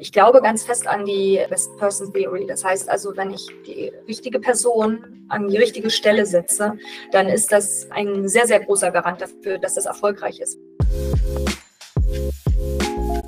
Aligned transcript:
Ich 0.00 0.10
glaube 0.10 0.40
ganz 0.42 0.64
fest 0.64 0.86
an 0.88 1.04
die 1.04 1.40
Best 1.48 1.76
Person 1.76 2.12
Theory. 2.12 2.46
Das 2.46 2.64
heißt 2.64 2.88
also, 2.88 3.16
wenn 3.16 3.30
ich 3.30 3.46
die 3.66 3.92
richtige 4.08 4.40
Person 4.40 5.24
an 5.28 5.48
die 5.48 5.56
richtige 5.56 5.90
Stelle 5.90 6.26
setze, 6.26 6.72
dann 7.12 7.28
ist 7.28 7.52
das 7.52 7.86
ein 7.90 8.28
sehr, 8.28 8.46
sehr 8.46 8.60
großer 8.60 8.90
Garant 8.90 9.20
dafür, 9.20 9.58
dass 9.58 9.74
das 9.74 9.86
erfolgreich 9.86 10.40
ist. 10.40 10.58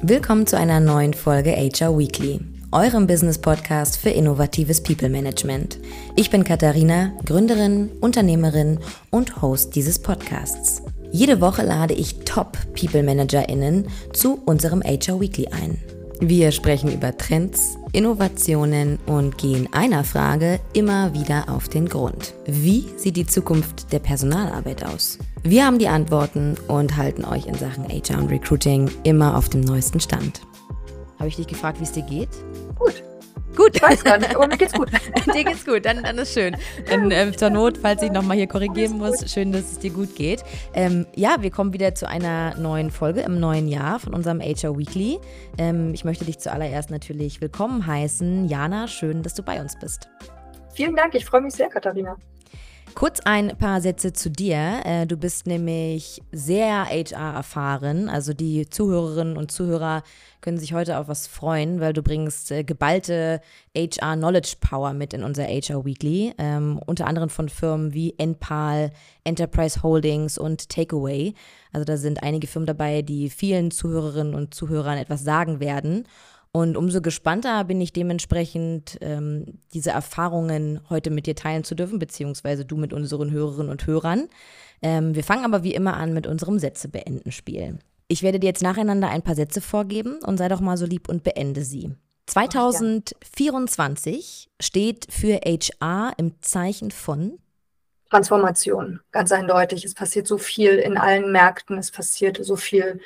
Willkommen 0.03 0.47
zu 0.47 0.57
einer 0.57 0.81
neuen 0.81 1.15
Folge 1.15 1.53
HR 1.53 1.97
Weekly, 1.97 2.41
eurem 2.73 3.07
Business 3.07 3.39
Podcast 3.39 3.97
für 3.97 4.11
innovatives 4.11 4.83
People 4.83 5.09
Management. 5.09 5.79
Ich 6.17 6.31
bin 6.31 6.43
Katharina, 6.43 7.13
Gründerin, 7.25 7.91
Unternehmerin 8.01 8.81
und 9.11 9.41
Host 9.41 9.75
dieses 9.77 10.01
Podcasts. 10.01 10.83
Jede 11.13 11.41
Woche 11.41 11.63
lade 11.63 11.95
ich 11.95 12.25
Top 12.25 12.59
People 12.79 13.03
ManagerInnen 13.03 13.89
zu 14.13 14.43
unserem 14.45 14.83
HR 14.83 15.21
Weekly 15.21 15.49
ein. 15.49 15.96
Wir 16.21 16.51
sprechen 16.51 16.91
über 16.91 17.17
Trends, 17.17 17.77
Innovationen 17.93 18.99
und 19.05 19.37
gehen 19.37 19.69
einer 19.73 20.03
Frage 20.03 20.61
immer 20.73 21.13
wieder 21.13 21.51
auf 21.51 21.69
den 21.69 21.89
Grund. 21.89 22.33
Wie 22.47 22.87
sieht 22.97 23.17
die 23.17 23.27
Zukunft 23.27 23.93
der 23.93 23.99
Personalarbeit 23.99 24.83
aus? 24.83 25.19
Wir 25.43 25.67
haben 25.67 25.79
die 25.79 25.89
Antworten 25.89 26.57
und 26.69 26.97
halten 26.97 27.25
euch 27.25 27.47
in 27.47 27.55
Sachen 27.55 27.85
HR 27.85 28.19
und 28.19 28.31
Recruiting 28.31 28.91
immer 29.05 29.37
auf 29.37 29.51
dem 29.51 29.61
neuesten 29.61 30.01
Stand. 30.01 30.41
Habe 31.19 31.29
ich 31.29 31.37
dich 31.37 31.47
gefragt, 31.47 31.81
wie 31.81 31.85
es 31.85 31.93
dir 31.93 32.03
geht? 32.03 32.31
Gut. 32.79 33.03
Gut. 33.57 33.75
Ich 33.75 33.83
weiß 33.83 34.05
gar 34.05 34.19
nicht, 34.19 34.35
aber 34.35 34.47
mir 34.47 34.57
geht's 34.57 34.73
gut. 34.73 34.91
dir 35.35 35.45
geht's 35.45 35.65
gut, 35.65 35.85
dann, 35.85 36.03
dann 36.03 36.19
ist 36.19 36.35
schön. 36.35 36.57
Dann, 36.89 37.11
äh, 37.11 37.33
zur 37.33 37.51
Not, 37.51 37.79
falls 37.79 38.03
ich 38.03 38.11
nochmal 38.11 38.37
hier 38.37 38.47
korrigieren 38.47 38.99
muss, 38.99 39.33
schön, 39.33 39.53
dass 39.53 39.73
es 39.73 39.79
dir 39.79 39.91
gut 39.91 40.15
geht. 40.15 40.45
Ähm, 40.75 41.07
ja, 41.15 41.37
wir 41.41 41.51
kommen 41.51 41.73
wieder 41.73 41.95
zu 41.95 42.07
einer 42.07 42.57
neuen 42.59 42.91
Folge 42.91 43.23
im 43.23 43.41
neuen 43.41 43.69
Jahr 43.69 43.99
von 43.99 44.15
unserem 44.15 44.41
HR 44.41 44.79
Weekly. 44.79 45.19
Ähm, 45.57 45.95
ich 45.95 46.05
möchte 46.05 46.25
dich 46.25 46.39
zuallererst 46.39 46.91
natürlich 46.91 47.41
willkommen 47.41 47.87
heißen. 47.87 48.49
Jana, 48.49 48.89
schön, 48.89 49.23
dass 49.23 49.35
du 49.35 49.43
bei 49.43 49.61
uns 49.61 49.79
bist. 49.79 50.09
Vielen 50.75 50.95
Dank, 50.95 51.15
ich 51.15 51.25
freue 51.25 51.41
mich 51.41 51.55
sehr, 51.55 51.69
Katharina. 51.69 52.17
Kurz 52.97 53.21
ein 53.27 53.59
paar 53.59 53.83
Sätze 53.83 54.15
zu 54.15 54.31
dir. 54.31 54.81
Äh, 54.87 55.07
du 55.07 55.19
bist 55.19 55.47
nämlich 55.47 56.23
sehr 56.33 56.87
HR 56.87 57.35
erfahren. 57.35 58.09
Also 58.09 58.33
die 58.33 58.71
Zuhörerinnen 58.71 59.37
und 59.37 59.53
Zuhörer 59.53 60.03
können 60.41 60.57
sich 60.57 60.73
heute 60.73 60.97
auf 60.97 61.07
was 61.07 61.27
freuen, 61.27 61.79
weil 61.79 61.93
du 61.93 62.03
bringst 62.03 62.51
äh, 62.51 62.65
geballte 62.65 63.43
HR 63.77 64.17
Knowledge 64.17 64.55
Power 64.63 64.95
mit 64.95 65.13
in 65.13 65.25
unser 65.25 65.45
HR 65.45 65.85
Weekly. 65.85 66.33
Ähm, 66.39 66.81
unter 66.87 67.07
anderem 67.07 67.29
von 67.29 67.51
Firmen 67.51 67.93
wie 67.93 68.15
Enpal, 68.17 68.91
Enterprise 69.25 69.83
Holdings 69.83 70.39
und 70.39 70.71
Takeaway. 70.71 71.35
Also 71.75 71.85
da 71.85 71.99
sind 71.99 72.23
einige 72.23 72.47
Firmen 72.47 72.67
dabei, 72.67 73.03
die 73.03 73.29
vielen 73.29 73.73
Zuhörerinnen 73.73 74.35
und 74.35 74.55
Zuhörern 74.55 74.97
etwas 74.97 75.23
sagen 75.23 75.61
werden. 75.61 76.09
Und 76.57 76.77
umso 76.79 77.03
gespannter 77.03 77.65
bin 77.65 77.83
ich 77.83 77.93
dementsprechend, 77.93 78.97
ähm, 79.03 79.59
diese 79.75 79.91
Erfahrungen 79.91 80.81
heute 80.89 81.11
mit 81.11 81.27
dir 81.27 81.35
teilen 81.35 81.65
zu 81.65 81.75
dürfen, 81.75 81.99
beziehungsweise 81.99 82.65
du 82.65 82.79
mit 82.79 82.95
unseren 82.95 83.31
Hörerinnen 83.31 83.71
und 83.71 83.87
Hörern. 83.87 84.29
Ähm, 84.81 85.15
wir 85.15 85.23
fangen 85.23 85.45
aber 85.45 85.65
wie 85.65 85.75
immer 85.75 85.99
an 85.99 86.15
mit 86.15 86.27
unserem 86.27 86.59
Sätze-Beenden-Spiel. 86.59 87.79
Ich 88.09 88.23
werde 88.23 88.41
dir 88.41 88.47
jetzt 88.47 88.63
nacheinander 88.63 89.11
ein 89.11 89.21
paar 89.21 89.35
Sätze 89.35 89.61
vorgeben 89.61 90.21
und 90.25 90.39
sei 90.39 90.49
doch 90.49 90.61
mal 90.61 90.79
so 90.79 90.87
lieb 90.87 91.11
und 91.11 91.25
beende 91.25 91.63
sie. 91.63 91.91
2024 92.25 94.49
steht 94.59 95.09
für 95.11 95.39
HR 95.45 96.15
im 96.17 96.41
Zeichen 96.41 96.91
von 96.91 97.37
Transformation, 98.11 99.01
ganz 99.11 99.33
eindeutig. 99.33 99.85
Es 99.85 99.95
passiert 99.95 100.27
so 100.27 100.39
viel 100.39 100.77
in 100.77 100.97
allen 100.97 101.33
Märkten, 101.33 101.79
es 101.79 101.91
passiert 101.91 102.39
so 102.41 102.57
viel 102.57 103.01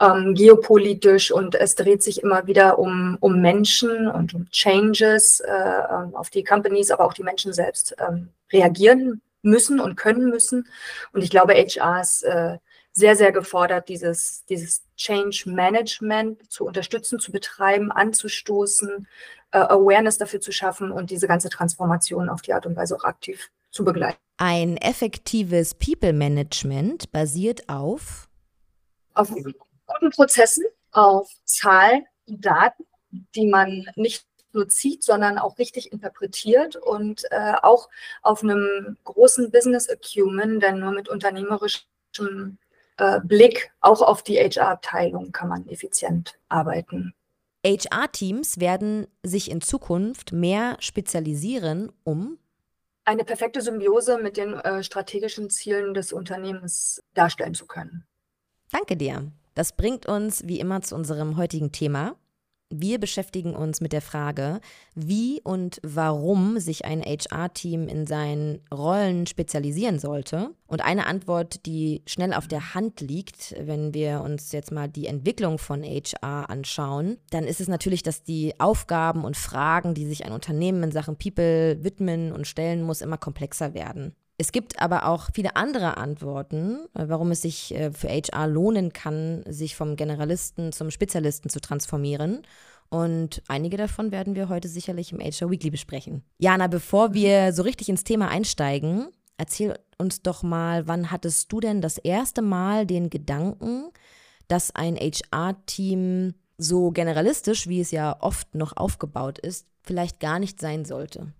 ähm, 0.00 0.34
geopolitisch 0.34 1.30
und 1.30 1.54
es 1.54 1.74
dreht 1.74 2.02
sich 2.02 2.22
immer 2.22 2.46
wieder 2.46 2.78
um, 2.78 3.16
um 3.20 3.40
Menschen 3.40 4.08
und 4.08 4.34
um 4.34 4.48
Changes, 4.50 5.40
äh, 5.40 5.52
ähm, 5.52 6.14
auf 6.14 6.30
die 6.30 6.44
Companies, 6.44 6.90
aber 6.90 7.04
auch 7.04 7.14
die 7.14 7.22
Menschen 7.22 7.52
selbst 7.52 7.96
ähm, 7.98 8.28
reagieren 8.52 9.20
müssen 9.42 9.80
und 9.80 9.96
können 9.96 10.28
müssen. 10.28 10.66
Und 11.12 11.22
ich 11.22 11.30
glaube, 11.30 11.54
HR 11.54 12.00
ist 12.00 12.22
äh, 12.22 12.58
sehr, 12.92 13.14
sehr 13.14 13.32
gefordert, 13.32 13.88
dieses, 13.88 14.44
dieses 14.46 14.82
Change 14.96 15.44
Management 15.46 16.50
zu 16.50 16.64
unterstützen, 16.64 17.18
zu 17.20 17.30
betreiben, 17.30 17.92
anzustoßen, 17.92 19.06
äh, 19.52 19.58
Awareness 19.58 20.18
dafür 20.18 20.40
zu 20.40 20.50
schaffen 20.50 20.90
und 20.90 21.10
diese 21.10 21.28
ganze 21.28 21.50
Transformation 21.50 22.28
auf 22.30 22.42
die 22.42 22.54
Art 22.54 22.66
und 22.66 22.74
Weise 22.76 22.96
auch 22.96 23.04
aktiv 23.04 23.50
zu 23.70 23.84
begleiten. 23.84 24.25
Ein 24.38 24.76
effektives 24.76 25.74
People 25.74 26.12
Management 26.12 27.10
basiert 27.10 27.68
auf? 27.68 28.28
Auf 29.14 29.30
guten 29.30 30.10
Prozessen, 30.10 30.64
auf 30.92 31.30
Zahlen, 31.44 32.04
Daten, 32.26 32.84
die 33.34 33.46
man 33.46 33.86
nicht 33.96 34.26
nur 34.52 34.68
zieht, 34.68 35.04
sondern 35.04 35.38
auch 35.38 35.58
richtig 35.58 35.92
interpretiert 35.92 36.76
und 36.76 37.24
äh, 37.30 37.54
auch 37.62 37.88
auf 38.22 38.42
einem 38.42 38.96
großen 39.04 39.50
Business 39.50 39.88
Acumen, 39.88 40.60
denn 40.60 40.80
nur 40.80 40.92
mit 40.92 41.08
unternehmerischem 41.08 42.58
äh, 42.98 43.20
Blick 43.20 43.70
auch 43.80 44.02
auf 44.02 44.22
die 44.22 44.38
HR-Abteilung 44.38 45.32
kann 45.32 45.48
man 45.48 45.68
effizient 45.68 46.38
arbeiten. 46.48 47.14
HR-Teams 47.64 48.60
werden 48.60 49.06
sich 49.22 49.50
in 49.50 49.60
Zukunft 49.60 50.32
mehr 50.32 50.76
spezialisieren, 50.80 51.90
um 52.04 52.38
eine 53.06 53.24
perfekte 53.24 53.62
Symbiose 53.62 54.18
mit 54.18 54.36
den 54.36 54.54
äh, 54.54 54.82
strategischen 54.82 55.48
Zielen 55.48 55.94
des 55.94 56.12
Unternehmens 56.12 57.02
darstellen 57.14 57.54
zu 57.54 57.66
können. 57.66 58.04
Danke 58.70 58.96
dir. 58.96 59.30
Das 59.54 59.72
bringt 59.72 60.06
uns 60.06 60.46
wie 60.46 60.60
immer 60.60 60.82
zu 60.82 60.94
unserem 60.94 61.36
heutigen 61.36 61.72
Thema. 61.72 62.16
Wir 62.68 62.98
beschäftigen 62.98 63.54
uns 63.54 63.80
mit 63.80 63.92
der 63.92 64.02
Frage, 64.02 64.60
wie 64.96 65.40
und 65.44 65.78
warum 65.84 66.58
sich 66.58 66.84
ein 66.84 67.00
HR-Team 67.00 67.86
in 67.86 68.06
seinen 68.06 68.60
Rollen 68.74 69.28
spezialisieren 69.28 70.00
sollte. 70.00 70.50
Und 70.66 70.84
eine 70.84 71.06
Antwort, 71.06 71.64
die 71.64 72.02
schnell 72.06 72.34
auf 72.34 72.48
der 72.48 72.74
Hand 72.74 73.00
liegt, 73.00 73.54
wenn 73.60 73.94
wir 73.94 74.20
uns 74.20 74.50
jetzt 74.50 74.72
mal 74.72 74.88
die 74.88 75.06
Entwicklung 75.06 75.58
von 75.58 75.84
HR 75.84 76.50
anschauen, 76.50 77.18
dann 77.30 77.44
ist 77.44 77.60
es 77.60 77.68
natürlich, 77.68 78.02
dass 78.02 78.24
die 78.24 78.58
Aufgaben 78.58 79.24
und 79.24 79.36
Fragen, 79.36 79.94
die 79.94 80.06
sich 80.06 80.24
ein 80.24 80.32
Unternehmen 80.32 80.82
in 80.82 80.90
Sachen 80.90 81.16
People 81.16 81.84
widmen 81.84 82.32
und 82.32 82.48
stellen 82.48 82.82
muss, 82.82 83.00
immer 83.00 83.16
komplexer 83.16 83.74
werden. 83.74 84.16
Es 84.38 84.52
gibt 84.52 84.80
aber 84.80 85.06
auch 85.06 85.28
viele 85.32 85.56
andere 85.56 85.96
Antworten, 85.96 86.80
äh, 86.94 87.08
warum 87.08 87.30
es 87.30 87.42
sich 87.42 87.74
äh, 87.74 87.90
für 87.90 88.08
HR 88.08 88.46
lohnen 88.46 88.92
kann, 88.92 89.42
sich 89.48 89.76
vom 89.76 89.96
Generalisten 89.96 90.72
zum 90.72 90.90
Spezialisten 90.90 91.48
zu 91.48 91.60
transformieren. 91.60 92.42
Und 92.88 93.42
einige 93.48 93.76
davon 93.76 94.12
werden 94.12 94.36
wir 94.36 94.48
heute 94.48 94.68
sicherlich 94.68 95.12
im 95.12 95.20
HR 95.20 95.50
Weekly 95.50 95.70
besprechen. 95.70 96.22
Jana, 96.38 96.66
bevor 96.66 97.14
wir 97.14 97.52
so 97.52 97.62
richtig 97.62 97.88
ins 97.88 98.04
Thema 98.04 98.28
einsteigen, 98.28 99.08
erzähl 99.38 99.74
uns 99.98 100.22
doch 100.22 100.42
mal, 100.42 100.86
wann 100.86 101.10
hattest 101.10 101.50
du 101.50 101.60
denn 101.60 101.80
das 101.80 101.98
erste 101.98 102.42
Mal 102.42 102.86
den 102.86 103.10
Gedanken, 103.10 103.90
dass 104.48 104.74
ein 104.74 104.96
HR-Team 104.96 106.34
so 106.58 106.90
generalistisch, 106.90 107.66
wie 107.66 107.80
es 107.80 107.90
ja 107.90 108.16
oft 108.20 108.54
noch 108.54 108.76
aufgebaut 108.76 109.38
ist, 109.38 109.66
vielleicht 109.82 110.20
gar 110.20 110.38
nicht 110.38 110.60
sein 110.60 110.84
sollte? 110.84 111.32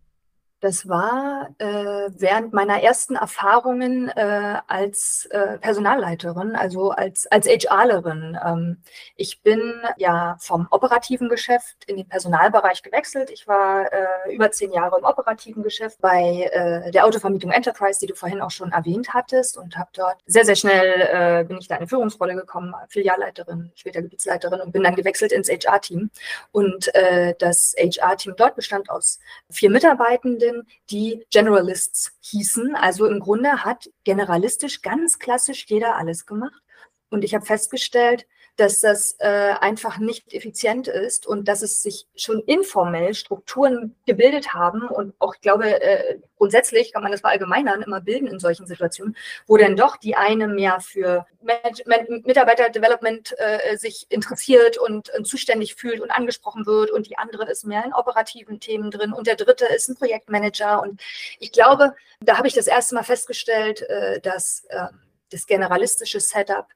Das 0.60 0.88
war 0.88 1.50
äh, 1.58 1.66
während 1.66 2.54
meiner 2.54 2.82
ersten 2.82 3.14
Erfahrungen 3.14 4.08
äh, 4.08 4.56
als 4.66 5.28
äh, 5.30 5.58
Personalleiterin, 5.58 6.56
also 6.56 6.92
als, 6.92 7.26
als 7.26 7.46
HRlerin. 7.46 8.38
Ähm, 8.42 8.82
ich 9.16 9.42
bin 9.42 9.74
ja 9.98 10.38
vom 10.40 10.66
operativen 10.70 11.28
Geschäft 11.28 11.84
in 11.86 11.98
den 11.98 12.08
Personalbereich 12.08 12.82
gewechselt. 12.82 13.28
Ich 13.30 13.46
war 13.46 13.92
äh, 13.92 14.34
über 14.34 14.50
zehn 14.50 14.72
Jahre 14.72 14.98
im 14.98 15.04
operativen 15.04 15.62
Geschäft 15.62 16.00
bei 16.00 16.48
äh, 16.50 16.90
der 16.90 17.04
Autovermietung 17.04 17.50
Enterprise, 17.50 18.00
die 18.00 18.06
du 18.06 18.14
vorhin 18.14 18.40
auch 18.40 18.50
schon 18.50 18.72
erwähnt 18.72 19.12
hattest 19.12 19.58
und 19.58 19.76
habe 19.76 19.90
dort 19.92 20.16
sehr, 20.24 20.46
sehr 20.46 20.56
schnell 20.56 21.42
äh, 21.42 21.44
bin 21.44 21.58
ich 21.58 21.68
da 21.68 21.74
in 21.74 21.80
eine 21.80 21.88
Führungsrolle 21.88 22.34
gekommen, 22.34 22.74
Filialleiterin, 22.88 23.72
später 23.74 24.00
Gebietsleiterin 24.00 24.62
und 24.62 24.72
bin 24.72 24.82
dann 24.82 24.96
gewechselt 24.96 25.32
ins 25.32 25.50
HR-Team. 25.50 26.10
Und 26.52 26.90
das 27.38 27.74
HR-Team 27.78 28.34
dort 28.36 28.56
bestand 28.56 28.90
aus 28.90 29.18
vier 29.50 29.70
Mitarbeitenden, 29.70 30.45
Studien, 30.46 30.66
die 30.90 31.24
Generalists 31.30 32.12
hießen. 32.20 32.74
Also 32.74 33.06
im 33.06 33.20
Grunde 33.20 33.64
hat 33.64 33.90
generalistisch 34.04 34.82
ganz 34.82 35.18
klassisch 35.18 35.66
jeder 35.68 35.96
alles 35.96 36.26
gemacht. 36.26 36.62
Und 37.10 37.24
ich 37.24 37.34
habe 37.34 37.44
festgestellt, 37.44 38.26
dass 38.56 38.80
das 38.80 39.16
äh, 39.18 39.54
einfach 39.60 39.98
nicht 39.98 40.32
effizient 40.32 40.88
ist 40.88 41.26
und 41.26 41.46
dass 41.46 41.60
es 41.60 41.82
sich 41.82 42.06
schon 42.16 42.40
informell 42.40 43.14
Strukturen 43.14 43.94
gebildet 44.06 44.54
haben 44.54 44.88
und 44.88 45.14
auch, 45.18 45.34
ich 45.34 45.42
glaube, 45.42 45.80
äh, 45.82 46.18
grundsätzlich 46.38 46.92
kann 46.92 47.02
man 47.02 47.12
das 47.12 47.20
verallgemeinern, 47.20 47.82
immer 47.82 48.00
bilden 48.00 48.26
in 48.26 48.38
solchen 48.38 48.66
Situationen, 48.66 49.14
wo 49.46 49.58
dann 49.58 49.76
doch 49.76 49.96
die 49.98 50.16
eine 50.16 50.48
mehr 50.48 50.80
für 50.80 51.26
Mitarbeiterdevelopment 51.42 53.34
äh, 53.38 53.76
sich 53.76 54.06
interessiert 54.08 54.78
und, 54.78 55.10
und 55.10 55.26
zuständig 55.26 55.74
fühlt 55.74 56.00
und 56.00 56.10
angesprochen 56.10 56.64
wird 56.64 56.90
und 56.90 57.08
die 57.08 57.18
andere 57.18 57.50
ist 57.50 57.66
mehr 57.66 57.84
in 57.84 57.92
operativen 57.92 58.58
Themen 58.58 58.90
drin 58.90 59.12
und 59.12 59.26
der 59.26 59.36
dritte 59.36 59.66
ist 59.66 59.88
ein 59.88 59.96
Projektmanager. 59.96 60.80
Und 60.80 61.00
ich 61.38 61.52
glaube, 61.52 61.94
da 62.20 62.38
habe 62.38 62.48
ich 62.48 62.54
das 62.54 62.66
erste 62.66 62.94
Mal 62.94 63.04
festgestellt, 63.04 63.82
äh, 63.82 64.20
dass 64.20 64.64
äh, 64.70 64.86
das 65.30 65.46
generalistische 65.46 66.20
Setup 66.20 66.66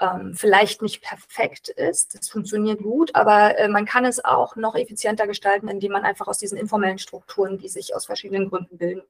ähm, 0.00 0.34
vielleicht 0.34 0.82
nicht 0.82 1.02
perfekt 1.02 1.68
ist. 1.68 2.18
Das 2.18 2.28
funktioniert 2.28 2.82
gut, 2.82 3.14
aber 3.14 3.58
äh, 3.58 3.68
man 3.68 3.84
kann 3.84 4.04
es 4.04 4.24
auch 4.24 4.56
noch 4.56 4.74
effizienter 4.74 5.26
gestalten, 5.26 5.68
indem 5.68 5.92
man 5.92 6.04
einfach 6.04 6.26
aus 6.26 6.38
diesen 6.38 6.58
informellen 6.58 6.98
Strukturen, 6.98 7.58
die 7.58 7.68
sich 7.68 7.94
aus 7.94 8.06
verschiedenen 8.06 8.50
Gründen 8.50 8.76
bilden, 8.76 9.02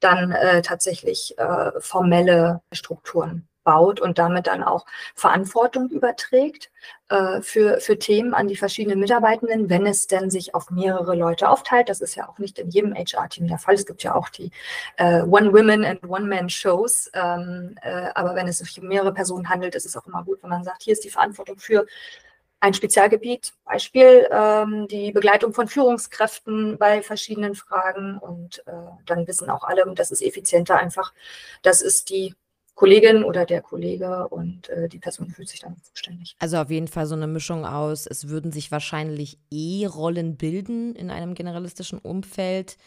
dann 0.00 0.32
äh, 0.32 0.62
tatsächlich 0.62 1.36
äh, 1.38 1.72
formelle 1.80 2.62
Strukturen 2.72 3.49
baut 3.64 4.00
und 4.00 4.18
damit 4.18 4.46
dann 4.46 4.62
auch 4.62 4.86
Verantwortung 5.14 5.88
überträgt 5.88 6.70
äh, 7.08 7.42
für, 7.42 7.80
für 7.80 7.98
Themen 7.98 8.34
an 8.34 8.48
die 8.48 8.56
verschiedenen 8.56 9.00
Mitarbeitenden, 9.00 9.68
wenn 9.68 9.86
es 9.86 10.06
denn 10.06 10.30
sich 10.30 10.54
auf 10.54 10.70
mehrere 10.70 11.14
Leute 11.14 11.48
aufteilt. 11.48 11.88
Das 11.88 12.00
ist 12.00 12.14
ja 12.14 12.28
auch 12.28 12.38
nicht 12.38 12.58
in 12.58 12.70
jedem 12.70 12.94
HR-Team 12.94 13.48
der 13.48 13.58
Fall. 13.58 13.74
Es 13.74 13.86
gibt 13.86 14.02
ja 14.02 14.14
auch 14.14 14.28
die 14.28 14.50
äh, 14.96 15.22
One-Women- 15.22 15.84
and 15.84 16.02
One-Man-Shows. 16.04 17.10
Ähm, 17.14 17.76
äh, 17.82 18.08
aber 18.14 18.34
wenn 18.34 18.48
es 18.48 18.58
sich 18.58 18.80
um 18.80 18.88
mehrere 18.88 19.12
Personen 19.12 19.48
handelt, 19.48 19.74
ist 19.74 19.86
es 19.86 19.96
auch 19.96 20.06
immer 20.06 20.24
gut, 20.24 20.42
wenn 20.42 20.50
man 20.50 20.64
sagt, 20.64 20.82
hier 20.82 20.92
ist 20.92 21.04
die 21.04 21.10
Verantwortung 21.10 21.58
für 21.58 21.86
ein 22.60 22.74
Spezialgebiet, 22.74 23.54
Beispiel 23.64 24.28
ähm, 24.30 24.86
die 24.88 25.12
Begleitung 25.12 25.54
von 25.54 25.66
Führungskräften 25.66 26.76
bei 26.76 27.02
verschiedenen 27.02 27.54
Fragen 27.54 28.18
und 28.18 28.62
äh, 28.66 28.72
dann 29.06 29.26
wissen 29.26 29.48
auch 29.48 29.64
alle, 29.64 29.84
das 29.94 30.10
ist 30.10 30.22
effizienter 30.22 30.76
einfach, 30.76 31.14
das 31.62 31.80
ist 31.80 32.10
die 32.10 32.34
Kollegin 32.80 33.24
oder 33.24 33.44
der 33.44 33.60
Kollege 33.60 34.26
und 34.28 34.70
äh, 34.70 34.88
die 34.88 34.98
Person 34.98 35.28
fühlt 35.28 35.50
sich 35.50 35.60
dann 35.60 35.76
zuständig. 35.82 36.34
Also 36.38 36.56
auf 36.56 36.70
jeden 36.70 36.88
Fall 36.88 37.04
so 37.04 37.14
eine 37.14 37.26
Mischung 37.26 37.66
aus, 37.66 38.06
es 38.06 38.30
würden 38.30 38.52
sich 38.52 38.72
wahrscheinlich 38.72 39.38
eh 39.50 39.84
Rollen 39.84 40.38
bilden 40.38 40.94
in 40.94 41.10
einem 41.10 41.34
generalistischen 41.34 41.98
Umfeld, 41.98 42.78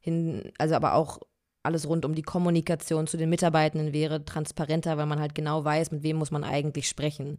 hin, 0.00 0.50
also 0.56 0.74
aber 0.74 0.94
auch 0.94 1.18
alles 1.62 1.86
rund 1.86 2.06
um 2.06 2.14
die 2.14 2.22
Kommunikation 2.22 3.06
zu 3.06 3.18
den 3.18 3.28
Mitarbeitenden 3.28 3.92
wäre 3.92 4.24
transparenter, 4.24 4.96
weil 4.96 5.04
man 5.04 5.20
halt 5.20 5.34
genau 5.34 5.62
weiß, 5.62 5.90
mit 5.90 6.02
wem 6.02 6.16
muss 6.16 6.30
man 6.30 6.44
eigentlich 6.44 6.88
sprechen. 6.88 7.38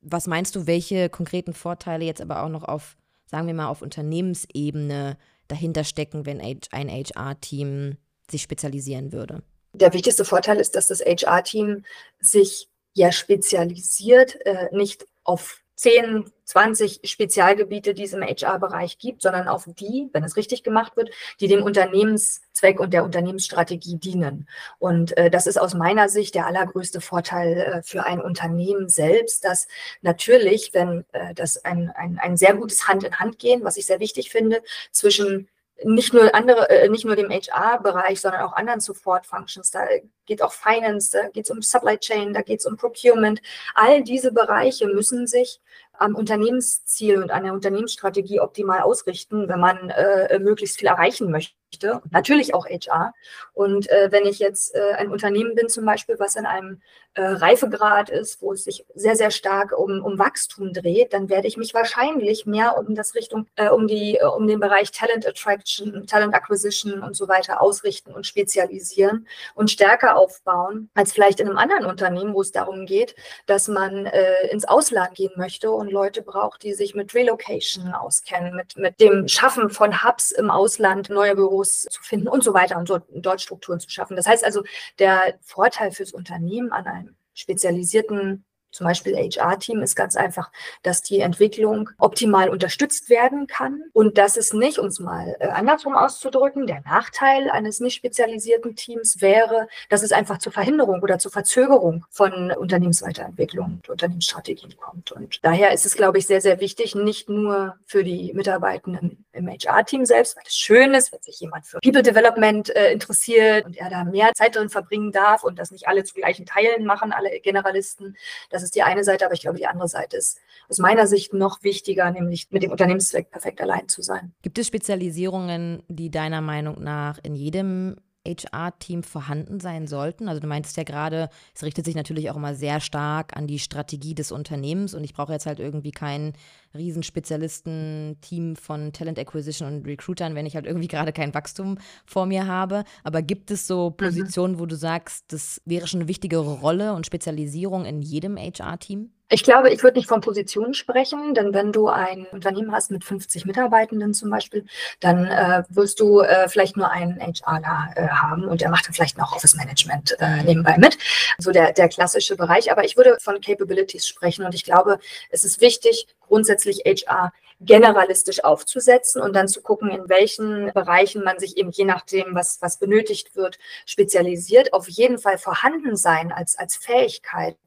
Was 0.00 0.26
meinst 0.26 0.56
du, 0.56 0.66
welche 0.66 1.10
konkreten 1.10 1.52
Vorteile 1.52 2.04
jetzt 2.04 2.20
aber 2.20 2.42
auch 2.42 2.48
noch 2.48 2.64
auf, 2.64 2.96
sagen 3.26 3.46
wir 3.46 3.54
mal, 3.54 3.68
auf 3.68 3.82
Unternehmensebene 3.82 5.16
dahinter 5.46 5.84
stecken, 5.84 6.26
wenn 6.26 6.40
ein 6.40 6.88
HR-Team 6.90 7.98
sich 8.28 8.42
spezialisieren 8.42 9.12
würde? 9.12 9.44
Der 9.82 9.92
wichtigste 9.92 10.24
Vorteil 10.24 10.60
ist, 10.60 10.76
dass 10.76 10.86
das 10.86 11.00
HR-Team 11.00 11.84
sich 12.20 12.68
ja 12.94 13.10
spezialisiert, 13.10 14.38
äh, 14.46 14.68
nicht 14.70 15.08
auf 15.24 15.60
10, 15.74 16.30
20 16.44 17.00
Spezialgebiete, 17.02 17.92
die 17.92 18.04
es 18.04 18.12
im 18.12 18.22
HR-Bereich 18.22 18.98
gibt, 18.98 19.22
sondern 19.22 19.48
auf 19.48 19.64
die, 19.66 20.08
wenn 20.12 20.22
es 20.22 20.36
richtig 20.36 20.62
gemacht 20.62 20.96
wird, 20.96 21.10
die 21.40 21.48
dem 21.48 21.64
Unternehmenszweck 21.64 22.78
und 22.78 22.94
der 22.94 23.02
Unternehmensstrategie 23.02 23.96
dienen. 23.96 24.48
Und 24.78 25.16
äh, 25.16 25.30
das 25.30 25.48
ist 25.48 25.60
aus 25.60 25.74
meiner 25.74 26.08
Sicht 26.08 26.36
der 26.36 26.46
allergrößte 26.46 27.00
Vorteil 27.00 27.56
äh, 27.56 27.82
für 27.82 28.06
ein 28.06 28.20
Unternehmen 28.20 28.88
selbst, 28.88 29.44
dass 29.44 29.66
natürlich, 30.00 30.72
wenn 30.74 31.04
äh, 31.10 31.34
das 31.34 31.64
ein, 31.64 31.90
ein, 31.96 32.20
ein 32.20 32.36
sehr 32.36 32.54
gutes 32.54 32.86
Hand-in-Hand-Gehen, 32.86 33.64
was 33.64 33.76
ich 33.76 33.86
sehr 33.86 33.98
wichtig 33.98 34.30
finde, 34.30 34.62
zwischen 34.92 35.48
nicht 35.84 36.12
nur 36.12 36.34
andere, 36.34 36.68
äh, 36.70 36.88
nicht 36.88 37.04
nur 37.04 37.16
dem 37.16 37.30
HR-Bereich, 37.30 38.20
sondern 38.20 38.42
auch 38.42 38.54
anderen 38.54 38.80
Support-Functions. 38.80 39.70
Da 39.70 39.86
geht 40.26 40.42
auch 40.42 40.52
Finance, 40.52 41.10
da 41.12 41.28
geht 41.28 41.44
es 41.44 41.50
um 41.50 41.62
Supply 41.62 41.98
Chain, 41.98 42.32
da 42.32 42.42
geht 42.42 42.60
es 42.60 42.66
um 42.66 42.76
Procurement. 42.76 43.40
All 43.74 44.02
diese 44.02 44.32
Bereiche 44.32 44.86
müssen 44.86 45.26
sich 45.26 45.60
am 45.92 46.14
Unternehmensziel 46.14 47.22
und 47.22 47.30
an 47.30 47.44
der 47.44 47.52
Unternehmensstrategie 47.52 48.40
optimal 48.40 48.82
ausrichten, 48.82 49.48
wenn 49.48 49.60
man 49.60 49.90
äh, 49.90 50.38
möglichst 50.38 50.78
viel 50.78 50.88
erreichen 50.88 51.30
möchte. 51.30 51.61
Natürlich 52.10 52.54
auch 52.54 52.66
HR. 52.66 53.14
Und 53.54 53.88
äh, 53.90 54.08
wenn 54.10 54.26
ich 54.26 54.38
jetzt 54.38 54.74
äh, 54.74 54.92
ein 54.96 55.10
Unternehmen 55.10 55.54
bin, 55.54 55.68
zum 55.68 55.84
Beispiel, 55.84 56.18
was 56.18 56.36
in 56.36 56.46
einem 56.46 56.80
äh, 57.14 57.22
Reifegrad 57.22 58.08
ist, 58.08 58.40
wo 58.40 58.52
es 58.52 58.64
sich 58.64 58.86
sehr, 58.94 59.16
sehr 59.16 59.30
stark 59.30 59.78
um, 59.78 60.02
um 60.02 60.18
Wachstum 60.18 60.72
dreht, 60.72 61.12
dann 61.12 61.28
werde 61.28 61.46
ich 61.46 61.58
mich 61.58 61.74
wahrscheinlich 61.74 62.46
mehr 62.46 62.78
um 62.78 62.94
das 62.94 63.14
Richtung, 63.14 63.46
äh, 63.56 63.68
um 63.68 63.86
die, 63.86 64.16
äh, 64.16 64.24
um 64.24 64.46
den 64.46 64.60
Bereich 64.60 64.92
Talent 64.92 65.26
Attraction, 65.26 66.06
Talent 66.06 66.34
Acquisition 66.34 67.02
und 67.02 67.14
so 67.14 67.28
weiter 67.28 67.60
ausrichten 67.60 68.12
und 68.12 68.26
spezialisieren 68.26 69.26
und 69.54 69.70
stärker 69.70 70.16
aufbauen, 70.16 70.88
als 70.94 71.12
vielleicht 71.12 71.40
in 71.40 71.48
einem 71.48 71.58
anderen 71.58 71.84
Unternehmen, 71.84 72.34
wo 72.34 72.40
es 72.40 72.52
darum 72.52 72.86
geht, 72.86 73.14
dass 73.46 73.68
man 73.68 74.06
äh, 74.06 74.46
ins 74.48 74.64
Ausland 74.64 75.14
gehen 75.14 75.32
möchte 75.36 75.70
und 75.70 75.90
Leute 75.90 76.22
braucht, 76.22 76.62
die 76.62 76.72
sich 76.72 76.94
mit 76.94 77.14
Relocation 77.14 77.92
auskennen, 77.92 78.56
mit, 78.56 78.76
mit 78.76 79.00
dem 79.00 79.28
Schaffen 79.28 79.68
von 79.68 80.02
Hubs 80.02 80.30
im 80.30 80.50
Ausland, 80.50 81.10
neue 81.10 81.34
Büros 81.34 81.61
zu 81.62 82.02
finden 82.02 82.28
und 82.28 82.44
so 82.44 82.54
weiter 82.54 82.78
und 82.78 82.88
so 82.88 83.00
dort 83.14 83.40
Strukturen 83.40 83.80
zu 83.80 83.90
schaffen. 83.90 84.16
Das 84.16 84.26
heißt 84.26 84.44
also, 84.44 84.62
der 84.98 85.38
Vorteil 85.42 85.92
fürs 85.92 86.12
Unternehmen 86.12 86.72
an 86.72 86.86
einem 86.86 87.16
spezialisierten 87.34 88.44
zum 88.72 88.86
Beispiel 88.86 89.16
HR-Team 89.16 89.82
ist 89.82 89.94
ganz 89.94 90.16
einfach, 90.16 90.50
dass 90.82 91.02
die 91.02 91.20
Entwicklung 91.20 91.90
optimal 91.98 92.48
unterstützt 92.48 93.08
werden 93.10 93.46
kann 93.46 93.82
und 93.92 94.18
dass 94.18 94.36
es 94.36 94.52
nicht, 94.52 94.78
um 94.78 94.86
es 94.86 94.98
mal 94.98 95.36
äh, 95.40 95.48
andersrum 95.48 95.94
auszudrücken, 95.94 96.66
der 96.66 96.82
Nachteil 96.82 97.50
eines 97.50 97.80
nicht 97.80 97.94
spezialisierten 97.94 98.74
Teams 98.74 99.20
wäre, 99.20 99.68
dass 99.88 100.02
es 100.02 100.12
einfach 100.12 100.38
zur 100.38 100.52
Verhinderung 100.52 101.02
oder 101.02 101.18
zur 101.18 101.30
Verzögerung 101.30 102.06
von 102.10 102.50
Unternehmensweiterentwicklung 102.52 103.66
und 103.66 103.88
Unternehmensstrategien 103.88 104.76
kommt. 104.76 105.12
Und 105.12 105.38
daher 105.42 105.72
ist 105.72 105.86
es, 105.86 105.94
glaube 105.94 106.18
ich, 106.18 106.26
sehr, 106.26 106.40
sehr 106.40 106.60
wichtig, 106.60 106.94
nicht 106.94 107.28
nur 107.28 107.76
für 107.84 108.04
die 108.04 108.32
Mitarbeitenden 108.34 109.24
im 109.32 109.48
HR-Team 109.48 110.04
selbst, 110.04 110.36
weil 110.36 110.44
es 110.46 110.56
schön 110.56 110.94
ist, 110.94 111.12
wenn 111.12 111.22
sich 111.22 111.40
jemand 111.40 111.66
für 111.66 111.78
People 111.80 112.02
Development 112.02 112.74
äh, 112.74 112.92
interessiert 112.92 113.66
und 113.66 113.76
er 113.76 113.90
da 113.90 114.04
mehr 114.04 114.32
Zeit 114.34 114.56
drin 114.56 114.68
verbringen 114.68 115.12
darf 115.12 115.44
und 115.44 115.58
das 115.58 115.70
nicht 115.70 115.88
alle 115.88 116.04
zu 116.04 116.14
gleichen 116.14 116.46
Teilen 116.46 116.84
machen, 116.84 117.12
alle 117.12 117.40
Generalisten. 117.40 118.16
Das 118.50 118.61
das 118.62 118.68
ist 118.68 118.76
die 118.76 118.82
eine 118.82 119.02
Seite, 119.02 119.24
aber 119.24 119.34
ich 119.34 119.40
glaube, 119.40 119.58
die 119.58 119.66
andere 119.66 119.88
Seite 119.88 120.16
ist 120.16 120.38
aus 120.68 120.78
meiner 120.78 121.06
Sicht 121.06 121.34
noch 121.34 121.62
wichtiger, 121.62 122.10
nämlich 122.10 122.48
mit 122.50 122.62
dem 122.62 122.70
Unternehmenszweck 122.70 123.30
perfekt 123.30 123.60
allein 123.60 123.88
zu 123.88 124.02
sein. 124.02 124.32
Gibt 124.42 124.58
es 124.58 124.68
Spezialisierungen, 124.68 125.82
die 125.88 126.10
deiner 126.10 126.40
Meinung 126.40 126.82
nach 126.82 127.18
in 127.22 127.34
jedem 127.34 127.96
HR-Team 128.26 129.02
vorhanden 129.02 129.60
sein 129.60 129.86
sollten? 129.86 130.28
Also 130.28 130.40
du 130.40 130.46
meintest 130.46 130.76
ja 130.76 130.84
gerade, 130.84 131.28
es 131.54 131.62
richtet 131.62 131.84
sich 131.84 131.94
natürlich 131.94 132.30
auch 132.30 132.36
immer 132.36 132.54
sehr 132.54 132.80
stark 132.80 133.36
an 133.36 133.46
die 133.46 133.58
Strategie 133.58 134.14
des 134.14 134.32
Unternehmens 134.32 134.94
und 134.94 135.04
ich 135.04 135.14
brauche 135.14 135.32
jetzt 135.32 135.46
halt 135.46 135.60
irgendwie 135.60 135.90
kein 135.90 136.32
Riesenspezialisten-Team 136.74 138.56
von 138.56 138.92
Talent 138.92 139.18
Acquisition 139.18 139.68
und 139.68 139.86
Recruitern, 139.86 140.34
wenn 140.34 140.46
ich 140.46 140.54
halt 140.54 140.66
irgendwie 140.66 140.88
gerade 140.88 141.12
kein 141.12 141.34
Wachstum 141.34 141.78
vor 142.06 142.26
mir 142.26 142.46
habe. 142.46 142.84
Aber 143.04 143.22
gibt 143.22 143.50
es 143.50 143.66
so 143.66 143.90
mhm. 143.90 143.96
Positionen, 143.96 144.58
wo 144.58 144.66
du 144.66 144.76
sagst, 144.76 145.24
das 145.28 145.60
wäre 145.64 145.86
schon 145.86 146.00
eine 146.00 146.08
wichtige 146.08 146.38
Rolle 146.38 146.94
und 146.94 147.06
Spezialisierung 147.06 147.84
in 147.84 148.02
jedem 148.02 148.36
HR-Team? 148.36 149.10
Ich 149.32 149.44
glaube, 149.44 149.70
ich 149.70 149.82
würde 149.82 149.96
nicht 149.96 150.08
von 150.08 150.20
Positionen 150.20 150.74
sprechen, 150.74 151.32
denn 151.32 151.54
wenn 151.54 151.72
du 151.72 151.88
ein 151.88 152.26
Unternehmen 152.32 152.70
hast 152.70 152.90
mit 152.90 153.02
50 153.02 153.46
Mitarbeitenden 153.46 154.12
zum 154.12 154.28
Beispiel, 154.28 154.66
dann 155.00 155.24
äh, 155.24 155.62
wirst 155.70 156.00
du 156.00 156.20
äh, 156.20 156.50
vielleicht 156.50 156.76
nur 156.76 156.90
einen 156.90 157.18
HRler 157.18 157.92
äh, 157.96 158.08
haben 158.08 158.44
und 158.44 158.60
der 158.60 158.68
macht 158.68 158.86
dann 158.86 158.92
vielleicht 158.92 159.16
noch 159.16 159.34
Office 159.34 159.54
Management 159.54 160.14
äh, 160.20 160.42
nebenbei 160.42 160.76
mit. 160.76 160.98
So 161.38 161.50
der, 161.50 161.72
der 161.72 161.88
klassische 161.88 162.36
Bereich. 162.36 162.70
Aber 162.70 162.84
ich 162.84 162.98
würde 162.98 163.16
von 163.20 163.40
Capabilities 163.40 164.06
sprechen 164.06 164.44
und 164.44 164.54
ich 164.54 164.64
glaube, 164.64 164.98
es 165.30 165.44
ist 165.44 165.62
wichtig, 165.62 166.08
grundsätzlich 166.32 166.84
HR 166.86 167.30
generalistisch 167.64 168.42
aufzusetzen 168.42 169.20
und 169.20 169.34
dann 169.34 169.48
zu 169.48 169.62
gucken, 169.62 169.90
in 169.90 170.08
welchen 170.08 170.72
Bereichen 170.72 171.22
man 171.22 171.38
sich 171.38 171.58
eben 171.58 171.70
je 171.70 171.84
nachdem, 171.84 172.34
was, 172.34 172.60
was 172.60 172.78
benötigt 172.78 173.36
wird, 173.36 173.58
spezialisiert. 173.86 174.72
Auf 174.72 174.88
jeden 174.88 175.18
Fall 175.18 175.38
vorhanden 175.38 175.96
sein 175.96 176.32
als, 176.32 176.58
als 176.58 176.76
Fähigkeiten 176.76 177.58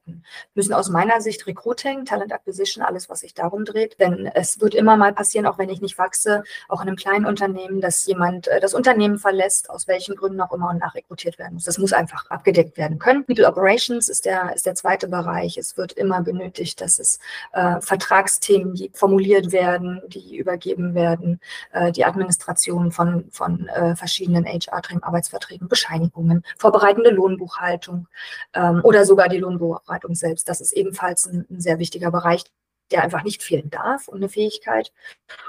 müssen 0.53 0.74
aus 0.74 0.89
meiner 0.89 1.22
Sicht 1.22 1.48
Recruiting, 1.48 2.05
Talent 2.05 2.31
Acquisition, 2.31 2.84
alles, 2.84 3.10
was 3.10 3.22
sich 3.22 3.34
darum 3.34 3.65
dreht. 3.65 4.00
Denn 4.00 4.29
es 4.34 4.60
wird 4.60 4.75
immer 4.75 4.98
mal 4.98 5.13
passieren, 5.13 5.45
auch 5.48 5.57
wenn 5.57 5.69
ich 5.69 5.81
nicht 5.81 5.98
wachse, 5.98 6.43
auch 6.67 6.81
in 6.81 6.88
einem 6.88 6.98
kleinen 6.98 7.25
Unternehmen, 7.25 7.81
dass 7.81 8.05
jemand 8.05 8.48
äh, 8.48 8.60
das 8.60 8.74
Unternehmen 8.74 9.17
verlässt, 9.17 9.69
aus 9.69 9.88
welchen 9.88 10.15
Gründen 10.15 10.41
auch 10.41 10.51
immer 10.51 10.69
und 10.69 10.79
nachrekrutiert 10.79 11.39
werden 11.39 11.55
muss. 11.55 11.63
Das 11.63 11.77
muss 11.77 11.93
einfach 11.93 12.29
abgedeckt 12.29 12.77
werden 12.77 13.00
können. 13.00 13.25
People 13.25 13.48
Operations 13.48 14.10
ist 14.10 14.25
der, 14.25 14.53
ist 14.53 14.65
der 14.65 14.75
zweite 14.75 15.07
Bereich. 15.07 15.57
Es 15.57 15.77
wird 15.77 15.93
immer 15.93 16.22
benötigt, 16.22 16.81
dass 16.81 17.00
es 17.00 17.19
äh, 17.53 17.81
Vertragsthemen 17.81 18.54
gibt, 18.63 18.97
formuliert 18.97 19.51
werden 19.51 19.65
werden, 19.75 20.01
die 20.07 20.38
übergeben 20.38 20.93
werden, 20.93 21.39
äh, 21.71 21.91
die 21.91 22.05
Administration 22.05 22.91
von, 22.91 23.25
von 23.31 23.67
äh, 23.67 23.95
verschiedenen 23.95 24.45
HR-Arbeitsverträgen, 24.45 25.67
Bescheinigungen, 25.67 26.43
vorbereitende 26.57 27.09
Lohnbuchhaltung 27.09 28.07
ähm, 28.53 28.81
oder 28.83 29.05
sogar 29.05 29.29
die 29.29 29.38
Lohnbuchhaltung 29.38 30.15
selbst. 30.15 30.47
Das 30.50 30.62
ist 30.62 30.74
ebenfalls 30.74 31.25
ein, 31.25 31.45
ein 31.50 31.62
sehr 31.62 31.79
wichtiger 31.79 32.12
Bereich, 32.12 32.43
der 32.92 33.04
einfach 33.04 33.24
nicht 33.24 33.44
fehlen 33.44 33.70
darf 33.70 34.08
und 34.08 34.18
eine 34.18 34.30
Fähigkeit. 34.30 34.92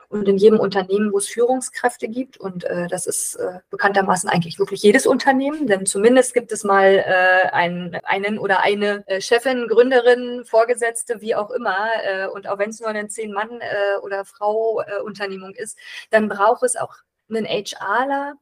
Und 0.08 0.28
in 0.28 0.38
jedem 0.38 0.58
Unternehmen, 0.58 1.12
wo 1.12 1.18
es 1.18 1.28
Führungskräfte 1.28 2.08
gibt, 2.08 2.38
und 2.38 2.64
äh, 2.64 2.86
das 2.88 3.06
ist 3.06 3.36
äh, 3.36 3.60
bekanntermaßen 3.70 4.28
eigentlich 4.30 4.58
wirklich 4.58 4.82
jedes 4.82 5.06
Unternehmen, 5.06 5.66
denn 5.66 5.84
zumindest 5.84 6.32
gibt 6.32 6.52
es 6.52 6.64
mal 6.64 7.04
äh, 7.06 7.48
einen, 7.50 7.94
einen 8.04 8.38
oder 8.38 8.60
eine 8.60 9.06
äh, 9.06 9.20
Chefin, 9.20 9.68
Gründerin, 9.68 10.44
Vorgesetzte, 10.44 11.20
wie 11.20 11.34
auch 11.34 11.50
immer, 11.50 11.88
äh, 12.04 12.26
und 12.28 12.48
auch 12.48 12.58
wenn 12.58 12.70
es 12.70 12.80
nur 12.80 12.88
eine 12.88 13.08
Zehn-Mann- 13.08 13.60
äh, 13.60 13.98
oder 14.02 14.24
Frau-Unternehmung 14.24 15.54
ist, 15.54 15.78
dann 16.10 16.28
braucht 16.28 16.62
es 16.62 16.76
auch 16.76 16.96
einen 17.28 17.46
HRler, 17.46 18.34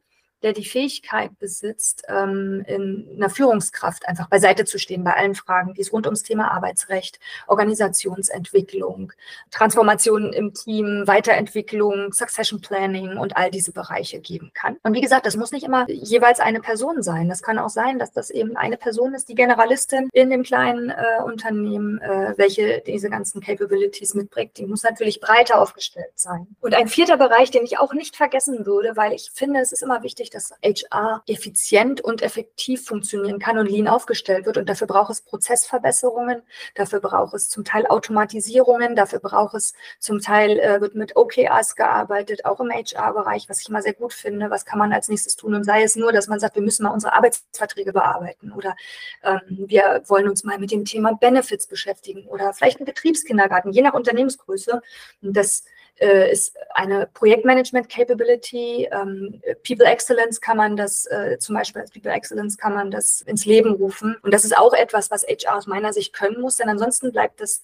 der 0.45 0.53
die 0.53 0.65
Fähigkeit 0.65 1.37
besitzt, 1.39 2.05
ähm, 2.07 2.63
in 2.67 3.09
einer 3.17 3.31
Führungskraft 3.31 4.07
einfach 4.07 4.29
beiseite 4.29 4.67
zu 4.67 4.79
stehen 4.79 5.03
bei 5.03 5.15
allen 5.15 5.35
Fragen, 5.35 5.73
die 5.73 5.81
es 5.81 5.93
rund 5.93 6.07
ums 6.07 6.23
Thema 6.23 6.53
Arbeitsrecht, 6.53 7.19
Organisationsentwicklung, 7.47 9.13
Transformation 9.51 10.35
im 10.35 10.53
Team, 10.53 11.05
Weiterentwicklung, 11.07 12.13
Succession 12.13 12.61
Planning 12.61 13.17
und 13.17 13.39
all 13.39 13.51
diese 13.51 13.73
Bereiche 13.73 14.21
geben 14.21 14.51
kann. 14.53 14.77
Und 14.83 14.93
wie 14.93 15.01
gesagt, 15.01 15.25
das 15.25 15.37
muss 15.37 15.51
nicht 15.51 15.65
immer 15.65 15.89
jeweils 15.89 16.41
eine 16.41 16.61
Person 16.61 17.03
sein. 17.03 17.31
Das 17.31 17.43
kann 17.43 17.59
auch 17.59 17.71
sein, 17.71 17.99
dass 17.99 18.13
das 18.13 18.29
eben 18.29 18.57
eine 18.57 18.77
Person 18.77 19.15
ist, 19.15 19.31
die 19.31 19.35
Generalistin 19.35 20.11
in 20.13 20.29
dem 20.29 20.43
kleinen 20.43 20.91
äh, 20.91 21.23
Unternehmen, 21.25 22.03
äh, 22.03 22.35
welche 22.37 22.83
diese 22.87 23.09
ganzen 23.09 23.41
Capabilities 23.41 24.13
mitbringt. 24.13 24.59
Die 24.59 24.67
muss 24.67 24.83
natürlich 24.83 25.21
breiter 25.21 25.59
aufgestellt 25.59 26.13
sein. 26.17 26.47
Und 26.61 26.75
ein 26.75 26.89
vierter 26.89 27.17
Bereich, 27.17 27.51
den 27.51 27.65
ich 27.65 27.79
auch 27.79 27.95
nicht 27.95 28.15
vergessen 28.15 28.67
würde, 28.67 28.95
weil 28.95 29.15
ich 29.15 29.31
finde, 29.33 29.61
es 29.61 29.73
ist 29.73 29.83
immer 29.83 30.03
wichtig, 30.03 30.34
dass 30.35 30.53
HR 30.62 31.23
effizient 31.26 32.00
und 32.00 32.23
effektiv 32.23 32.85
funktionieren 32.85 33.38
kann 33.38 33.59
und 33.59 33.71
lean 33.71 33.88
aufgestellt 33.88 34.47
wird. 34.47 34.57
Und 34.57 34.69
dafür 34.69 34.87
braucht 34.87 35.11
es 35.11 35.23
Prozessverbesserungen, 35.23 36.43
dafür 36.75 37.00
braucht 37.00 37.35
es 37.35 37.49
zum 37.49 37.64
Teil 37.64 37.87
Automatisierungen, 37.87 38.97
dafür 38.97 39.21
braucht 39.21 39.55
es 39.55 39.75
zum 39.99 40.21
Teil, 40.21 40.59
äh, 40.59 40.81
wird 40.81 40.95
mit 40.95 41.17
OKRs 41.17 41.76
gearbeitet, 41.76 42.45
auch 42.45 42.61
im 42.61 42.71
HR-Bereich, 42.71 43.49
was 43.49 43.61
ich 43.61 43.69
immer 43.69 43.83
sehr 43.83 43.95
gut 43.95 44.12
finde. 44.12 44.50
Was 44.50 44.64
kann 44.64 44.79
man 44.79 44.93
als 44.93 45.09
nächstes 45.09 45.37
tun? 45.37 45.55
Und 45.55 45.64
sei 45.64 45.83
es 45.83 45.97
nur, 45.97 46.12
dass 46.12 46.29
man 46.29 46.41
sagt, 46.41 46.57
wir 46.57 46.62
müssen 46.62 46.83
mal 46.83 46.91
unsere 46.91 47.12
Arbeitsverträge 47.12 47.93
bearbeiten 47.93 48.53
oder 48.53 48.76
ähm, 49.23 49.41
wir 49.69 50.03
wollen 50.07 50.29
uns 50.29 50.45
mal 50.45 50.59
mit 50.59 50.71
dem 50.71 50.85
Thema 50.85 51.14
Benefits 51.14 51.67
beschäftigen 51.67 52.26
oder 52.26 52.53
vielleicht 52.53 52.81
ein 52.81 52.85
Betriebskindergarten, 52.85 53.73
je 53.73 53.83
nach 53.83 53.95
Unternehmensgröße. 53.95 54.83
Das 55.23 55.64
äh, 56.01 56.31
ist 56.31 56.57
eine 56.75 57.09
Projektmanagement-Capability. 57.15 58.89
Ähm, 58.91 59.41
People 59.67 59.87
Excellence 59.87 60.41
kann 60.41 60.57
man 60.57 60.77
das, 60.77 61.07
äh, 61.07 61.39
zum 61.39 61.55
Beispiel 61.55 61.83
als 61.83 61.91
People 61.91 62.13
Excellence 62.13 62.59
kann 62.59 62.75
man 62.75 62.91
das 62.91 63.23
ins 63.23 63.45
Leben 63.45 63.75
rufen. 63.75 64.17
Und 64.23 64.35
das 64.35 64.45
ist 64.45 64.57
auch 64.57 64.75
etwas, 64.75 65.11
was 65.11 65.25
HR 65.25 65.57
aus 65.57 65.67
meiner 65.67 65.93
Sicht 65.93 66.13
können 66.13 66.41
muss, 66.41 66.57
denn 66.57 66.69
ansonsten 66.69 67.13
bleibt 67.13 67.41
das 67.41 67.63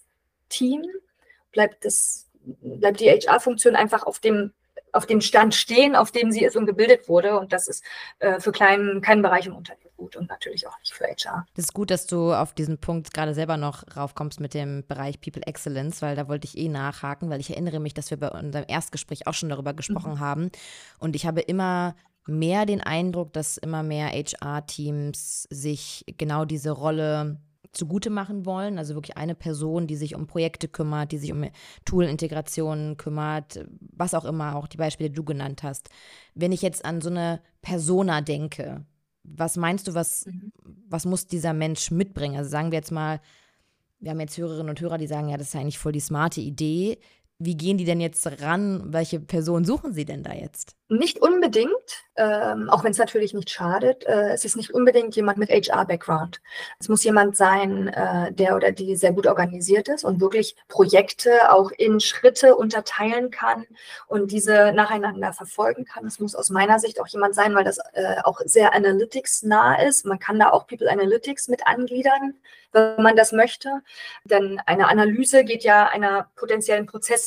Team, 0.49 0.85
bleibt 1.53 1.85
das, 1.85 2.27
bleibt 2.63 3.01
die 3.01 3.11
HR-Funktion 3.11 3.77
einfach 3.77 4.05
auf 4.05 4.19
dem 4.19 4.53
auf 4.93 5.07
dem 5.07 5.21
Stand 5.21 5.55
stehen, 5.55 5.95
auf 5.95 6.11
dem 6.11 6.33
sie 6.33 6.49
und 6.51 6.67
gebildet 6.67 7.09
wurde. 7.09 7.39
Und 7.39 7.53
das 7.53 7.69
ist 7.69 7.85
äh, 8.19 8.41
für 8.41 8.51
kleinen, 8.51 9.01
keinen 9.01 9.23
Bereich 9.23 9.47
im 9.47 9.55
Unternehmen 9.55 9.90
gut 10.01 10.17
und 10.17 10.29
natürlich 10.29 10.67
auch 10.67 10.79
nicht 10.81 10.93
für 10.95 11.05
HR. 11.05 11.47
Das 11.55 11.67
ist 11.67 11.75
gut, 11.75 11.91
dass 11.91 12.07
du 12.07 12.33
auf 12.33 12.55
diesen 12.55 12.79
Punkt 12.79 13.13
gerade 13.13 13.35
selber 13.35 13.57
noch 13.57 13.85
raufkommst 13.97 14.41
mit 14.41 14.55
dem 14.55 14.85
Bereich 14.87 15.21
People 15.21 15.43
Excellence, 15.47 16.01
weil 16.01 16.17
da 16.17 16.27
wollte 16.27 16.47
ich 16.47 16.57
eh 16.57 16.69
nachhaken, 16.69 17.29
weil 17.29 17.41
ich 17.41 17.51
erinnere 17.51 17.81
mich, 17.81 17.95
dass 17.95 18.11
wir 18.11 18.19
bei 18.19 18.31
unserem 18.31 18.65
Erstgespräch 18.67 19.27
auch 19.27 19.35
schon 19.35 19.51
darüber 19.51 19.75
gesprochen 19.75 20.15
mhm. 20.15 20.21
haben. 20.21 20.51
Und 20.99 21.15
ich 21.15 21.27
habe 21.27 21.43
immer 21.43 21.95
mehr 22.27 22.65
den 22.65 22.81
Eindruck, 22.81 23.33
dass 23.35 23.59
immer 23.59 23.83
mehr 23.83 24.09
HR-Teams 24.09 25.43
sich 25.51 26.05
genau 26.17 26.45
diese 26.45 26.71
Rolle 26.71 27.39
zugute 27.73 28.11
machen 28.11 28.47
wollen. 28.47 28.79
Also 28.79 28.95
wirklich 28.95 29.17
eine 29.17 29.35
Person, 29.35 29.87
die 29.87 29.97
sich 29.97 30.15
um 30.15 30.27
Projekte 30.27 30.67
kümmert, 30.69 31.13
die 31.13 31.19
sich 31.19 31.33
um 31.33 31.45
Tool-Integrationen 31.85 32.97
kümmert, 32.97 33.65
was 33.81 34.15
auch 34.15 34.25
immer, 34.25 34.57
auch 34.57 34.67
die 34.67 34.77
Beispiele, 34.77 35.11
die 35.11 35.17
du 35.17 35.25
genannt 35.25 35.63
hast. 35.63 35.91
Wenn 36.35 36.53
ich 36.53 36.63
jetzt 36.63 36.85
an 36.85 37.01
so 37.01 37.11
eine 37.11 37.41
Persona 37.63 38.23
denke, 38.23 38.85
was 39.25 39.57
meinst 39.57 39.89
du, 39.89 39.95
was, 39.95 40.27
mhm. 40.27 40.53
was 40.89 41.05
muss 41.05 41.27
dieser 41.27 41.53
Mensch 41.53 41.91
mitbringen? 41.91 42.37
Also 42.37 42.51
sagen 42.51 42.71
wir 42.71 42.79
jetzt 42.79 42.93
mal, 42.93 43.21
wir 44.01 44.11
haben 44.11 44.21
jetzt 44.21 44.39
Hörerinnen 44.39 44.71
und 44.71 44.81
Hörer, 44.81 44.99
die 44.99 45.07
sagen, 45.07 45.29
ja, 45.29 45.37
das 45.37 45.49
ist 45.49 45.55
ja 45.55 45.61
eigentlich 45.61 45.79
voll 45.79 45.93
die 45.93 46.01
smarte 46.01 46.41
Idee. 46.41 46.99
Wie 47.43 47.57
gehen 47.57 47.79
die 47.79 47.87
denn 47.87 48.03
jetzt 48.03 48.27
ran? 48.43 48.93
Welche 48.93 49.19
Person 49.19 49.65
suchen 49.65 49.95
sie 49.95 50.05
denn 50.05 50.23
da 50.23 50.35
jetzt? 50.35 50.77
Nicht 50.91 51.23
unbedingt, 51.23 51.73
ähm, 52.17 52.69
auch 52.69 52.85
wenn 52.85 52.91
es 52.91 52.99
natürlich 52.99 53.33
nicht 53.33 53.49
schadet. 53.49 54.05
Äh, 54.05 54.33
es 54.33 54.45
ist 54.45 54.57
nicht 54.57 54.75
unbedingt 54.75 55.17
jemand 55.17 55.39
mit 55.39 55.49
HR-Background. 55.49 56.43
Es 56.81 56.91
muss 56.91 57.03
jemand 57.03 57.39
sein, 57.39 57.89
äh, 57.89 58.31
der 58.31 58.57
oder 58.57 58.73
die 58.73 58.95
sehr 58.95 59.13
gut 59.13 59.27
organisiert 59.27 59.89
ist 59.89 60.05
und 60.05 60.21
wirklich 60.21 60.55
Projekte 60.69 61.51
auch 61.51 61.71
in 61.71 61.99
Schritte 62.01 62.57
unterteilen 62.57 63.31
kann 63.31 63.65
und 64.07 64.33
diese 64.33 64.73
nacheinander 64.73 65.33
verfolgen 65.33 65.87
kann. 65.87 66.07
Es 66.07 66.21
muss 66.21 66.35
aus 66.35 66.51
meiner 66.51 66.79
Sicht 66.79 67.01
auch 67.01 67.07
jemand 67.07 67.35
sein, 67.35 67.55
weil 67.55 67.65
das 67.65 67.79
äh, 67.95 68.17
auch 68.23 68.41
sehr 68.45 68.75
analytics-nah 68.75 69.81
ist. 69.83 70.05
Man 70.05 70.19
kann 70.19 70.39
da 70.39 70.51
auch 70.51 70.67
People 70.67 70.91
Analytics 70.91 71.49
mit 71.49 71.67
angliedern, 71.67 72.35
wenn 72.73 73.03
man 73.03 73.17
das 73.17 73.33
möchte. 73.33 73.81
Denn 74.25 74.61
eine 74.67 74.89
Analyse 74.89 75.45
geht 75.45 75.65
ja 75.65 75.87
einer 75.87 76.29
potenziellen 76.37 76.87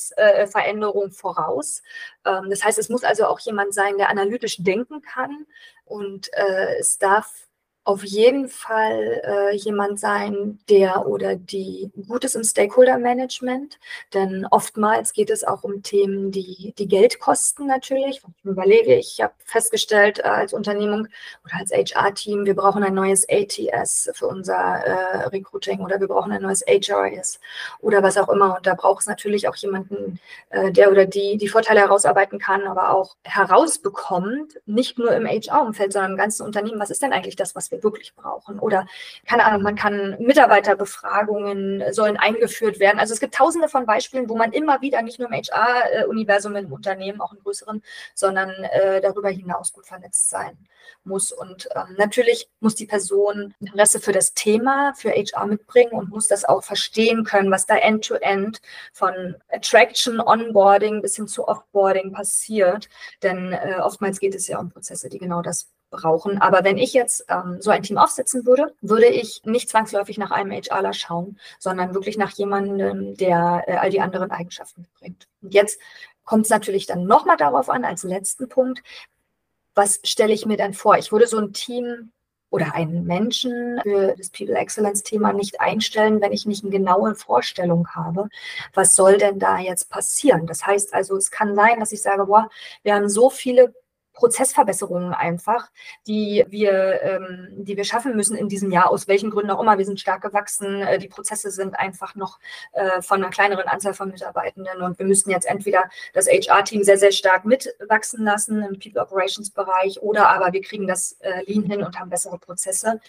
Prozessveränderung 0.09 1.11
voraus. 1.11 1.81
Ähm, 2.25 2.49
das 2.49 2.63
heißt, 2.63 2.77
es 2.77 2.89
muss 2.89 3.03
also 3.03 3.25
auch 3.25 3.39
jemand 3.39 3.73
sein, 3.73 3.97
der 3.97 4.09
analytisch 4.09 4.57
denken 4.59 5.01
kann 5.01 5.45
und 5.85 6.33
äh, 6.33 6.77
es 6.79 6.97
darf 6.97 7.47
auf 7.85 8.03
jeden 8.05 8.47
Fall 8.47 9.21
äh, 9.25 9.55
jemand 9.55 9.99
sein, 9.99 10.59
der 10.69 11.05
oder 11.05 11.35
die 11.35 11.91
gut 12.07 12.23
ist 12.23 12.35
im 12.35 12.43
Stakeholder-Management, 12.43 13.77
denn 14.13 14.47
oftmals 14.51 15.11
geht 15.11 15.29
es 15.29 15.43
auch 15.43 15.63
um 15.63 15.83
Themen, 15.83 16.31
die, 16.31 16.73
die 16.77 16.87
Geld 16.87 17.19
kosten 17.19 17.67
natürlich. 17.67 18.21
Ich 18.23 18.45
überlege, 18.45 18.95
ich 18.95 19.19
habe 19.21 19.33
festgestellt 19.43 20.19
äh, 20.19 20.23
als 20.23 20.53
Unternehmung 20.53 21.07
oder 21.43 21.55
als 21.59 21.71
HR-Team, 21.71 22.45
wir 22.45 22.55
brauchen 22.55 22.83
ein 22.83 22.93
neues 22.93 23.27
ATS 23.27 24.09
für 24.13 24.27
unser 24.27 24.55
äh, 24.55 25.27
Recruiting 25.27 25.81
oder 25.81 25.99
wir 25.99 26.07
brauchen 26.07 26.31
ein 26.31 26.41
neues 26.41 26.63
HRIS 26.65 27.41
oder 27.79 28.01
was 28.01 28.17
auch 28.17 28.29
immer. 28.29 28.55
Und 28.57 28.65
da 28.65 28.75
braucht 28.75 29.01
es 29.01 29.07
natürlich 29.07 29.49
auch 29.49 29.55
jemanden, 29.55 30.19
äh, 30.51 30.71
der 30.71 30.89
oder 30.89 31.05
die 31.05 31.37
die 31.37 31.49
Vorteile 31.49 31.81
herausarbeiten 31.81 32.39
kann, 32.39 32.65
aber 32.65 32.91
auch 32.93 33.17
herausbekommt, 33.23 34.53
nicht 34.65 34.97
nur 34.97 35.11
im 35.11 35.25
HR-Umfeld, 35.25 35.91
sondern 35.91 36.11
im 36.11 36.17
ganzen 36.17 36.43
Unternehmen, 36.45 36.79
was 36.79 36.89
ist 36.89 37.01
denn 37.01 37.11
eigentlich 37.11 37.35
das, 37.35 37.55
was 37.55 37.72
wir 37.73 37.83
wir 37.83 37.83
wirklich 37.83 38.15
brauchen. 38.15 38.59
Oder, 38.59 38.85
keine 39.27 39.45
Ahnung, 39.45 39.63
man 39.63 39.75
kann 39.75 40.15
Mitarbeiterbefragungen 40.19 41.83
sollen 41.91 42.17
eingeführt 42.17 42.79
werden. 42.79 42.99
Also 42.99 43.13
es 43.13 43.19
gibt 43.19 43.35
tausende 43.35 43.67
von 43.67 43.85
Beispielen, 43.85 44.29
wo 44.29 44.37
man 44.37 44.53
immer 44.53 44.81
wieder 44.81 45.01
nicht 45.01 45.19
nur 45.19 45.27
im 45.27 45.33
HR-Universum 45.33 46.55
im 46.55 46.71
Unternehmen, 46.71 47.19
auch 47.19 47.33
im 47.33 47.39
größeren, 47.43 47.81
sondern 48.13 48.49
äh, 48.49 49.01
darüber 49.01 49.29
hinaus 49.29 49.73
gut 49.73 49.85
vernetzt 49.85 50.29
sein 50.29 50.57
muss. 51.03 51.31
Und 51.31 51.67
ähm, 51.75 51.95
natürlich 51.97 52.49
muss 52.59 52.75
die 52.75 52.85
Person 52.85 53.53
Interesse 53.59 53.99
für 53.99 54.11
das 54.11 54.33
Thema, 54.33 54.93
für 54.95 55.11
HR 55.11 55.47
mitbringen 55.47 55.93
und 55.93 56.09
muss 56.09 56.27
das 56.27 56.45
auch 56.45 56.63
verstehen 56.63 57.23
können, 57.23 57.51
was 57.51 57.65
da 57.65 57.75
end-to-end 57.75 58.59
-End 58.59 58.61
von 58.93 59.35
Attraction, 59.49 60.19
Onboarding 60.19 61.01
bis 61.01 61.15
hin 61.15 61.27
zu 61.27 61.47
Offboarding 61.47 62.11
passiert. 62.11 62.89
Denn 63.21 63.53
äh, 63.53 63.77
oftmals 63.81 64.19
geht 64.19 64.35
es 64.35 64.47
ja 64.47 64.59
um 64.59 64.69
Prozesse, 64.69 65.09
die 65.09 65.19
genau 65.19 65.41
das 65.41 65.69
brauchen. 65.93 66.41
Aber 66.41 66.63
wenn 66.63 66.77
ich 66.77 66.93
jetzt 66.93 67.25
ähm, 67.29 67.61
so 67.61 67.71
ein 67.71 67.83
Team 67.83 67.97
aufsetzen 67.97 68.45
würde, 68.45 68.73
würde 68.81 69.07
ich 69.07 69.41
nicht 69.45 69.69
zwangsläufig 69.69 70.17
nach 70.17 70.31
einem 70.31 70.51
HRler 70.51 70.93
schauen, 70.93 71.39
sondern 71.59 71.93
wirklich 71.93 72.17
nach 72.17 72.31
jemandem, 72.31 73.15
der 73.15 73.63
äh, 73.67 73.77
all 73.77 73.89
die 73.89 74.01
anderen 74.01 74.31
Eigenschaften 74.31 74.81
mitbringt. 74.81 75.27
Und 75.41 75.53
jetzt 75.53 75.79
kommt 76.25 76.45
es 76.45 76.49
natürlich 76.49 76.85
dann 76.85 77.05
nochmal 77.05 77.37
darauf 77.37 77.69
an, 77.69 77.85
als 77.85 78.03
letzten 78.03 78.49
Punkt, 78.49 78.81
was 79.75 79.99
stelle 80.03 80.33
ich 80.33 80.45
mir 80.45 80.57
dann 80.57 80.73
vor? 80.73 80.97
Ich 80.97 81.11
würde 81.11 81.27
so 81.27 81.37
ein 81.37 81.53
Team 81.53 82.11
oder 82.49 82.75
einen 82.75 83.05
Menschen 83.05 83.79
für 83.81 84.13
das 84.15 84.29
People 84.29 84.55
Excellence 84.55 85.01
Thema 85.01 85.33
nicht 85.33 85.59
einstellen, 85.59 86.21
wenn 86.21 86.31
ich 86.31 86.45
nicht 86.45 86.63
eine 86.63 86.71
genaue 86.71 87.15
Vorstellung 87.15 87.87
habe, 87.95 88.29
was 88.75 88.95
soll 88.95 89.17
denn 89.17 89.39
da 89.39 89.57
jetzt 89.57 89.89
passieren? 89.89 90.45
Das 90.45 90.65
heißt 90.65 90.93
also, 90.93 91.17
es 91.17 91.31
kann 91.31 91.55
sein, 91.55 91.79
dass 91.79 91.91
ich 91.91 92.03
sage, 92.03 92.27
boah, 92.27 92.49
wir 92.83 92.93
haben 92.93 93.09
so 93.09 93.31
viele 93.31 93.73
Prozessverbesserungen 94.13 95.13
einfach, 95.13 95.69
die 96.07 96.45
wir, 96.47 97.01
ähm, 97.01 97.47
die 97.51 97.75
wir 97.75 97.83
schaffen 97.83 98.15
müssen 98.15 98.37
in 98.37 98.47
diesem 98.47 98.71
Jahr, 98.71 98.89
aus 98.89 99.07
welchen 99.07 99.31
Gründen 99.31 99.51
auch 99.51 99.61
immer. 99.61 99.77
Wir 99.77 99.85
sind 99.85 99.99
stark 99.99 100.21
gewachsen, 100.21 100.81
äh, 100.81 100.99
die 100.99 101.07
Prozesse 101.07 101.51
sind 101.51 101.77
einfach 101.77 102.15
noch 102.15 102.39
äh, 102.73 103.01
von 103.01 103.21
einer 103.21 103.31
kleineren 103.31 103.67
Anzahl 103.67 103.93
von 103.93 104.09
Mitarbeitenden 104.09 104.81
und 104.81 104.99
wir 104.99 105.05
müssten 105.05 105.31
jetzt 105.31 105.45
entweder 105.45 105.89
das 106.13 106.27
HR-Team 106.27 106.83
sehr, 106.83 106.97
sehr 106.97 107.11
stark 107.11 107.45
mitwachsen 107.45 108.23
lassen 108.23 108.61
im 108.61 108.79
People 108.79 109.01
Operations 109.01 109.49
Bereich 109.51 110.01
oder 110.01 110.29
aber 110.29 110.53
wir 110.53 110.61
kriegen 110.61 110.87
das 110.87 111.17
äh, 111.21 111.43
Lean 111.45 111.63
hin 111.63 111.83
und 111.83 111.99
haben 111.99 112.09
bessere 112.09 112.37
Prozesse. 112.37 112.99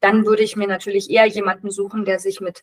Dann 0.00 0.26
würde 0.26 0.42
ich 0.42 0.56
mir 0.56 0.66
natürlich 0.66 1.10
eher 1.10 1.26
jemanden 1.26 1.70
suchen, 1.70 2.04
der 2.04 2.18
sich 2.18 2.40
mit 2.40 2.62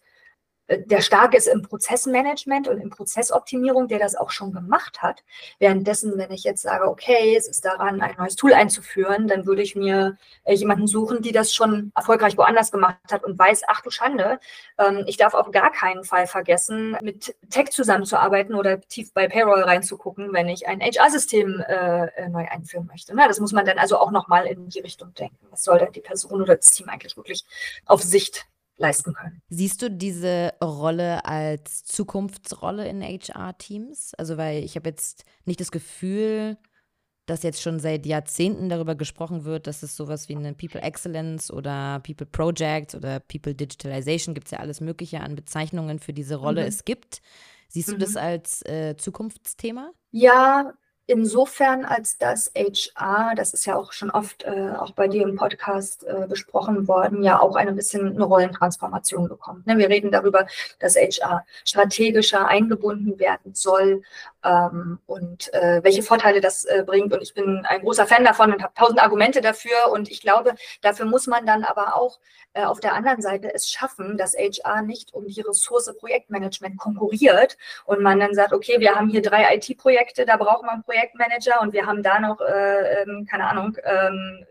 der 0.78 1.02
stark 1.02 1.34
ist 1.34 1.48
im 1.48 1.62
Prozessmanagement 1.62 2.68
und 2.68 2.80
in 2.80 2.90
Prozessoptimierung, 2.90 3.88
der 3.88 4.00
das 4.00 4.16
auch 4.16 4.32
schon 4.32 4.52
gemacht 4.52 5.02
hat. 5.02 5.24
Währenddessen, 5.60 6.18
wenn 6.18 6.32
ich 6.32 6.44
jetzt 6.44 6.62
sage, 6.62 6.88
okay, 6.88 7.36
es 7.36 7.48
ist 7.48 7.66
daran, 7.66 8.02
ein 8.02 8.16
neues 8.18 8.36
Tool 8.36 8.54
einzuführen, 8.54 9.28
dann 9.28 9.46
würde 9.46 9.62
ich 9.62 9.76
mir 9.76 10.18
äh, 10.44 10.54
jemanden 10.54 10.88
suchen, 10.88 11.22
die 11.22 11.32
das 11.32 11.54
schon 11.54 11.92
erfolgreich 11.96 12.38
woanders 12.38 12.72
gemacht 12.72 12.98
hat 13.12 13.24
und 13.24 13.38
weiß, 13.38 13.64
ach 13.68 13.82
du 13.82 13.90
Schande, 13.90 14.40
ähm, 14.78 15.04
ich 15.08 15.18
darf 15.18 15.34
auf 15.34 15.52
gar 15.52 15.72
keinen 15.72 16.04
Fall 16.04 16.28
vergessen, 16.28 16.98
mit 17.02 17.36
Tech 17.50 17.70
zusammenzuarbeiten 17.72 18.56
oder 18.56 18.80
tief 18.82 19.14
bei 19.14 19.28
Payroll 19.28 19.64
reinzugucken, 19.64 20.34
wenn 20.34 20.48
ich 20.48 20.68
ein 20.68 20.80
HR-System 20.80 21.60
äh, 21.68 22.06
äh, 22.06 22.30
neu 22.30 22.46
einführen 22.48 22.88
möchte. 22.88 23.16
Ne? 23.16 23.26
Das 23.28 23.40
muss 23.40 23.52
man 23.52 23.66
dann 23.66 23.78
also 23.78 23.98
auch 23.98 24.12
nochmal 24.12 24.46
in 24.46 24.70
die 24.70 24.80
Richtung 24.80 25.14
denken. 25.14 25.48
Was 25.50 25.64
soll 25.64 25.80
denn 25.80 25.92
die 25.92 26.02
Person 26.02 26.42
oder 26.42 26.56
das 26.56 26.68
Team 26.68 26.90
eigentlich 26.90 27.18
wirklich 27.18 27.46
auf 27.86 28.02
Sicht 28.02 28.46
leisten 28.82 29.14
können. 29.14 29.42
Siehst 29.50 29.82
du 29.82 29.90
diese 29.90 30.54
Rolle 30.62 31.26
als 31.26 31.84
Zukunftsrolle 31.84 32.88
in 32.88 33.02
HR-Teams? 33.02 34.14
Also, 34.16 34.38
weil 34.38 34.64
ich 34.64 34.76
habe 34.76 34.90
jetzt 34.90 35.26
nicht 35.46 35.60
das 35.60 35.72
Gefühl, 35.72 36.58
dass 37.26 37.44
jetzt 37.44 37.62
schon 37.62 37.80
seit 37.80 38.06
Jahrzehnten 38.06 38.68
darüber 38.68 38.96
gesprochen 38.96 39.46
wird, 39.46 39.68
dass 39.68 39.84
es 39.84 39.96
sowas 39.96 40.28
wie 40.28 40.36
eine 40.36 40.54
People 40.54 40.82
Excellence 40.82 41.52
oder 41.52 42.02
People 42.04 42.26
Project 42.26 42.96
oder 42.96 43.20
People 43.20 43.56
Digitalization 43.56 44.34
gibt 44.36 44.48
es 44.48 44.52
ja 44.52 44.60
alles 44.60 44.82
Mögliche 44.82 45.22
an 45.22 45.36
Bezeichnungen 45.36 46.00
für 46.00 46.14
diese 46.14 46.36
Rolle 46.36 46.62
mhm. 46.62 46.68
es 46.68 46.84
gibt. 46.84 47.22
Siehst 47.70 47.90
du 47.90 47.96
mhm. 47.96 48.00
das 48.00 48.18
als 48.18 48.66
äh, 48.66 48.98
Zukunftsthema? 48.98 49.92
Ja, 50.12 50.74
insofern, 51.08 51.86
als 51.86 52.18
das 52.18 52.52
HR, 52.56 53.34
das 53.36 53.54
ist 53.54 53.66
ja 53.66 53.76
auch 53.76 53.92
schon 53.92 54.12
oft 54.12 54.44
äh, 54.44 54.72
auch 54.78 54.92
bei 54.92 55.08
dir 55.08 55.24
im 55.24 55.36
Podcast 55.36 56.04
äh, 56.06 56.28
besprochen 56.28 56.88
worden, 56.88 57.24
ja 57.24 57.40
auch 57.40 57.56
ein 57.56 57.76
bisschen 57.76 58.16
eine 58.16 58.24
Rollentransformation 58.24 59.28
bekommt. 59.28 59.68
Ne? 59.68 59.78
Wir 59.78 59.90
reden 59.90 60.12
darüber, 60.12 60.48
dass 60.80 60.96
HR 60.96 61.46
strategischer 61.66 62.48
eingebunden 62.48 63.20
werden 63.20 63.54
soll 63.54 64.04
ähm, 64.44 65.00
und 65.06 65.54
äh, 65.54 65.84
welche 65.84 66.04
Vorteile 66.04 66.42
das 66.42 66.66
äh, 66.66 66.84
bringt. 66.86 67.14
Und 67.14 67.22
ich 67.22 67.34
bin 67.34 67.66
ein 67.66 67.82
großer 67.82 68.08
Fan 68.08 68.24
davon 68.24 68.54
und 68.54 68.64
habe 68.64 68.74
tausend 68.74 69.02
Argumente 69.02 69.42
dafür. 69.42 69.92
Und 69.92 70.10
ich 70.10 70.22
glaube, 70.22 70.56
dafür 70.82 71.06
muss 71.06 71.28
man 71.28 71.46
dann 71.46 71.64
aber 71.64 71.96
auch 71.96 72.20
äh, 72.54 72.64
auf 72.64 72.80
der 72.80 72.94
anderen 72.94 73.22
Seite 73.22 73.54
es 73.54 73.70
schaffen, 73.70 74.18
dass 74.18 74.36
HR 74.36 74.82
nicht 74.82 75.14
um 75.14 75.28
die 75.28 75.42
Ressource 75.42 75.92
Projektmanagement 76.00 76.78
konkurriert 76.78 77.58
und 77.86 78.02
man 78.02 78.20
dann 78.20 78.34
sagt, 78.34 78.54
okay, 78.54 78.80
wir 78.80 78.96
haben 78.96 79.10
hier 79.10 79.22
drei 79.22 79.56
IT-Projekte, 79.56 80.26
da 80.26 80.38
braucht 80.38 80.64
man 80.66 80.84
Projektmanager 80.84 81.62
und 81.62 81.74
wir 81.74 81.86
haben 81.86 82.04
da 82.04 82.20
noch, 82.20 82.42
äh, 82.42 83.04
ähm, 83.04 83.26
keine 83.30 83.48
Ahnung, 83.48 83.78
ähm, 83.84 84.46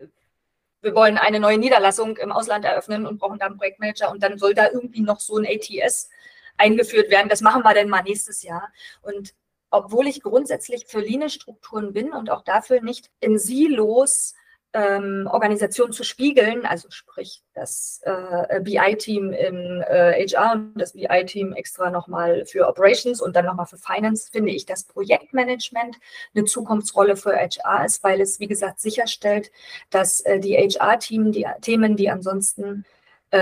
wir 0.81 0.95
wollen 0.95 1.17
eine 1.17 1.39
neue 1.39 1.59
Niederlassung 1.59 2.17
im 2.17 2.31
Ausland 2.31 2.65
eröffnen 2.65 3.05
und 3.05 3.19
brauchen 3.19 3.37
da 3.37 3.45
einen 3.45 3.57
Projektmanager 3.57 4.09
und 4.11 4.23
dann 4.23 4.37
soll 4.39 4.55
da 4.55 4.69
irgendwie 4.71 5.01
noch 5.01 5.19
so 5.19 5.37
ein 5.37 5.45
ATS 5.45 6.09
eingeführt 6.57 7.09
werden. 7.11 7.29
Das 7.29 7.41
machen 7.41 7.63
wir 7.63 7.73
dann 7.73 7.89
mal 7.89 8.01
nächstes 8.01 8.41
Jahr. 8.43 8.71
Und 9.01 9.33
obwohl 9.71 10.07
ich 10.07 10.21
grundsätzlich 10.21 10.85
für 10.87 10.99
Lean-Strukturen 10.99 11.93
bin 11.93 12.13
und 12.13 12.29
auch 12.29 12.43
dafür 12.43 12.81
nicht 12.81 13.09
in 13.19 13.39
Silos 13.39 14.35
ähm, 14.73 15.27
Organisation 15.29 15.91
zu 15.91 16.03
spiegeln, 16.03 16.65
also 16.65 16.89
sprich 16.91 17.43
das 17.53 17.99
äh, 18.03 18.61
BI-Team 18.61 19.33
im 19.33 19.81
äh, 19.81 20.25
HR 20.25 20.53
und 20.53 20.73
das 20.75 20.93
BI-Team 20.93 21.53
extra 21.53 21.89
nochmal 21.89 22.45
für 22.45 22.67
Operations 22.67 23.21
und 23.21 23.35
dann 23.35 23.45
nochmal 23.45 23.65
für 23.65 23.77
Finance, 23.77 24.29
finde 24.31 24.51
ich, 24.51 24.65
dass 24.65 24.85
Projektmanagement 24.85 25.97
eine 26.33 26.45
Zukunftsrolle 26.45 27.17
für 27.17 27.35
HR 27.35 27.85
ist, 27.85 28.03
weil 28.03 28.21
es, 28.21 28.39
wie 28.39 28.47
gesagt, 28.47 28.79
sicherstellt, 28.79 29.51
dass 29.89 30.21
äh, 30.21 30.39
die 30.39 30.55
HR-Themen, 30.55 31.31
die 31.31 31.47
Themen, 31.61 31.97
die 31.97 32.09
ansonsten 32.09 32.85
äh, 33.31 33.37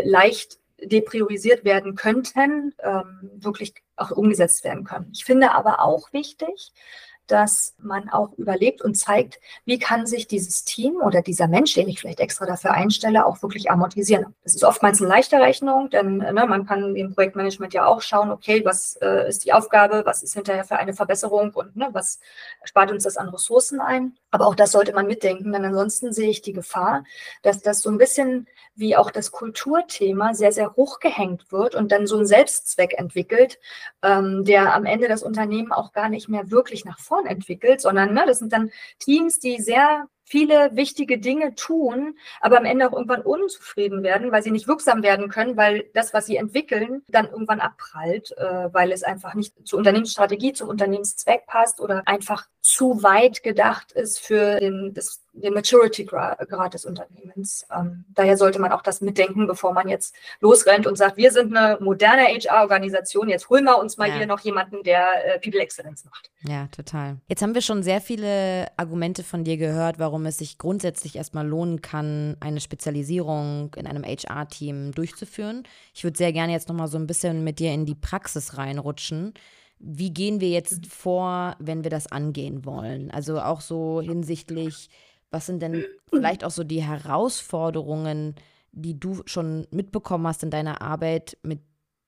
äh, 0.00 0.08
leicht 0.08 0.59
depriorisiert 0.82 1.64
werden 1.64 1.94
könnten, 1.94 2.74
ähm, 2.82 3.30
wirklich 3.34 3.74
auch 3.96 4.10
umgesetzt 4.10 4.64
werden 4.64 4.84
können. 4.84 5.10
Ich 5.12 5.24
finde 5.24 5.52
aber 5.52 5.80
auch 5.80 6.12
wichtig, 6.12 6.72
dass 7.30 7.74
man 7.78 8.08
auch 8.08 8.32
überlegt 8.36 8.82
und 8.82 8.94
zeigt, 8.94 9.40
wie 9.64 9.78
kann 9.78 10.06
sich 10.06 10.26
dieses 10.26 10.64
Team 10.64 10.96
oder 10.96 11.22
dieser 11.22 11.48
Mensch, 11.48 11.74
den 11.74 11.88
ich 11.88 12.00
vielleicht 12.00 12.20
extra 12.20 12.46
dafür 12.46 12.72
einstelle, 12.72 13.26
auch 13.26 13.42
wirklich 13.42 13.70
amortisieren. 13.70 14.34
Das 14.42 14.54
ist 14.54 14.64
oftmals 14.64 15.00
eine 15.00 15.08
leichte 15.08 15.38
Rechnung, 15.38 15.90
denn 15.90 16.18
ne, 16.18 16.46
man 16.46 16.66
kann 16.66 16.96
im 16.96 17.14
Projektmanagement 17.14 17.72
ja 17.74 17.86
auch 17.86 18.02
schauen, 18.02 18.30
okay, 18.30 18.64
was 18.64 18.96
äh, 18.96 19.28
ist 19.28 19.44
die 19.44 19.52
Aufgabe, 19.52 20.02
was 20.04 20.22
ist 20.22 20.34
hinterher 20.34 20.64
für 20.64 20.76
eine 20.76 20.94
Verbesserung 20.94 21.52
und 21.54 21.76
ne, 21.76 21.88
was 21.92 22.20
spart 22.64 22.90
uns 22.90 23.04
das 23.04 23.16
an 23.16 23.28
Ressourcen 23.28 23.80
ein. 23.80 24.16
Aber 24.30 24.46
auch 24.46 24.54
das 24.54 24.72
sollte 24.72 24.92
man 24.92 25.06
mitdenken, 25.06 25.52
denn 25.52 25.64
ansonsten 25.64 26.12
sehe 26.12 26.30
ich 26.30 26.42
die 26.42 26.52
Gefahr, 26.52 27.04
dass 27.42 27.62
das 27.62 27.80
so 27.80 27.90
ein 27.90 27.98
bisschen 27.98 28.46
wie 28.74 28.96
auch 28.96 29.10
das 29.10 29.30
Kulturthema 29.30 30.34
sehr, 30.34 30.52
sehr 30.52 30.74
hochgehängt 30.74 31.52
wird 31.52 31.74
und 31.74 31.92
dann 31.92 32.06
so 32.06 32.16
einen 32.16 32.26
Selbstzweck 32.26 32.98
entwickelt, 32.98 33.58
ähm, 34.02 34.44
der 34.44 34.74
am 34.74 34.86
Ende 34.86 35.06
das 35.06 35.22
Unternehmen 35.22 35.70
auch 35.70 35.92
gar 35.92 36.08
nicht 36.08 36.28
mehr 36.28 36.50
wirklich 36.50 36.84
nach 36.84 36.98
vorne 36.98 37.19
entwickelt, 37.26 37.80
sondern 37.80 38.14
ne, 38.14 38.24
das 38.26 38.38
sind 38.38 38.52
dann 38.52 38.70
Teams, 38.98 39.38
die 39.38 39.58
sehr 39.60 40.08
viele 40.30 40.70
wichtige 40.76 41.18
Dinge 41.18 41.56
tun, 41.56 42.16
aber 42.40 42.58
am 42.58 42.64
Ende 42.64 42.86
auch 42.86 42.92
irgendwann 42.92 43.22
unzufrieden 43.22 44.04
werden, 44.04 44.30
weil 44.30 44.44
sie 44.44 44.52
nicht 44.52 44.68
wirksam 44.68 45.02
werden 45.02 45.28
können, 45.28 45.56
weil 45.56 45.90
das, 45.92 46.14
was 46.14 46.26
sie 46.26 46.36
entwickeln, 46.36 47.02
dann 47.08 47.28
irgendwann 47.28 47.58
abprallt, 47.58 48.30
äh, 48.38 48.72
weil 48.72 48.92
es 48.92 49.02
einfach 49.02 49.34
nicht 49.34 49.54
zur 49.66 49.80
Unternehmensstrategie, 49.80 50.52
zum 50.52 50.68
Unternehmenszweck 50.68 51.46
passt 51.46 51.80
oder 51.80 52.06
einfach 52.06 52.46
zu 52.62 53.02
weit 53.02 53.42
gedacht 53.42 53.92
ist 53.92 54.20
für 54.20 54.60
den, 54.60 54.92
das, 54.92 55.22
den 55.32 55.54
Maturity-Grad 55.54 56.74
des 56.74 56.84
Unternehmens. 56.84 57.66
Ähm, 57.74 58.04
daher 58.14 58.36
sollte 58.36 58.60
man 58.60 58.70
auch 58.70 58.82
das 58.82 59.00
mitdenken, 59.00 59.46
bevor 59.46 59.72
man 59.72 59.88
jetzt 59.88 60.14
losrennt 60.40 60.86
und 60.86 60.96
sagt, 60.96 61.16
wir 61.16 61.32
sind 61.32 61.56
eine 61.56 61.78
moderne 61.80 62.24
HR-Organisation, 62.24 63.30
jetzt 63.30 63.48
holen 63.48 63.64
wir 63.64 63.78
uns 63.78 63.96
mal 63.96 64.08
ja. 64.08 64.16
hier 64.16 64.26
noch 64.26 64.40
jemanden, 64.40 64.82
der 64.82 65.36
äh, 65.36 65.40
People 65.40 65.60
Excellence 65.60 66.04
macht. 66.04 66.30
Ja, 66.42 66.66
total. 66.68 67.16
Jetzt 67.28 67.40
haben 67.42 67.54
wir 67.54 67.62
schon 67.62 67.82
sehr 67.82 68.02
viele 68.02 68.66
Argumente 68.76 69.24
von 69.24 69.42
dir 69.42 69.56
gehört, 69.56 69.98
warum 69.98 70.19
warum 70.20 70.26
es 70.26 70.36
sich 70.36 70.58
grundsätzlich 70.58 71.16
erstmal 71.16 71.48
lohnen 71.48 71.80
kann, 71.80 72.36
eine 72.40 72.60
Spezialisierung 72.60 73.74
in 73.74 73.86
einem 73.86 74.04
HR-Team 74.04 74.92
durchzuführen. 74.92 75.62
Ich 75.94 76.04
würde 76.04 76.18
sehr 76.18 76.34
gerne 76.34 76.52
jetzt 76.52 76.68
nochmal 76.68 76.88
so 76.88 76.98
ein 76.98 77.06
bisschen 77.06 77.42
mit 77.42 77.58
dir 77.58 77.72
in 77.72 77.86
die 77.86 77.94
Praxis 77.94 78.58
reinrutschen. 78.58 79.32
Wie 79.78 80.12
gehen 80.12 80.42
wir 80.42 80.50
jetzt 80.50 80.86
vor, 80.88 81.56
wenn 81.58 81.84
wir 81.84 81.90
das 81.90 82.06
angehen 82.06 82.66
wollen? 82.66 83.10
Also 83.10 83.40
auch 83.40 83.62
so 83.62 84.02
hinsichtlich, 84.02 84.90
was 85.30 85.46
sind 85.46 85.62
denn 85.62 85.84
vielleicht 86.10 86.44
auch 86.44 86.50
so 86.50 86.64
die 86.64 86.82
Herausforderungen, 86.82 88.34
die 88.72 89.00
du 89.00 89.22
schon 89.24 89.66
mitbekommen 89.70 90.26
hast 90.26 90.42
in 90.42 90.50
deiner 90.50 90.82
Arbeit, 90.82 91.38
mit 91.42 91.60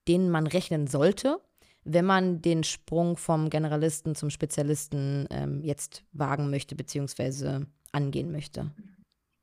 denen 0.07 0.29
man 0.29 0.45
rechnen 0.45 0.85
sollte, 0.85 1.39
wenn 1.83 2.05
man 2.05 2.43
den 2.43 2.63
Sprung 2.63 3.17
vom 3.17 3.49
Generalisten 3.49 4.13
zum 4.13 4.29
Spezialisten 4.29 5.27
ähm, 5.31 5.63
jetzt 5.63 6.03
wagen 6.11 6.51
möchte, 6.51 6.75
beziehungsweise 6.75 7.65
angehen 7.93 8.31
möchte? 8.31 8.71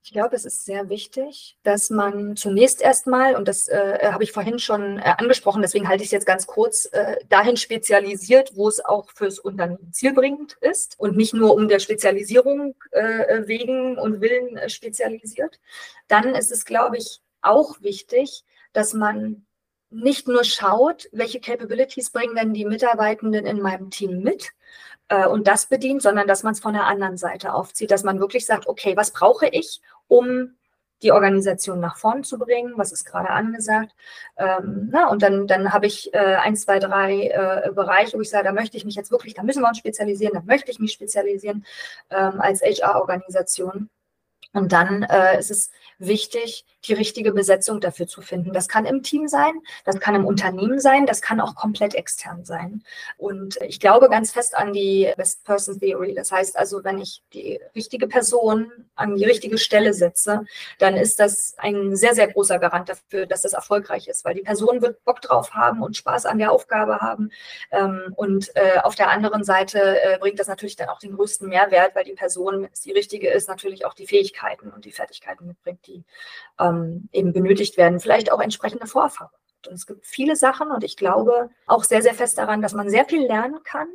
Ich 0.03 0.13
glaube, 0.13 0.35
es 0.35 0.47
ist 0.47 0.65
sehr 0.65 0.89
wichtig, 0.89 1.59
dass 1.63 1.91
man 1.91 2.35
zunächst 2.35 2.81
erstmal, 2.81 3.37
und 3.37 3.47
das 3.47 3.69
äh, 3.69 4.11
habe 4.11 4.25
ich 4.25 4.33
vorhin 4.33 4.59
schon 4.59 4.99
äh, 4.99 5.15
angesprochen, 5.19 5.61
deswegen 5.61 5.89
halte 5.89 6.03
ich 6.03 6.09
es 6.09 6.13
jetzt 6.13 6.27
ganz 6.27 6.47
kurz, 6.47 6.87
äh, 6.87 7.17
dahin 7.29 7.59
spezialisiert, 7.59 8.57
wo 8.57 8.67
es 8.67 8.83
auch 8.83 9.11
fürs 9.11 9.39
Unternehmen 9.39 9.93
zielbringend 9.93 10.57
ist 10.63 10.99
und 10.99 11.19
nicht 11.19 11.35
nur 11.35 11.55
um 11.55 11.69
der 11.69 11.81
Spezialisierung 11.81 12.75
äh, 12.93 13.47
wegen 13.47 13.99
und 13.99 14.23
willen 14.23 14.57
äh, 14.57 14.71
spezialisiert. 14.71 15.61
Dann 16.09 16.35
ist 16.35 16.51
es, 16.51 16.65
glaube 16.65 16.97
ich, 16.97 17.21
auch 17.43 17.83
wichtig, 17.83 18.45
dass 18.73 18.95
man 18.95 19.45
nicht 19.91 20.29
nur 20.29 20.45
schaut, 20.45 21.09
welche 21.13 21.41
Capabilities 21.41 22.11
bringen 22.11 22.37
denn 22.37 22.55
die 22.55 22.65
Mitarbeitenden 22.65 23.47
in 23.47 23.61
meinem 23.61 23.91
Team 23.91 24.23
mit, 24.23 24.53
äh, 25.11 25.27
und 25.27 25.47
das 25.47 25.67
bedient, 25.67 26.03
sondern 26.03 26.27
dass 26.27 26.43
man 26.43 26.55
es 26.55 26.61
von 26.61 26.73
der 26.73 26.87
anderen 26.87 27.19
Seite 27.19 27.53
aufzieht, 27.53 27.91
dass 27.91 28.05
man 28.05 28.21
wirklich 28.21 28.47
sagt, 28.47 28.67
okay, 28.67 28.97
was 28.97 29.11
brauche 29.11 29.49
ich, 29.49 29.81
um 30.09 30.55
die 31.03 31.13
Organisation 31.13 31.81
nach 31.81 31.97
vorn 31.97 32.25
zu 32.25 32.39
bringen, 32.39 32.75
was 32.77 32.93
ist 32.93 33.05
gerade 33.05 33.31
angesagt. 33.31 33.93
Ähm, 34.37 34.91
na, 34.93 35.09
und 35.09 35.23
dann, 35.23 35.47
dann 35.47 35.73
habe 35.73 35.87
ich 35.87 36.13
äh, 36.13 36.19
ein, 36.19 36.57
zwei, 36.57 36.79
drei 36.79 37.29
äh, 37.29 37.73
Bereiche, 37.73 38.17
wo 38.17 38.21
ich 38.21 38.31
sage, 38.31 38.45
da 38.45 38.53
möchte 38.53 38.77
ich 38.77 38.85
mich 38.85 38.97
jetzt 38.97 39.11
wirklich, 39.11 39.35
da 39.35 39.43
müssen 39.43 39.63
wir 39.63 39.69
uns 39.69 39.79
spezialisieren, 39.79 40.35
da 40.35 40.43
möchte 40.45 40.71
ich 40.71 40.79
mich 40.79 40.93
spezialisieren 40.93 41.65
ähm, 42.11 42.41
als 42.41 42.61
HR-Organisation. 42.61 43.89
Und 44.53 44.73
dann 44.73 45.05
äh, 45.05 45.39
ist 45.39 45.51
es 45.51 45.71
wichtig, 46.01 46.65
die 46.87 46.95
richtige 46.95 47.33
Besetzung 47.33 47.81
dafür 47.81 48.07
zu 48.07 48.23
finden. 48.23 48.53
Das 48.53 48.69
kann 48.69 48.87
im 48.87 49.03
Team 49.03 49.29
sein, 49.29 49.53
das 49.85 50.01
kann 50.01 50.15
im 50.15 50.25
Unternehmen 50.25 50.81
sein, 50.81 51.07
das 51.07 51.21
kann 51.21 51.41
auch 51.41 51.55
komplett 51.55 51.95
extern 51.95 52.45
sein. 52.45 52.83
Und 53.19 53.59
ich 53.63 53.81
glaube 53.81 54.09
ganz 54.09 54.33
fest 54.33 54.57
an 54.57 54.73
die 54.73 55.13
Best 55.17 55.45
Person 55.45 55.79
Theory. 55.79 56.15
Das 56.15 56.33
heißt 56.33 56.59
also, 56.59 56.83
wenn 56.83 56.99
ich 56.99 57.23
die 57.35 57.61
richtige 57.77 58.09
Person 58.09 58.73
an 58.97 59.17
die 59.17 59.25
richtige 59.25 59.59
Stelle 59.59 59.93
setze, 59.93 60.45
dann 60.79 60.97
ist 60.97 61.21
das 61.21 61.55
ein 61.59 61.95
sehr, 61.97 62.15
sehr 62.15 62.29
großer 62.29 62.59
Garant 62.59 62.89
dafür, 62.89 63.27
dass 63.27 63.43
das 63.43 63.53
erfolgreich 63.53 64.09
ist, 64.09 64.25
weil 64.25 64.35
die 64.35 64.43
Person 64.43 64.81
wird 64.81 65.05
Bock 65.05 65.21
drauf 65.21 65.53
haben 65.53 65.83
und 65.83 65.97
Spaß 65.97 66.27
an 66.27 66.39
der 66.39 66.51
Aufgabe 66.51 67.01
haben. 67.01 67.31
Ähm, 67.71 68.15
und 68.17 68.57
äh, 68.57 68.79
auf 68.83 68.95
der 68.95 69.11
anderen 69.11 69.45
Seite 69.45 70.01
äh, 70.03 70.19
bringt 70.19 70.39
das 70.41 70.49
natürlich 70.49 70.77
dann 70.77 70.89
auch 70.89 70.99
den 70.99 71.15
größten 71.17 71.49
Mehrwert, 71.49 71.95
weil 71.95 72.05
die 72.05 72.15
Person, 72.15 72.63
wenn 72.63 72.71
es 72.73 72.81
die 72.81 72.93
richtige 72.93 73.29
ist, 73.29 73.49
natürlich 73.49 73.85
auch 73.85 73.95
die 73.95 74.07
Fähigkeiten 74.07 74.71
und 74.71 74.87
die 74.87 74.93
Fertigkeiten 74.93 75.47
mitbringt, 75.47 75.87
die 75.91 76.05
ähm, 76.59 77.09
eben 77.13 77.33
benötigt 77.33 77.77
werden, 77.77 78.01
vielleicht 78.01 78.33
auch 78.33 78.41
entsprechende 78.41 78.87
Vorerfahrung. 78.87 79.33
Und 79.67 79.75
es 79.75 79.87
gibt 79.87 80.07
viele 80.07 80.37
Sachen 80.37 80.71
und 80.71 80.85
ich 80.85 80.97
glaube 80.97 81.51
auch 81.67 81.85
sehr, 81.85 82.03
sehr 82.03 82.15
fest 82.15 82.39
daran, 82.39 82.63
dass 82.63 82.73
man 82.73 82.89
sehr 82.89 83.05
viel 83.05 83.27
lernen 83.27 83.63
kann, 83.63 83.89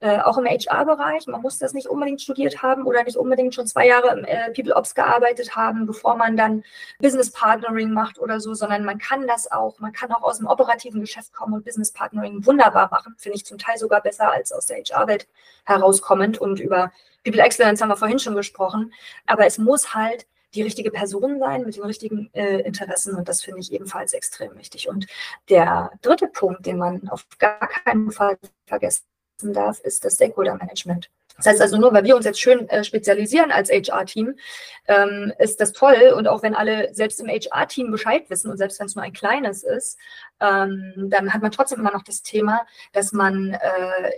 äh, 0.00 0.20
auch 0.20 0.38
im 0.38 0.46
HR-Bereich. 0.46 1.26
Man 1.26 1.42
muss 1.42 1.58
das 1.58 1.72
nicht 1.72 1.88
unbedingt 1.88 2.22
studiert 2.22 2.62
haben 2.62 2.84
oder 2.86 3.02
nicht 3.02 3.16
unbedingt 3.16 3.54
schon 3.54 3.66
zwei 3.66 3.88
Jahre 3.88 4.16
im 4.16 4.24
äh, 4.24 4.52
People 4.52 4.76
Ops 4.76 4.94
gearbeitet 4.94 5.56
haben, 5.56 5.86
bevor 5.86 6.16
man 6.16 6.36
dann 6.36 6.62
Business 7.00 7.32
Partnering 7.32 7.92
macht 7.92 8.20
oder 8.20 8.38
so, 8.38 8.54
sondern 8.54 8.84
man 8.84 8.98
kann 8.98 9.26
das 9.26 9.50
auch. 9.50 9.80
Man 9.80 9.92
kann 9.92 10.12
auch 10.12 10.22
aus 10.22 10.38
dem 10.38 10.46
operativen 10.46 11.00
Geschäft 11.00 11.32
kommen 11.32 11.54
und 11.54 11.64
Business 11.64 11.90
Partnering 11.90 12.46
wunderbar 12.46 12.88
machen. 12.92 13.16
Finde 13.18 13.36
ich 13.36 13.44
zum 13.44 13.58
Teil 13.58 13.76
sogar 13.76 14.00
besser 14.00 14.30
als 14.30 14.52
aus 14.52 14.66
der 14.66 14.78
HR-Welt 14.78 15.26
herauskommend. 15.64 16.38
Und 16.38 16.60
über 16.60 16.92
People 17.24 17.42
Excellence 17.42 17.82
haben 17.82 17.88
wir 17.88 17.96
vorhin 17.96 18.20
schon 18.20 18.36
gesprochen. 18.36 18.92
Aber 19.26 19.46
es 19.46 19.58
muss 19.58 19.94
halt 19.94 20.26
die 20.54 20.62
richtige 20.62 20.90
Person 20.90 21.38
sein 21.38 21.64
mit 21.64 21.76
den 21.76 21.84
richtigen 21.84 22.30
äh, 22.32 22.60
Interessen 22.60 23.14
und 23.14 23.28
das 23.28 23.42
finde 23.42 23.60
ich 23.60 23.72
ebenfalls 23.72 24.12
extrem 24.12 24.56
wichtig. 24.56 24.88
Und 24.88 25.06
der 25.48 25.90
dritte 26.02 26.28
Punkt, 26.28 26.66
den 26.66 26.78
man 26.78 27.08
auf 27.08 27.26
gar 27.38 27.68
keinen 27.68 28.10
Fall 28.10 28.38
vergessen 28.66 29.04
darf, 29.42 29.80
ist 29.80 30.04
das 30.04 30.14
Stakeholder 30.14 30.54
Management. 30.56 31.10
Das 31.38 31.46
heißt 31.46 31.60
also, 31.60 31.78
nur 31.78 31.92
weil 31.92 32.02
wir 32.02 32.16
uns 32.16 32.24
jetzt 32.24 32.40
schön 32.40 32.68
äh, 32.68 32.82
spezialisieren 32.82 33.52
als 33.52 33.70
HR-Team, 33.70 34.34
ähm, 34.88 35.32
ist 35.38 35.60
das 35.60 35.72
toll. 35.72 36.12
Und 36.16 36.26
auch 36.26 36.42
wenn 36.42 36.54
alle 36.54 36.92
selbst 36.92 37.20
im 37.20 37.28
HR-Team 37.28 37.92
Bescheid 37.92 38.28
wissen 38.28 38.50
und 38.50 38.56
selbst 38.56 38.80
wenn 38.80 38.88
es 38.88 38.96
nur 38.96 39.04
ein 39.04 39.12
kleines 39.12 39.62
ist, 39.62 39.98
ähm, 40.40 40.94
dann 40.96 41.32
hat 41.32 41.40
man 41.40 41.52
trotzdem 41.52 41.78
immer 41.78 41.92
noch 41.92 42.02
das 42.02 42.22
Thema, 42.22 42.66
dass 42.92 43.12
man 43.12 43.52
äh, 43.52 44.10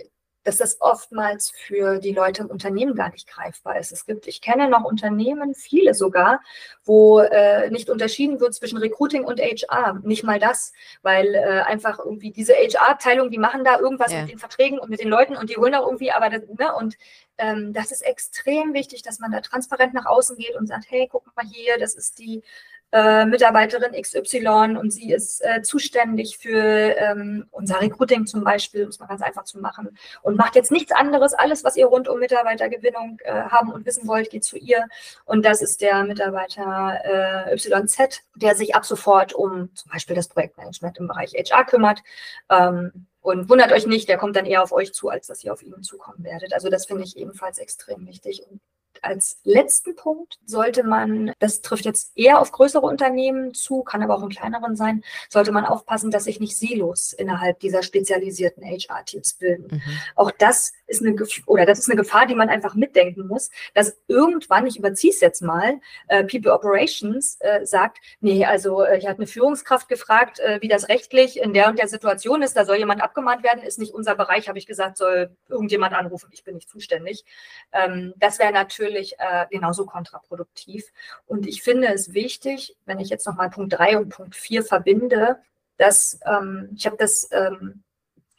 dass 0.43 0.57
das 0.57 0.81
oftmals 0.81 1.51
für 1.51 1.99
die 1.99 2.13
Leute 2.13 2.41
im 2.43 2.49
Unternehmen 2.49 2.95
gar 2.95 3.11
nicht 3.11 3.27
greifbar 3.27 3.77
ist. 3.79 3.91
Es 3.91 4.05
gibt, 4.05 4.27
ich 4.27 4.41
kenne 4.41 4.69
noch 4.69 4.83
Unternehmen, 4.83 5.53
viele 5.53 5.93
sogar, 5.93 6.41
wo 6.83 7.19
äh, 7.19 7.69
nicht 7.69 7.89
unterschieden 7.89 8.39
wird 8.39 8.53
zwischen 8.53 8.77
Recruiting 8.77 9.23
und 9.23 9.39
HR. 9.39 9.99
Nicht 10.03 10.23
mal 10.23 10.39
das, 10.39 10.73
weil 11.01 11.35
äh, 11.35 11.61
einfach 11.61 11.99
irgendwie 11.99 12.31
diese 12.31 12.53
HR-Abteilung, 12.53 13.29
die 13.29 13.37
machen 13.37 13.63
da 13.63 13.79
irgendwas 13.79 14.11
ja. 14.11 14.21
mit 14.21 14.31
den 14.31 14.39
Verträgen 14.39 14.79
und 14.79 14.89
mit 14.89 14.99
den 14.99 15.09
Leuten 15.09 15.35
und 15.35 15.49
die 15.49 15.57
holen 15.57 15.75
auch 15.75 15.85
irgendwie, 15.85 16.11
aber 16.11 16.29
das, 16.29 16.41
ne, 16.47 16.73
und 16.75 16.97
ähm, 17.37 17.73
das 17.73 17.91
ist 17.91 18.01
extrem 18.01 18.73
wichtig, 18.73 19.01
dass 19.03 19.19
man 19.19 19.31
da 19.31 19.41
transparent 19.41 19.93
nach 19.93 20.05
außen 20.05 20.37
geht 20.37 20.55
und 20.55 20.67
sagt, 20.67 20.85
hey, 20.89 21.07
guck 21.11 21.25
mal 21.35 21.45
hier, 21.45 21.77
das 21.77 21.95
ist 21.95 22.19
die 22.19 22.43
äh, 22.91 23.25
Mitarbeiterin 23.25 23.99
XY 23.99 24.77
und 24.79 24.91
sie 24.91 25.11
ist 25.11 25.41
äh, 25.41 25.61
zuständig 25.61 26.37
für 26.37 26.95
ähm, 26.97 27.45
unser 27.51 27.81
Recruiting 27.81 28.25
zum 28.25 28.43
Beispiel, 28.43 28.83
um 28.83 28.89
es 28.89 28.99
mal 28.99 29.07
ganz 29.07 29.21
einfach 29.21 29.43
zu 29.43 29.59
machen, 29.59 29.97
und 30.21 30.37
macht 30.37 30.55
jetzt 30.55 30.71
nichts 30.71 30.91
anderes. 30.91 31.33
Alles, 31.33 31.63
was 31.63 31.77
ihr 31.77 31.85
rund 31.85 32.07
um 32.07 32.19
Mitarbeitergewinnung 32.19 33.19
äh, 33.23 33.31
haben 33.31 33.71
und 33.71 33.85
wissen 33.85 34.07
wollt, 34.07 34.29
geht 34.29 34.43
zu 34.43 34.57
ihr. 34.57 34.87
Und 35.25 35.45
das 35.45 35.61
ist 35.61 35.81
der 35.81 36.03
Mitarbeiter 36.03 36.99
äh, 37.03 37.55
YZ, 37.55 38.21
der 38.35 38.55
sich 38.55 38.75
ab 38.75 38.85
sofort 38.85 39.33
um 39.33 39.73
zum 39.75 39.91
Beispiel 39.91 40.15
das 40.15 40.27
Projektmanagement 40.27 40.97
im 40.97 41.07
Bereich 41.07 41.33
HR 41.33 41.65
kümmert. 41.65 42.01
Ähm, 42.49 43.07
und 43.21 43.49
wundert 43.49 43.71
euch 43.71 43.85
nicht, 43.85 44.09
der 44.09 44.17
kommt 44.17 44.35
dann 44.35 44.47
eher 44.47 44.63
auf 44.63 44.71
euch 44.71 44.93
zu, 44.93 45.09
als 45.09 45.27
dass 45.27 45.43
ihr 45.43 45.53
auf 45.53 45.61
ihn 45.61 45.83
zukommen 45.83 46.23
werdet. 46.23 46.53
Also 46.53 46.69
das 46.69 46.87
finde 46.87 47.03
ich 47.03 47.17
ebenfalls 47.17 47.59
extrem 47.59 48.07
wichtig. 48.07 48.41
Und 48.49 48.59
als 49.01 49.39
letzten 49.43 49.95
Punkt 49.95 50.39
sollte 50.45 50.83
man, 50.83 51.33
das 51.39 51.61
trifft 51.61 51.85
jetzt 51.85 52.11
eher 52.15 52.39
auf 52.39 52.51
größere 52.51 52.85
Unternehmen 52.85 53.53
zu, 53.53 53.83
kann 53.83 54.03
aber 54.03 54.15
auch 54.15 54.23
in 54.23 54.29
kleineren 54.29 54.75
sein, 54.75 55.03
sollte 55.29 55.51
man 55.51 55.65
aufpassen, 55.65 56.11
dass 56.11 56.25
sich 56.25 56.39
nicht 56.39 56.57
Silos 56.57 57.13
innerhalb 57.13 57.59
dieser 57.59 57.83
spezialisierten 57.83 58.63
HR-Teams 58.63 59.33
bilden. 59.35 59.67
Mhm. 59.71 59.81
Auch 60.15 60.31
das 60.31 60.73
ist 60.87 61.01
eine 61.01 61.15
oder 61.45 61.65
das 61.65 61.79
ist 61.79 61.89
eine 61.89 61.97
Gefahr, 61.97 62.25
die 62.25 62.35
man 62.35 62.49
einfach 62.49 62.75
mitdenken 62.75 63.27
muss, 63.27 63.49
dass 63.73 63.97
irgendwann, 64.07 64.67
ich 64.67 64.77
überziehe 64.77 65.13
es 65.13 65.21
jetzt 65.21 65.41
mal, 65.41 65.79
äh, 66.07 66.23
People 66.23 66.53
Operations 66.53 67.37
äh, 67.39 67.65
sagt, 67.65 67.99
nee, 68.19 68.45
also 68.45 68.83
äh, 68.83 68.97
ich 68.97 69.07
habe 69.07 69.17
eine 69.17 69.27
Führungskraft 69.27 69.87
gefragt, 69.87 70.39
äh, 70.39 70.59
wie 70.61 70.67
das 70.67 70.89
rechtlich 70.89 71.39
in 71.39 71.53
der 71.53 71.69
und 71.69 71.79
der 71.79 71.87
Situation 71.87 72.41
ist, 72.41 72.55
da 72.55 72.65
soll 72.65 72.77
jemand 72.77 73.01
abgemahnt 73.01 73.43
werden, 73.43 73.63
ist 73.63 73.79
nicht 73.79 73.93
unser 73.93 74.15
Bereich, 74.15 74.47
habe 74.47 74.59
ich 74.59 74.67
gesagt, 74.67 74.97
soll 74.97 75.35
irgendjemand 75.49 75.93
anrufen, 75.93 76.29
ich 76.31 76.43
bin 76.43 76.55
nicht 76.55 76.69
zuständig. 76.69 77.25
Ähm, 77.71 78.13
das 78.17 78.39
wäre 78.39 78.51
natürlich 78.51 78.80
äh, 78.87 79.45
genauso 79.49 79.85
kontraproduktiv. 79.85 80.85
Und 81.25 81.47
ich 81.47 81.63
finde 81.63 81.87
es 81.89 82.13
wichtig, 82.13 82.75
wenn 82.85 82.99
ich 82.99 83.09
jetzt 83.09 83.27
nochmal 83.27 83.49
Punkt 83.49 83.73
3 83.73 83.97
und 83.97 84.09
Punkt 84.09 84.35
4 84.35 84.63
verbinde, 84.63 85.37
dass 85.77 86.19
ähm, 86.25 86.69
ich 86.75 86.85
habe 86.85 86.97
das 86.97 87.29
ähm, 87.31 87.83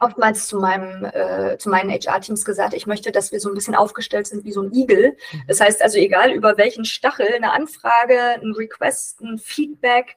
oftmals 0.02 0.48
zu, 0.48 0.58
meinem, 0.58 1.04
äh, 1.04 1.56
zu 1.58 1.70
meinen 1.70 1.90
HR-Teams 1.90 2.44
gesagt, 2.44 2.74
ich 2.74 2.86
möchte, 2.86 3.12
dass 3.12 3.32
wir 3.32 3.40
so 3.40 3.48
ein 3.48 3.54
bisschen 3.54 3.74
aufgestellt 3.74 4.26
sind 4.26 4.44
wie 4.44 4.52
so 4.52 4.62
ein 4.62 4.72
Igel. 4.72 5.16
Mhm. 5.32 5.42
Das 5.46 5.60
heißt 5.60 5.82
also, 5.82 5.98
egal 5.98 6.32
über 6.32 6.58
welchen 6.58 6.84
Stachel 6.84 7.28
eine 7.34 7.52
Anfrage, 7.52 8.18
ein 8.18 8.52
Request, 8.52 9.20
ein 9.20 9.38
Feedback, 9.38 10.16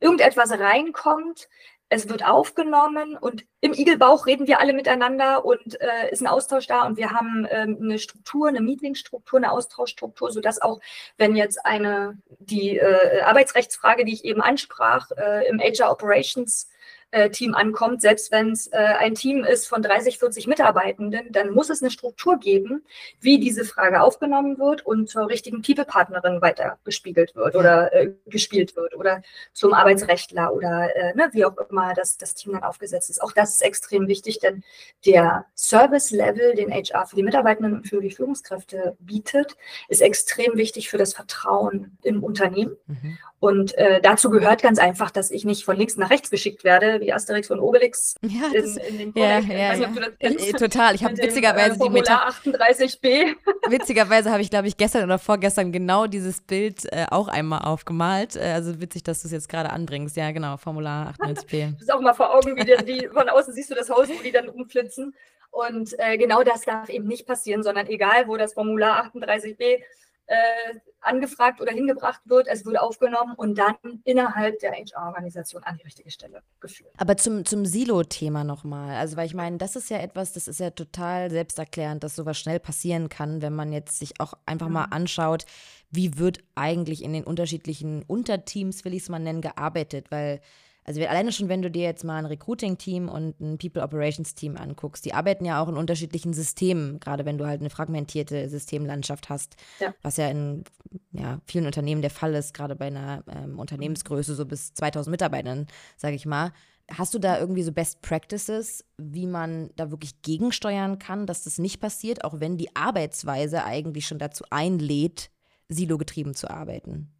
irgendetwas 0.00 0.50
reinkommt, 0.50 1.48
es 1.88 2.08
wird 2.08 2.26
aufgenommen 2.26 3.16
und 3.16 3.44
im 3.60 3.72
Igelbauch 3.72 4.26
reden 4.26 4.46
wir 4.46 4.60
alle 4.60 4.72
miteinander 4.72 5.44
und 5.44 5.80
äh, 5.80 6.10
ist 6.10 6.20
ein 6.20 6.26
Austausch 6.26 6.66
da 6.66 6.84
und 6.84 6.96
wir 6.96 7.10
haben 7.12 7.46
ähm, 7.48 7.78
eine 7.80 7.98
Struktur, 7.98 8.48
eine 8.48 8.60
Meetingstruktur, 8.60 9.38
eine 9.38 9.52
Austauschstruktur, 9.52 10.32
sodass 10.32 10.60
auch, 10.60 10.80
wenn 11.16 11.36
jetzt 11.36 11.64
eine, 11.64 12.18
die 12.40 12.78
äh, 12.78 13.20
Arbeitsrechtsfrage, 13.22 14.04
die 14.04 14.14
ich 14.14 14.24
eben 14.24 14.40
ansprach, 14.40 15.10
äh, 15.12 15.46
im 15.48 15.60
HR 15.60 15.92
Operations 15.92 16.68
äh, 17.10 17.30
Team 17.30 17.54
ankommt, 17.54 18.02
selbst 18.02 18.32
wenn 18.32 18.50
es 18.50 18.66
äh, 18.68 18.76
ein 18.76 19.14
Team 19.14 19.44
ist 19.44 19.66
von 19.66 19.82
30, 19.82 20.18
40 20.18 20.46
Mitarbeitenden, 20.46 21.32
dann 21.32 21.50
muss 21.50 21.70
es 21.70 21.82
eine 21.82 21.90
Struktur 21.90 22.38
geben, 22.38 22.84
wie 23.20 23.38
diese 23.38 23.64
Frage 23.64 24.00
aufgenommen 24.00 24.58
wird 24.58 24.84
und 24.84 25.08
zur 25.08 25.28
richtigen 25.28 25.62
People-Partnerin 25.62 26.42
weitergespiegelt 26.42 27.34
wird 27.36 27.54
oder 27.54 27.92
äh, 27.94 28.12
gespielt 28.26 28.76
wird 28.76 28.96
oder 28.96 29.22
zum 29.52 29.72
Arbeitsrechtler 29.72 30.52
oder 30.52 30.94
äh, 30.96 31.14
ne, 31.14 31.28
wie 31.32 31.44
auch 31.44 31.56
immer 31.70 31.94
das, 31.94 32.18
das 32.18 32.34
Team 32.34 32.52
dann 32.52 32.64
aufgesetzt 32.64 33.10
ist. 33.10 33.22
Auch 33.22 33.32
das 33.32 33.54
ist 33.54 33.62
extrem 33.62 34.08
wichtig, 34.08 34.40
denn 34.40 34.64
der 35.04 35.46
Service-Level, 35.54 36.54
den 36.54 36.72
HR 36.72 37.06
für 37.06 37.16
die 37.16 37.22
Mitarbeitenden 37.22 37.74
und 37.74 37.88
für 37.88 38.00
die 38.00 38.10
Führungskräfte 38.10 38.96
bietet, 38.98 39.56
ist 39.88 40.02
extrem 40.02 40.56
wichtig 40.56 40.90
für 40.90 40.98
das 40.98 41.14
Vertrauen 41.14 41.96
im 42.02 42.22
Unternehmen. 42.22 42.76
Mhm. 42.86 43.18
Und 43.38 43.76
äh, 43.76 44.00
dazu 44.00 44.30
gehört 44.30 44.62
ganz 44.62 44.78
einfach, 44.78 45.10
dass 45.10 45.30
ich 45.30 45.44
nicht 45.44 45.64
von 45.64 45.76
links 45.76 45.96
nach 45.96 46.10
rechts 46.10 46.30
geschickt 46.30 46.64
werde, 46.64 46.95
wie 47.00 47.12
Asterix 47.12 47.50
und 47.50 47.60
Obelix 47.60 48.14
ja, 48.22 48.50
das, 48.52 48.76
in, 48.76 49.00
in 49.00 49.12
den 49.12 49.12
ja, 49.14 49.38
ja, 49.38 49.74
ja. 49.74 50.30
Nicht, 50.30 50.58
Total. 50.58 50.94
Ich 50.94 51.04
habe 51.04 51.16
witzigerweise 51.16 51.76
äh, 51.76 51.84
die 51.84 51.90
Meta 51.90 52.28
38b. 52.28 53.34
Witzigerweise 53.68 54.30
habe 54.30 54.42
ich, 54.42 54.50
glaube 54.50 54.68
ich, 54.68 54.76
gestern 54.76 55.04
oder 55.04 55.18
vorgestern 55.18 55.72
genau 55.72 56.06
dieses 56.06 56.40
Bild 56.40 56.84
äh, 56.92 57.06
auch 57.10 57.28
einmal 57.28 57.62
aufgemalt. 57.62 58.36
Äh, 58.36 58.52
also 58.52 58.80
witzig, 58.80 59.02
dass 59.02 59.22
du 59.22 59.28
es 59.28 59.32
jetzt 59.32 59.48
gerade 59.48 59.70
anbringst. 59.70 60.16
Ja, 60.16 60.30
genau, 60.30 60.56
Formular 60.56 61.14
38b. 61.20 61.72
das 61.72 61.82
ist 61.82 61.92
auch 61.92 62.00
mal 62.00 62.14
vor 62.14 62.34
Augen, 62.34 62.56
wie 62.56 62.64
die, 62.64 62.84
die, 62.84 63.08
von 63.08 63.28
außen 63.28 63.52
siehst 63.54 63.70
du 63.70 63.74
das 63.74 63.90
Haus, 63.90 64.08
wo 64.08 64.22
die 64.22 64.32
dann 64.32 64.48
umflitzen. 64.48 65.14
Und 65.50 65.98
äh, 65.98 66.18
genau 66.18 66.42
das 66.42 66.62
darf 66.62 66.88
eben 66.90 67.06
nicht 67.06 67.26
passieren, 67.26 67.62
sondern 67.62 67.86
egal, 67.86 68.28
wo 68.28 68.36
das 68.36 68.52
Formular 68.52 69.10
38b 69.14 69.82
äh, 70.26 70.74
angefragt 71.00 71.60
oder 71.60 71.72
hingebracht 71.72 72.20
wird, 72.24 72.48
es 72.48 72.64
wird 72.64 72.78
aufgenommen 72.78 73.34
und 73.36 73.56
dann 73.56 73.76
innerhalb 74.04 74.58
der 74.58 74.72
HR-Organisation 74.72 75.62
an 75.62 75.76
die 75.76 75.84
richtige 75.84 76.10
Stelle 76.10 76.42
geführt. 76.60 76.92
Aber 76.98 77.16
zum, 77.16 77.44
zum 77.44 77.64
Silo-Thema 77.64 78.42
nochmal. 78.42 78.96
Also, 78.96 79.16
weil 79.16 79.26
ich 79.26 79.34
meine, 79.34 79.58
das 79.58 79.76
ist 79.76 79.88
ja 79.88 79.98
etwas, 79.98 80.32
das 80.32 80.48
ist 80.48 80.58
ja 80.58 80.70
total 80.70 81.30
selbsterklärend, 81.30 82.02
dass 82.02 82.16
sowas 82.16 82.38
schnell 82.38 82.58
passieren 82.58 83.08
kann, 83.08 83.40
wenn 83.40 83.54
man 83.54 83.72
jetzt 83.72 83.98
sich 83.98 84.20
auch 84.20 84.34
einfach 84.46 84.68
mal 84.68 84.86
mhm. 84.86 84.92
anschaut, 84.92 85.46
wie 85.90 86.18
wird 86.18 86.40
eigentlich 86.56 87.04
in 87.04 87.12
den 87.12 87.24
unterschiedlichen 87.24 88.02
Unterteams, 88.02 88.84
will 88.84 88.94
ich 88.94 89.02
es 89.02 89.08
mal 89.08 89.20
nennen, 89.20 89.40
gearbeitet, 89.40 90.10
weil 90.10 90.40
also 90.86 91.04
alleine 91.04 91.32
schon, 91.32 91.48
wenn 91.48 91.62
du 91.62 91.70
dir 91.70 91.82
jetzt 91.82 92.04
mal 92.04 92.16
ein 92.16 92.26
Recruiting-Team 92.26 93.08
und 93.08 93.40
ein 93.40 93.58
People 93.58 93.82
Operations-Team 93.82 94.56
anguckst, 94.56 95.04
die 95.04 95.14
arbeiten 95.14 95.44
ja 95.44 95.60
auch 95.60 95.68
in 95.68 95.76
unterschiedlichen 95.76 96.32
Systemen, 96.32 97.00
gerade 97.00 97.24
wenn 97.24 97.38
du 97.38 97.46
halt 97.46 97.60
eine 97.60 97.70
fragmentierte 97.70 98.48
Systemlandschaft 98.48 99.28
hast, 99.28 99.56
ja. 99.80 99.92
was 100.02 100.16
ja 100.16 100.28
in 100.28 100.62
ja, 101.10 101.40
vielen 101.44 101.66
Unternehmen 101.66 102.02
der 102.02 102.10
Fall 102.10 102.34
ist, 102.34 102.54
gerade 102.54 102.76
bei 102.76 102.86
einer 102.86 103.24
ähm, 103.26 103.58
Unternehmensgröße 103.58 104.36
so 104.36 104.46
bis 104.46 104.74
2000 104.74 105.10
Mitarbeitern, 105.10 105.66
sage 105.96 106.14
ich 106.14 106.24
mal. 106.24 106.52
Hast 106.88 107.14
du 107.14 107.18
da 107.18 107.40
irgendwie 107.40 107.64
so 107.64 107.72
Best 107.72 108.00
Practices, 108.00 108.84
wie 108.96 109.26
man 109.26 109.70
da 109.74 109.90
wirklich 109.90 110.22
gegensteuern 110.22 111.00
kann, 111.00 111.26
dass 111.26 111.42
das 111.42 111.58
nicht 111.58 111.80
passiert, 111.80 112.24
auch 112.24 112.38
wenn 112.38 112.58
die 112.58 112.76
Arbeitsweise 112.76 113.64
eigentlich 113.64 114.06
schon 114.06 114.20
dazu 114.20 114.44
einlädt, 114.50 115.32
silogetrieben 115.68 116.34
zu 116.34 116.48
arbeiten? 116.48 117.10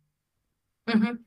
Mhm. 0.86 1.26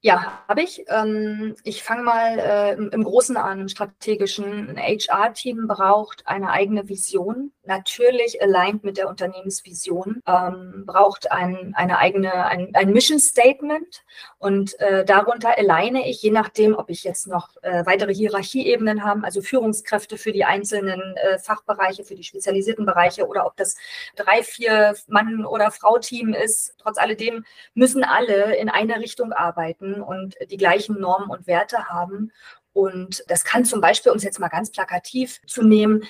Ja, 0.00 0.44
habe 0.46 0.62
ich. 0.62 0.84
Ähm, 0.88 1.56
ich 1.64 1.82
fange 1.82 2.02
mal 2.02 2.38
äh, 2.38 2.74
im, 2.74 3.02
Großen 3.02 3.36
an, 3.36 3.68
strategischen. 3.68 4.70
Ein 4.70 4.78
HR-Team 4.78 5.66
braucht 5.66 6.26
eine 6.26 6.50
eigene 6.50 6.88
Vision, 6.88 7.52
natürlich 7.68 8.42
aligned 8.42 8.82
mit 8.82 8.96
der 8.96 9.08
Unternehmensvision, 9.08 10.22
ähm, 10.26 10.84
braucht 10.86 11.30
ein, 11.30 11.74
eine 11.76 11.98
eigene, 11.98 12.46
ein, 12.46 12.70
ein 12.74 12.90
Mission 12.92 13.20
Statement 13.20 14.02
und 14.38 14.80
äh, 14.80 15.04
darunter 15.04 15.56
alleine 15.56 16.08
ich, 16.08 16.22
je 16.22 16.30
nachdem, 16.30 16.74
ob 16.74 16.88
ich 16.88 17.04
jetzt 17.04 17.26
noch 17.26 17.50
äh, 17.62 17.84
weitere 17.84 18.14
Hierarchieebenen 18.14 19.04
habe, 19.04 19.22
also 19.22 19.42
Führungskräfte 19.42 20.16
für 20.16 20.32
die 20.32 20.46
einzelnen 20.46 21.00
äh, 21.16 21.38
Fachbereiche, 21.38 22.04
für 22.04 22.14
die 22.14 22.24
spezialisierten 22.24 22.86
Bereiche 22.86 23.26
oder 23.26 23.46
ob 23.46 23.56
das 23.56 23.76
drei, 24.16 24.42
vier 24.42 24.96
Mann- 25.06 25.44
oder 25.44 25.70
Frau-Team 25.70 26.32
ist, 26.32 26.74
trotz 26.78 26.96
alledem 26.96 27.44
müssen 27.74 28.02
alle 28.02 28.56
in 28.56 28.70
eine 28.70 28.96
Richtung 28.98 29.32
arbeiten 29.32 30.00
und 30.00 30.36
die 30.50 30.56
gleichen 30.56 30.98
Normen 30.98 31.28
und 31.28 31.46
Werte 31.46 31.88
haben. 31.88 32.32
Und 32.72 33.24
das 33.28 33.44
kann 33.44 33.66
zum 33.66 33.82
Beispiel, 33.82 34.10
um 34.10 34.16
es 34.16 34.24
jetzt 34.24 34.40
mal 34.40 34.48
ganz 34.48 34.70
plakativ 34.70 35.40
zu 35.46 35.62
nehmen, 35.62 36.04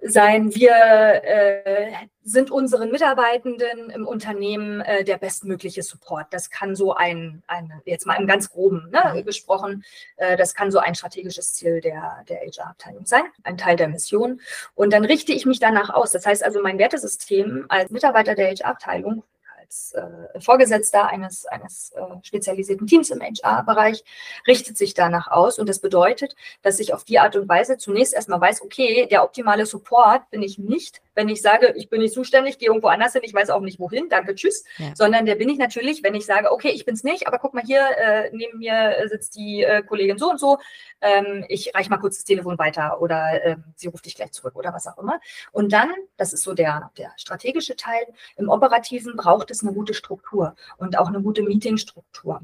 sein, 0.00 0.54
wir 0.54 0.70
äh, 0.70 1.92
sind 2.22 2.50
unseren 2.50 2.90
Mitarbeitenden 2.90 3.90
im 3.90 4.06
Unternehmen 4.06 4.80
äh, 4.80 5.02
der 5.02 5.18
bestmögliche 5.18 5.82
Support. 5.82 6.26
Das 6.30 6.50
kann 6.50 6.76
so 6.76 6.94
ein, 6.94 7.42
ein 7.48 7.72
jetzt 7.84 8.06
mal 8.06 8.14
im 8.14 8.26
ganz 8.26 8.50
groben 8.50 8.90
ne, 8.90 9.14
mhm. 9.14 9.24
gesprochen, 9.24 9.84
äh, 10.16 10.36
das 10.36 10.54
kann 10.54 10.70
so 10.70 10.78
ein 10.78 10.94
strategisches 10.94 11.54
Ziel 11.54 11.80
der, 11.80 12.24
der 12.28 12.40
HR-Abteilung 12.40 13.06
sein, 13.06 13.24
ein 13.42 13.58
Teil 13.58 13.76
der 13.76 13.88
Mission. 13.88 14.40
Und 14.74 14.92
dann 14.92 15.04
richte 15.04 15.32
ich 15.32 15.46
mich 15.46 15.58
danach 15.58 15.90
aus. 15.90 16.12
Das 16.12 16.26
heißt 16.26 16.44
also, 16.44 16.62
mein 16.62 16.78
Wertesystem 16.78 17.66
als 17.68 17.90
Mitarbeiter 17.90 18.34
der 18.34 18.50
HR-Abteilung 18.50 19.24
als 19.68 19.92
äh, 19.92 20.40
Vorgesetzter 20.40 21.06
eines, 21.06 21.44
eines 21.46 21.92
äh, 21.92 22.00
spezialisierten 22.22 22.86
Teams 22.86 23.10
im 23.10 23.20
HR-Bereich 23.20 24.02
richtet 24.46 24.78
sich 24.78 24.94
danach 24.94 25.28
aus. 25.28 25.58
Und 25.58 25.68
das 25.68 25.80
bedeutet, 25.80 26.34
dass 26.62 26.80
ich 26.80 26.94
auf 26.94 27.04
die 27.04 27.18
Art 27.18 27.36
und 27.36 27.48
Weise 27.48 27.76
zunächst 27.76 28.14
erstmal 28.14 28.40
weiß, 28.40 28.62
okay, 28.62 29.06
der 29.10 29.22
optimale 29.24 29.66
Support 29.66 30.30
bin 30.30 30.42
ich 30.42 30.58
nicht, 30.58 31.02
wenn 31.18 31.28
ich 31.28 31.42
sage, 31.42 31.74
ich 31.76 31.90
bin 31.90 32.00
nicht 32.00 32.14
zuständig, 32.14 32.58
gehe 32.58 32.68
irgendwo 32.68 32.86
anders 32.86 33.12
hin, 33.12 33.22
ich 33.24 33.34
weiß 33.34 33.50
auch 33.50 33.60
nicht 33.60 33.80
wohin, 33.80 34.08
danke, 34.08 34.36
tschüss, 34.36 34.62
ja. 34.78 34.94
sondern 34.94 35.26
der 35.26 35.34
bin 35.34 35.48
ich 35.48 35.58
natürlich, 35.58 36.04
wenn 36.04 36.14
ich 36.14 36.24
sage, 36.24 36.52
okay, 36.52 36.68
ich 36.68 36.84
bin 36.84 36.94
es 36.94 37.02
nicht, 37.02 37.26
aber 37.26 37.40
guck 37.40 37.54
mal 37.54 37.64
hier, 37.64 37.84
äh, 37.98 38.30
neben 38.32 38.58
mir 38.58 38.94
sitzt 39.08 39.34
die 39.34 39.64
äh, 39.64 39.82
Kollegin 39.82 40.16
so 40.16 40.30
und 40.30 40.38
so, 40.38 40.58
ähm, 41.00 41.44
ich 41.48 41.74
reiche 41.74 41.90
mal 41.90 41.96
kurz 41.96 42.18
das 42.18 42.24
Telefon 42.24 42.56
weiter 42.56 43.02
oder 43.02 43.44
äh, 43.44 43.56
sie 43.74 43.88
ruft 43.88 44.06
dich 44.06 44.14
gleich 44.14 44.30
zurück 44.30 44.54
oder 44.54 44.72
was 44.72 44.86
auch 44.86 44.96
immer. 44.98 45.18
Und 45.50 45.72
dann, 45.72 45.90
das 46.16 46.32
ist 46.32 46.44
so 46.44 46.54
der, 46.54 46.92
der 46.96 47.12
strategische 47.16 47.74
Teil, 47.74 48.06
im 48.36 48.48
Operativen 48.48 49.16
braucht 49.16 49.50
es 49.50 49.64
eine 49.64 49.72
gute 49.72 49.94
Struktur 49.94 50.54
und 50.76 50.98
auch 50.98 51.08
eine 51.08 51.20
gute 51.20 51.42
Meetingstruktur. 51.42 52.42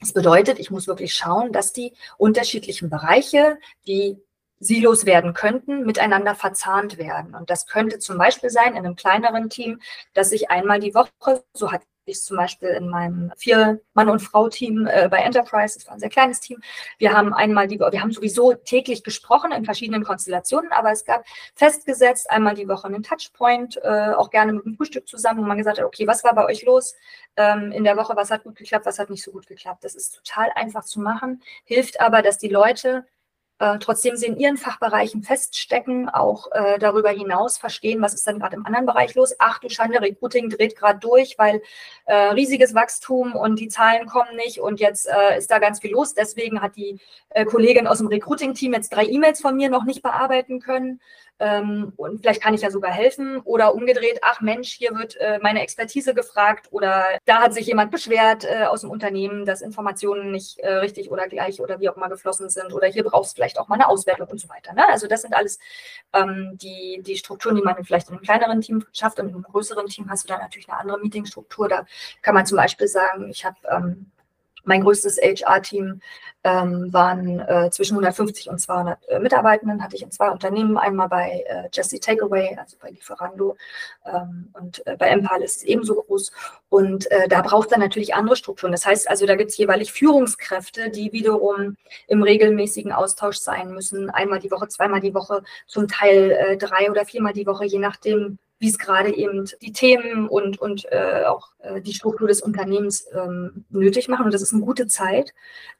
Das 0.00 0.14
bedeutet, 0.14 0.58
ich 0.58 0.70
muss 0.70 0.86
wirklich 0.86 1.14
schauen, 1.14 1.52
dass 1.52 1.74
die 1.74 1.92
unterschiedlichen 2.16 2.88
Bereiche, 2.88 3.58
die 3.86 4.16
Silos 4.58 5.06
werden 5.06 5.34
könnten, 5.34 5.84
miteinander 5.84 6.34
verzahnt 6.34 6.98
werden. 6.98 7.34
Und 7.34 7.50
das 7.50 7.66
könnte 7.66 7.98
zum 7.98 8.18
Beispiel 8.18 8.50
sein 8.50 8.72
in 8.72 8.78
einem 8.78 8.96
kleineren 8.96 9.50
Team, 9.50 9.80
dass 10.14 10.32
ich 10.32 10.50
einmal 10.50 10.80
die 10.80 10.94
Woche, 10.94 11.44
so 11.52 11.72
hat 11.72 11.82
ich 12.06 12.22
zum 12.22 12.36
Beispiel 12.36 12.68
in 12.68 12.88
meinem 12.88 13.32
vier 13.36 13.80
Mann- 13.94 14.08
und 14.08 14.20
Frau-Team 14.20 14.86
äh, 14.86 15.08
bei 15.08 15.18
Enterprise, 15.18 15.76
das 15.76 15.86
war 15.86 15.94
ein 15.94 16.00
sehr 16.00 16.08
kleines 16.08 16.40
Team. 16.40 16.60
Wir 16.98 17.12
haben 17.12 17.34
einmal 17.34 17.66
die, 17.66 17.78
wir 17.78 18.00
haben 18.00 18.12
sowieso 18.12 18.54
täglich 18.54 19.02
gesprochen 19.02 19.52
in 19.52 19.64
verschiedenen 19.64 20.04
Konstellationen, 20.04 20.72
aber 20.72 20.92
es 20.92 21.04
gab 21.04 21.24
festgesetzt 21.54 22.30
einmal 22.30 22.54
die 22.54 22.68
Woche 22.68 22.86
einen 22.86 23.02
Touchpoint, 23.02 23.78
äh, 23.82 24.12
auch 24.14 24.30
gerne 24.30 24.52
mit 24.52 24.64
dem 24.64 24.76
Frühstück 24.76 25.08
zusammen, 25.08 25.40
wo 25.40 25.44
man 25.44 25.58
gesagt 25.58 25.78
hat, 25.78 25.84
okay, 25.84 26.06
was 26.06 26.24
war 26.24 26.34
bei 26.34 26.44
euch 26.46 26.64
los 26.64 26.94
ähm, 27.36 27.72
in 27.72 27.84
der 27.84 27.96
Woche, 27.96 28.14
was 28.16 28.30
hat 28.30 28.44
gut 28.44 28.56
geklappt, 28.56 28.86
was 28.86 28.98
hat 28.98 29.10
nicht 29.10 29.24
so 29.24 29.32
gut 29.32 29.46
geklappt. 29.46 29.84
Das 29.84 29.94
ist 29.94 30.16
total 30.16 30.50
einfach 30.54 30.84
zu 30.84 31.00
machen, 31.00 31.42
hilft 31.64 32.00
aber, 32.00 32.22
dass 32.22 32.38
die 32.38 32.48
Leute 32.48 33.04
äh, 33.58 33.78
trotzdem 33.78 34.16
sie 34.16 34.26
in 34.26 34.36
ihren 34.38 34.56
Fachbereichen 34.56 35.22
feststecken, 35.22 36.08
auch 36.08 36.50
äh, 36.52 36.78
darüber 36.78 37.10
hinaus 37.10 37.58
verstehen, 37.58 38.02
was 38.02 38.14
ist 38.14 38.26
dann 38.26 38.38
gerade 38.38 38.56
im 38.56 38.66
anderen 38.66 38.86
Bereich 38.86 39.14
los. 39.14 39.34
Ach 39.38 39.58
du 39.58 39.68
Schande, 39.70 40.00
Recruiting 40.00 40.50
dreht 40.50 40.76
gerade 40.76 40.98
durch, 40.98 41.38
weil 41.38 41.62
äh, 42.04 42.14
riesiges 42.14 42.74
Wachstum 42.74 43.34
und 43.34 43.58
die 43.58 43.68
Zahlen 43.68 44.06
kommen 44.06 44.36
nicht 44.36 44.60
und 44.60 44.80
jetzt 44.80 45.08
äh, 45.08 45.38
ist 45.38 45.50
da 45.50 45.58
ganz 45.58 45.80
viel 45.80 45.92
los. 45.92 46.14
Deswegen 46.14 46.60
hat 46.60 46.76
die 46.76 46.98
äh, 47.30 47.44
Kollegin 47.44 47.86
aus 47.86 47.98
dem 47.98 48.08
Recruiting-Team 48.08 48.74
jetzt 48.74 48.92
drei 48.92 49.06
E-Mails 49.06 49.40
von 49.40 49.56
mir 49.56 49.70
noch 49.70 49.84
nicht 49.84 50.02
bearbeiten 50.02 50.60
können 50.60 51.00
ähm, 51.38 51.92
und 51.96 52.20
vielleicht 52.20 52.42
kann 52.42 52.54
ich 52.54 52.62
ja 52.62 52.70
sogar 52.70 52.90
helfen 52.90 53.40
oder 53.40 53.74
umgedreht, 53.74 54.20
ach 54.22 54.40
Mensch, 54.40 54.70
hier 54.72 54.94
wird 54.94 55.16
äh, 55.16 55.38
meine 55.42 55.62
Expertise 55.62 56.14
gefragt 56.14 56.68
oder 56.70 57.04
da 57.26 57.40
hat 57.40 57.52
sich 57.52 57.66
jemand 57.66 57.90
beschwert 57.90 58.44
äh, 58.44 58.64
aus 58.64 58.80
dem 58.80 58.90
Unternehmen, 58.90 59.44
dass 59.44 59.60
Informationen 59.60 60.30
nicht 60.30 60.58
äh, 60.60 60.72
richtig 60.76 61.10
oder 61.10 61.28
gleich 61.28 61.60
oder 61.60 61.78
wie 61.78 61.90
auch 61.90 61.96
immer 61.96 62.08
geflossen 62.08 62.48
sind 62.48 62.72
oder 62.72 62.86
hier 62.88 63.04
brauchst 63.04 63.32
du 63.32 63.36
vielleicht 63.36 63.58
auch 63.58 63.68
mal 63.68 63.74
eine 63.74 63.88
Auswertung 63.88 64.28
und 64.28 64.40
so 64.40 64.48
weiter. 64.48 64.72
Ne? 64.72 64.88
Also 64.88 65.06
das 65.08 65.22
sind 65.22 65.34
alles 65.34 65.58
ähm, 66.14 66.52
die, 66.54 67.02
die 67.02 67.16
Strukturen, 67.16 67.56
die 67.56 67.62
man 67.62 67.84
vielleicht 67.84 68.08
in 68.08 68.14
einem 68.14 68.22
kleineren 68.22 68.60
Team 68.62 68.84
schafft 68.92 69.20
und 69.20 69.28
in 69.28 69.34
einem 69.34 69.42
größeren 69.42 69.86
Team 69.86 70.08
hast 70.08 70.24
du 70.24 70.28
dann 70.28 70.40
natürlich 70.40 70.68
eine 70.70 70.80
andere 70.80 71.00
Meetingstruktur. 71.00 71.68
Da 71.68 71.84
kann 72.22 72.34
man 72.34 72.46
zum 72.46 72.56
Beispiel 72.56 72.88
sagen, 72.88 73.28
ich 73.28 73.44
habe 73.44 73.56
ähm, 73.70 74.10
mein 74.66 74.82
größtes 74.82 75.18
HR-Team 75.18 76.00
ähm, 76.44 76.92
waren 76.92 77.40
äh, 77.40 77.70
zwischen 77.70 77.94
150 77.94 78.50
und 78.50 78.60
200 78.60 78.98
äh, 79.08 79.18
Mitarbeitenden, 79.18 79.82
hatte 79.82 79.96
ich 79.96 80.02
in 80.02 80.10
zwei 80.10 80.30
Unternehmen, 80.30 80.76
einmal 80.76 81.08
bei 81.08 81.44
äh, 81.48 81.68
Jesse 81.72 81.98
Takeaway, 81.98 82.56
also 82.56 82.76
bei 82.80 82.90
Lieferando 82.90 83.56
ähm, 84.04 84.50
und 84.52 84.86
äh, 84.86 84.96
bei 84.96 85.06
Empal 85.08 85.42
ist 85.42 85.56
es 85.56 85.62
ebenso 85.64 85.94
groß. 85.94 86.30
Und 86.68 87.10
äh, 87.10 87.28
da 87.28 87.42
braucht 87.42 87.72
dann 87.72 87.80
natürlich 87.80 88.14
andere 88.14 88.36
Strukturen. 88.36 88.72
Das 88.72 88.86
heißt 88.86 89.08
also, 89.08 89.26
da 89.26 89.34
gibt 89.34 89.50
es 89.50 89.56
jeweilig 89.56 89.92
Führungskräfte, 89.92 90.90
die 90.90 91.12
wiederum 91.12 91.76
im 92.06 92.22
regelmäßigen 92.22 92.92
Austausch 92.92 93.38
sein 93.38 93.72
müssen, 93.72 94.10
einmal 94.10 94.38
die 94.38 94.50
Woche, 94.50 94.68
zweimal 94.68 95.00
die 95.00 95.14
Woche, 95.14 95.42
zum 95.66 95.88
Teil 95.88 96.30
äh, 96.30 96.56
drei 96.56 96.90
oder 96.90 97.04
viermal 97.04 97.32
die 97.32 97.46
Woche, 97.46 97.64
je 97.64 97.78
nachdem, 97.78 98.38
wie 98.58 98.68
es 98.68 98.78
gerade 98.78 99.14
eben 99.14 99.44
die 99.60 99.72
Themen 99.72 100.28
und, 100.28 100.58
und 100.58 100.86
äh, 100.90 101.24
auch 101.26 101.50
äh, 101.58 101.80
die 101.80 101.94
Struktur 101.94 102.28
des 102.28 102.40
Unternehmens 102.40 103.06
ähm, 103.12 103.64
nötig 103.68 104.08
machen. 104.08 104.24
Und 104.24 104.34
das 104.34 104.42
ist 104.42 104.52
eine 104.52 104.62
gute 104.62 104.86
Zeit, 104.86 105.34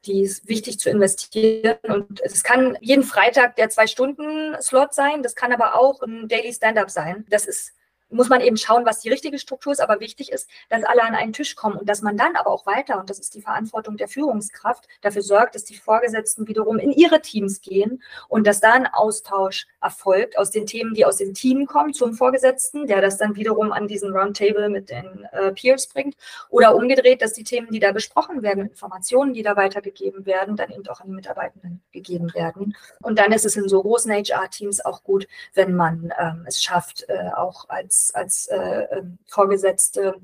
die 0.05 0.21
ist 0.21 0.47
wichtig 0.47 0.79
zu 0.79 0.89
investieren. 0.89 1.77
Und 1.83 2.21
es 2.21 2.43
kann 2.43 2.77
jeden 2.81 3.03
Freitag 3.03 3.55
der 3.55 3.69
Zwei-Stunden-Slot 3.69 4.93
sein, 4.93 5.23
das 5.23 5.35
kann 5.35 5.53
aber 5.53 5.79
auch 5.79 6.01
ein 6.01 6.27
Daily 6.27 6.53
Stand-up 6.53 6.91
sein. 6.91 7.25
Das 7.29 7.45
ist 7.45 7.73
muss 8.09 8.29
man 8.29 8.41
eben 8.41 8.57
schauen, 8.57 8.85
was 8.85 9.01
die 9.01 9.09
richtige 9.09 9.39
Struktur 9.39 9.73
ist. 9.73 9.81
Aber 9.81 9.99
wichtig 9.99 10.31
ist, 10.31 10.49
dass 10.69 10.83
alle 10.83 11.03
an 11.03 11.15
einen 11.15 11.33
Tisch 11.33 11.55
kommen 11.55 11.77
und 11.77 11.89
dass 11.89 12.01
man 12.01 12.17
dann 12.17 12.35
aber 12.35 12.51
auch 12.51 12.65
weiter, 12.65 12.99
und 12.99 13.09
das 13.09 13.19
ist 13.19 13.35
die 13.35 13.41
Verantwortung 13.41 13.97
der 13.97 14.07
Führungskraft, 14.07 14.87
dafür 15.01 15.21
sorgt, 15.21 15.55
dass 15.55 15.65
die 15.65 15.75
Vorgesetzten 15.75 16.47
wiederum 16.47 16.79
in 16.79 16.91
ihre 16.91 17.21
Teams 17.21 17.61
gehen 17.61 18.01
und 18.27 18.47
dass 18.47 18.59
da 18.59 18.73
ein 18.73 18.87
Austausch 18.87 19.67
erfolgt 19.87 20.37
aus 20.37 20.51
den 20.51 20.65
Themen, 20.65 20.93
die 20.93 21.05
aus 21.05 21.17
dem 21.17 21.33
Team 21.33 21.65
kommen, 21.65 21.93
zum 21.93 22.13
Vorgesetzten, 22.13 22.87
der 22.87 22.99
das 22.99 23.17
dann 23.17 23.37
wiederum 23.37 23.71
an 23.71 23.87
diesen 23.87 24.11
Roundtable 24.11 24.67
mit 24.67 24.89
den 24.89 25.25
äh, 25.31 25.53
Peers 25.53 25.87
bringt. 25.87 26.15
Oder 26.49 26.75
umgedreht, 26.75 27.21
dass 27.21 27.31
die 27.31 27.45
Themen, 27.45 27.69
die 27.71 27.79
da 27.79 27.93
besprochen 27.93 28.41
werden, 28.41 28.63
Informationen, 28.63 29.33
die 29.33 29.43
da 29.43 29.55
weitergegeben 29.55 30.25
werden, 30.25 30.57
dann 30.57 30.71
eben 30.71 30.85
auch 30.89 30.99
an 30.99 31.07
die 31.07 31.13
Mitarbeitenden 31.13 31.81
gegeben 31.93 32.33
werden. 32.33 32.75
Und 33.01 33.17
dann 33.17 33.31
ist 33.31 33.45
es 33.45 33.55
in 33.55 33.69
so 33.69 33.81
großen 33.81 34.11
HR-Teams 34.11 34.83
auch 34.83 35.03
gut, 35.03 35.25
wenn 35.53 35.73
man 35.73 36.13
ähm, 36.19 36.43
es 36.45 36.61
schafft, 36.61 37.05
äh, 37.07 37.29
auch 37.35 37.69
als 37.69 38.11
als, 38.13 38.47
äh, 38.47 38.87
ähm, 38.91 39.17
Vorgesetzte 39.25 40.15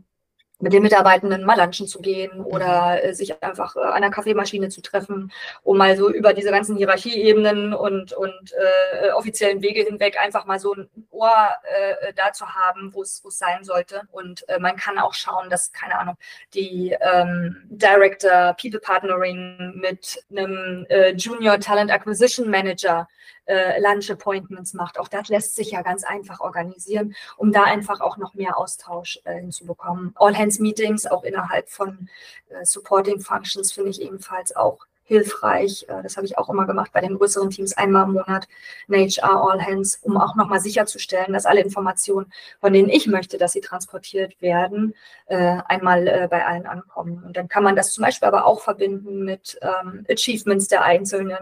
mit 0.64 0.72
den 0.72 0.82
Mitarbeitenden 0.82 1.44
mal 1.44 1.60
lunchen 1.60 1.88
zu 1.88 2.00
gehen 2.00 2.40
oder 2.40 2.94
mhm. 2.94 3.10
äh, 3.10 3.14
sich 3.14 3.44
einfach 3.44 3.76
äh, 3.76 3.82
an 3.82 4.02
der 4.02 4.12
Kaffeemaschine 4.12 4.70
zu 4.70 4.82
treffen, 4.82 5.32
um 5.62 5.78
mal 5.78 5.98
so 5.98 6.10
über 6.10 6.34
diese 6.34 6.52
ganzen 6.52 6.78
Hierarchieebenen 6.78 7.74
und, 7.74 8.14
und 8.14 8.54
äh, 8.54 9.12
offiziellen 9.12 9.62
Wege 9.62 9.84
hinweg 9.84 10.18
einfach 10.20 10.46
mal 10.46 10.60
so 10.60 10.74
ein 10.74 10.90
Ohr 11.12 11.50
äh, 11.64 12.14
da 12.16 12.32
zu 12.32 12.48
haben, 12.48 12.94
wo 12.94 13.02
es 13.02 13.22
sein 13.28 13.66
sollte. 13.66 14.04
Und 14.12 14.48
äh, 14.48 14.58
man 14.58 14.78
kann 14.78 14.98
auch 14.98 15.14
schauen, 15.14 15.50
dass, 15.50 15.74
keine 15.74 16.00
Ahnung, 16.00 16.16
die 16.54 16.96
ähm, 17.02 17.64
Director 17.66 18.56
People 18.60 18.80
Partnering 18.80 19.74
mit 19.76 20.24
einem 20.32 20.86
äh, 20.90 21.12
Junior 21.12 21.60
Talent 21.60 21.92
Acquisition 21.92 22.50
Manager 22.50 23.08
äh, 23.46 23.80
Lunch 23.80 24.10
Appointments 24.12 24.74
macht. 24.74 25.00
Auch 25.00 25.08
das 25.08 25.28
lässt 25.30 25.56
sich 25.56 25.72
ja 25.72 25.82
ganz 25.82 26.04
einfach 26.04 26.40
organisieren, 26.40 27.16
um 27.38 27.52
da 27.52 27.64
einfach 27.64 28.02
auch 28.02 28.18
noch 28.18 28.34
mehr 28.34 28.58
Austausch 28.58 29.20
äh, 29.26 29.36
hinzubekommen. 29.36 30.14
All 30.16 30.38
Hands 30.38 30.58
Meetings 30.60 31.06
auch 31.06 31.24
innerhalb 31.24 31.70
von 31.70 32.10
äh, 32.50 32.66
Supporting 32.66 33.20
Functions 33.20 33.72
finde 33.72 33.92
ich 33.92 34.02
ebenfalls 34.02 34.56
auch 34.56 34.86
hilfreich. 35.06 35.86
Äh, 35.90 36.02
das 36.04 36.18
habe 36.18 36.26
ich 36.26 36.38
auch 36.38 36.50
immer 36.50 36.66
gemacht 36.66 36.92
bei 36.94 37.02
den 37.02 37.18
größeren 37.18 37.50
Teams, 37.50 37.76
einmal 37.78 38.06
im 38.06 38.14
Monat 38.14 38.48
eine 38.88 39.06
HR 39.06 39.52
All 39.52 39.62
Hands, 39.62 40.00
um 40.04 40.18
auch 40.18 40.36
nochmal 40.36 40.60
sicherzustellen, 40.60 41.34
dass 41.34 41.46
alle 41.46 41.62
Informationen, 41.62 42.32
von 42.60 42.74
denen 42.74 42.90
ich 42.90 43.08
möchte, 43.08 43.38
dass 43.38 43.54
sie 43.54 43.62
transportiert 43.62 44.42
werden, 44.42 44.94
äh, 45.28 45.58
einmal 45.68 46.08
äh, 46.08 46.28
bei 46.30 46.46
allen 46.46 46.66
ankommen. 46.66 47.24
Und 47.26 47.38
dann 47.38 47.48
kann 47.48 47.64
man 47.64 47.76
das 47.76 47.92
zum 47.92 48.04
Beispiel 48.04 48.28
aber 48.28 48.46
auch 48.46 48.62
verbinden 48.62 49.24
mit 49.24 49.58
ähm, 49.62 50.06
Achievements 50.10 50.68
der 50.68 50.84
einzelnen 50.84 51.34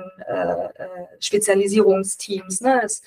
Spezialisierungsteams. 1.19 2.61
Ne? 2.61 2.79
Das, 2.81 3.01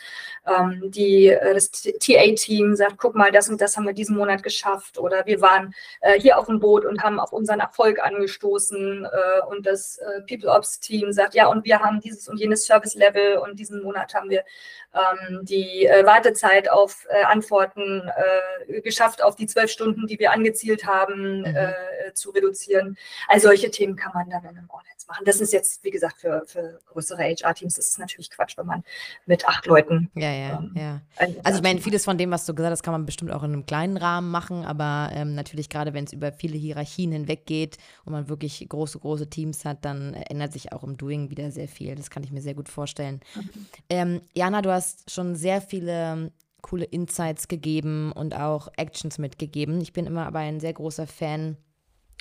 ähm, 0.47 0.91
die, 0.91 1.35
das 1.43 1.71
TA-Team 1.71 2.77
sagt, 2.77 2.99
guck 2.99 3.15
mal, 3.15 3.31
das 3.31 3.49
und 3.49 3.61
das 3.61 3.77
haben 3.77 3.87
wir 3.87 3.93
diesen 3.93 4.17
Monat 4.17 4.43
geschafft 4.43 4.99
oder 4.99 5.27
wir 5.27 5.41
waren 5.41 5.75
hier 6.19 6.39
auf 6.39 6.47
dem 6.47 6.61
Boot 6.61 6.85
und 6.85 7.03
haben 7.03 7.21
auf 7.21 7.33
unseren 7.33 7.61
Erfolg 7.61 8.01
angestoßen 8.01 9.07
und 9.49 9.67
das 9.67 9.99
People 10.29 10.44
People 10.45 10.51
Ops 10.51 10.81
Team 10.81 11.13
sagt, 11.13 11.35
ja, 11.35 11.47
und 11.47 11.65
wir 11.65 11.81
haben 11.81 12.01
dieses 12.01 12.29
und 12.29 12.39
jenes 12.39 12.67
Service 12.67 12.95
Level 12.95 13.39
und 13.39 13.59
diesen 13.59 13.83
Monat 13.83 14.15
haben 14.15 14.31
wir 14.31 14.45
ähm, 14.95 15.41
die 15.45 15.87
äh, 15.87 16.05
Wartezeit 16.05 16.71
auf 16.71 17.07
äh, 17.11 17.25
Antworten 17.25 18.03
äh, 18.69 18.81
geschafft, 18.81 19.23
auf 19.23 19.37
die 19.37 19.47
zwölf 19.47 19.71
Stunden, 19.71 20.07
die 20.07 20.19
wir 20.19 20.33
angezielt 20.33 20.87
haben, 20.87 21.41
mhm. 21.41 21.45
Äh, 21.45 22.13
zu 22.15 22.31
reduzieren. 22.31 22.97
Also 23.29 23.49
solche 23.49 23.71
Themen 23.71 23.97
kann 23.97 24.13
man 24.15 24.31
dann 24.31 24.43
in 24.43 24.51
einem 24.51 24.71
All-Hands 24.71 25.07
machen. 25.09 25.25
Das 25.25 25.41
ist 25.41 25.53
jetzt, 25.53 25.83
wie 25.85 25.91
gesagt, 25.91 26.21
für, 26.21 26.43
für 26.47 26.81
größere 26.87 27.23
HR-Teams 27.23 27.79
ist 27.79 27.91
es 27.91 27.99
natürlich 27.99 28.31
Quatsch, 28.31 28.57
wenn 28.57 28.67
man 28.67 28.85
mit 29.27 29.47
acht 29.47 29.67
Leuten. 29.67 30.11
Ja, 30.15 30.31
ja, 30.31 30.59
ähm, 30.59 30.75
ja. 30.77 31.01
Also 31.43 31.59
ich 31.59 31.63
meine, 31.63 31.81
vieles 31.81 32.05
von 32.05 32.19
dem, 32.19 32.31
was 32.31 32.47
du 32.47 32.55
gesagt 32.55 32.73
hast, 32.73 32.83
kann 32.83 32.93
man 32.93 33.07
bestimmt 33.07 33.33
auch 33.33 33.43
in 33.43 33.53
einem 33.53 33.67
kleinen 33.67 33.97
Rahmen 33.97 34.31
machen, 34.31 34.65
aber 34.65 35.11
ähm, 35.13 35.35
natürlich 35.35 35.69
gerade, 35.69 35.95
wenn 35.95 36.05
es 36.05 36.13
über 36.13 36.33
viele 36.33 36.57
Hierarchien 36.57 37.13
hinweg 37.13 37.47
geht 37.47 37.79
und 38.05 38.13
man 38.13 38.29
wirklich 38.29 38.67
große, 38.69 38.99
große 38.99 39.29
Teams 39.29 39.65
hat, 39.65 39.85
dann 39.85 40.15
ändert 40.35 40.53
sich 40.53 40.73
auch 40.73 40.85
im 40.85 40.97
Doing 40.97 41.31
wieder 41.31 41.51
sehr 41.51 41.69
viel. 41.69 41.95
Das 41.95 42.11
kann 42.11 42.23
ich 42.23 42.31
mir 42.31 42.43
sehr 42.43 42.55
gut 42.55 42.69
vorstellen. 42.69 43.21
Mhm. 43.35 43.67
Ähm, 43.89 44.21
Jana, 44.35 44.63
du 44.63 44.71
hast 44.71 44.85
hast 44.85 45.11
schon 45.11 45.35
sehr 45.35 45.61
viele 45.61 46.33
coole 46.63 46.85
Insights 46.85 47.49
gegeben 47.49 48.13
und 48.13 48.35
auch 48.35 48.69
Actions 48.77 49.19
mitgegeben. 49.19 49.81
Ich 49.81 49.93
bin 49.93 50.07
immer 50.07 50.27
aber 50.27 50.39
ein 50.39 50.61
sehr 50.61 50.73
großer 50.73 51.07
Fan 51.07 51.57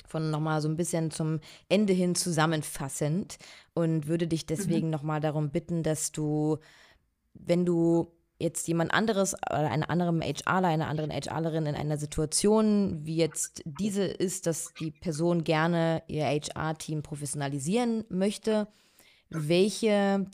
von 0.06 0.30
nochmal 0.30 0.60
so 0.60 0.68
ein 0.68 0.76
bisschen 0.76 1.10
zum 1.10 1.40
Ende 1.68 1.94
hin 1.94 2.14
zusammenfassend 2.14 3.38
und 3.72 4.06
würde 4.06 4.26
dich 4.26 4.44
deswegen 4.44 4.88
mhm. 4.88 4.92
nochmal 4.92 5.20
darum 5.20 5.50
bitten, 5.50 5.82
dass 5.82 6.12
du, 6.12 6.58
wenn 7.32 7.64
du 7.64 8.12
jetzt 8.38 8.66
jemand 8.68 8.92
anderes 8.92 9.34
oder 9.34 9.70
eine 9.70 9.88
andere 9.88 10.12
HRler, 10.12 10.68
eine 10.68 10.86
andere 10.86 11.08
HRlerin 11.08 11.66
in 11.66 11.74
einer 11.74 11.96
Situation, 11.96 13.00
wie 13.04 13.16
jetzt 13.16 13.62
diese 13.64 14.04
ist, 14.04 14.46
dass 14.46 14.72
die 14.74 14.90
Person 14.90 15.44
gerne 15.44 16.02
ihr 16.08 16.24
HR-Team 16.24 17.02
professionalisieren 17.02 18.04
möchte, 18.08 18.68
welche 19.30 20.26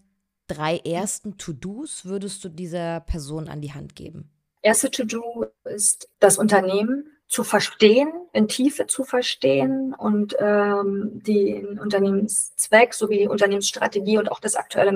drei 0.47 0.79
ersten 0.79 1.37
To-Dos 1.37 2.07
würdest 2.07 2.45
du 2.45 2.49
dieser 2.49 3.01
Person 3.01 3.49
an 3.49 3.61
die 3.61 3.73
Hand 3.73 3.95
geben? 3.95 4.31
erste 4.63 4.91
To-Do 4.91 5.47
ist, 5.65 6.09
das 6.19 6.39
Unternehmen 6.39 7.05
zu 7.27 7.45
verstehen, 7.45 8.11
in 8.33 8.49
Tiefe 8.49 8.87
zu 8.87 9.05
verstehen 9.05 9.95
und 9.95 10.37
ähm, 10.39 11.23
den 11.25 11.79
Unternehmenszweck 11.79 12.93
sowie 12.93 13.19
die 13.19 13.29
Unternehmensstrategie 13.29 14.19
und 14.19 14.31
auch 14.31 14.41
das 14.41 14.57
aktuelle 14.57 14.93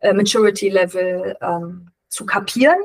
äh, 0.00 0.12
Maturity 0.12 0.68
Level 0.68 1.36
ähm, 1.40 1.90
zu 2.08 2.26
kapieren, 2.26 2.78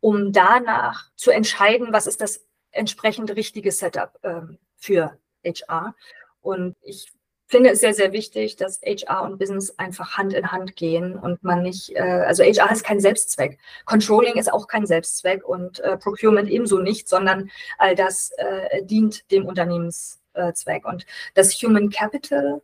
um 0.00 0.32
danach 0.32 1.10
zu 1.16 1.30
entscheiden, 1.30 1.88
was 1.92 2.06
ist 2.06 2.20
das 2.20 2.44
entsprechend 2.70 3.34
richtige 3.34 3.72
Setup 3.72 4.18
ähm, 4.22 4.58
für 4.76 5.18
HR. 5.44 5.94
Und 6.40 6.76
ich 6.82 7.12
finde 7.46 7.70
es 7.70 7.80
sehr, 7.80 7.94
sehr 7.94 8.12
wichtig, 8.12 8.56
dass 8.56 8.80
HR 8.82 9.22
und 9.22 9.38
Business 9.38 9.78
einfach 9.78 10.18
Hand 10.18 10.34
in 10.34 10.50
Hand 10.50 10.76
gehen 10.76 11.16
und 11.16 11.42
man 11.44 11.62
nicht, 11.62 11.94
äh, 11.94 12.00
also 12.00 12.42
HR 12.42 12.70
ist 12.72 12.84
kein 12.84 13.00
Selbstzweck. 13.00 13.58
Controlling 13.84 14.34
ist 14.34 14.52
auch 14.52 14.66
kein 14.66 14.86
Selbstzweck 14.86 15.44
und 15.44 15.80
äh, 15.80 15.96
Procurement 15.96 16.50
ebenso 16.50 16.78
nicht, 16.78 17.08
sondern 17.08 17.50
all 17.78 17.94
das 17.94 18.30
äh, 18.36 18.82
dient 18.84 19.30
dem 19.30 19.46
Unternehmenszweck. 19.46 20.84
Und 20.84 21.06
das 21.34 21.52
Human 21.62 21.90
Capital, 21.90 22.62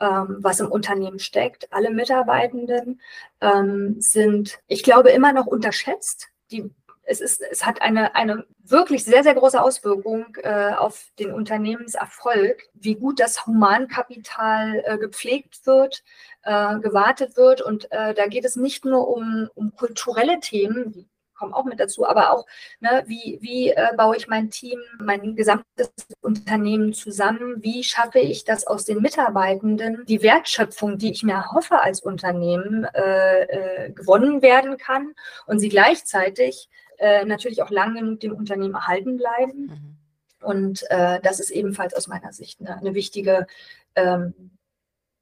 ähm, 0.00 0.38
was 0.40 0.60
im 0.60 0.70
Unternehmen 0.70 1.18
steckt, 1.18 1.72
alle 1.72 1.90
Mitarbeitenden 1.90 3.00
ähm, 3.40 3.96
sind, 4.00 4.58
ich 4.66 4.82
glaube, 4.82 5.10
immer 5.10 5.32
noch 5.32 5.46
unterschätzt. 5.46 6.28
Die 6.50 6.70
es, 7.06 7.20
ist, 7.20 7.42
es 7.42 7.64
hat 7.66 7.82
eine, 7.82 8.14
eine 8.14 8.46
wirklich 8.64 9.04
sehr, 9.04 9.22
sehr 9.22 9.34
große 9.34 9.60
Auswirkung 9.60 10.36
äh, 10.42 10.72
auf 10.72 11.06
den 11.18 11.32
Unternehmenserfolg, 11.32 12.62
wie 12.74 12.94
gut 12.94 13.20
das 13.20 13.46
Humankapital 13.46 14.82
äh, 14.84 14.98
gepflegt 14.98 15.66
wird, 15.66 16.02
äh, 16.42 16.78
gewartet 16.78 17.36
wird. 17.36 17.60
Und 17.60 17.90
äh, 17.92 18.14
da 18.14 18.26
geht 18.26 18.44
es 18.44 18.56
nicht 18.56 18.84
nur 18.84 19.08
um, 19.08 19.50
um 19.54 19.74
kulturelle 19.74 20.40
Themen, 20.40 21.08
kommen 21.34 21.52
auch 21.52 21.64
mit 21.64 21.80
dazu, 21.80 22.06
aber 22.06 22.30
auch, 22.30 22.46
ne, 22.80 23.04
wie, 23.06 23.38
wie 23.40 23.70
äh, 23.70 23.94
baue 23.96 24.16
ich 24.16 24.28
mein 24.28 24.50
Team, 24.50 24.78
mein 24.98 25.36
gesamtes 25.36 25.90
Unternehmen 26.20 26.92
zusammen, 26.92 27.62
wie 27.62 27.84
schaffe 27.84 28.18
ich, 28.18 28.44
dass 28.44 28.66
aus 28.66 28.84
den 28.84 29.00
Mitarbeitenden 29.02 30.04
die 30.06 30.22
Wertschöpfung, 30.22 30.98
die 30.98 31.12
ich 31.12 31.22
mir 31.22 31.34
erhoffe 31.34 31.80
als 31.80 32.00
Unternehmen, 32.00 32.84
äh, 32.84 33.42
äh, 33.42 33.90
gewonnen 33.90 34.42
werden 34.42 34.76
kann 34.76 35.14
und 35.46 35.58
sie 35.58 35.68
gleichzeitig 35.68 36.68
äh, 36.98 37.24
natürlich 37.24 37.62
auch 37.62 37.70
lang 37.70 37.94
genug 37.94 38.20
dem 38.20 38.34
Unternehmen 38.34 38.74
erhalten 38.74 39.16
bleiben. 39.16 39.66
Mhm. 39.66 39.96
Und 40.40 40.84
äh, 40.90 41.20
das 41.20 41.40
ist 41.40 41.50
ebenfalls 41.50 41.94
aus 41.94 42.06
meiner 42.06 42.32
Sicht 42.32 42.60
eine, 42.60 42.76
eine 42.76 42.94
wichtige, 42.94 43.46
ähm, 43.94 44.58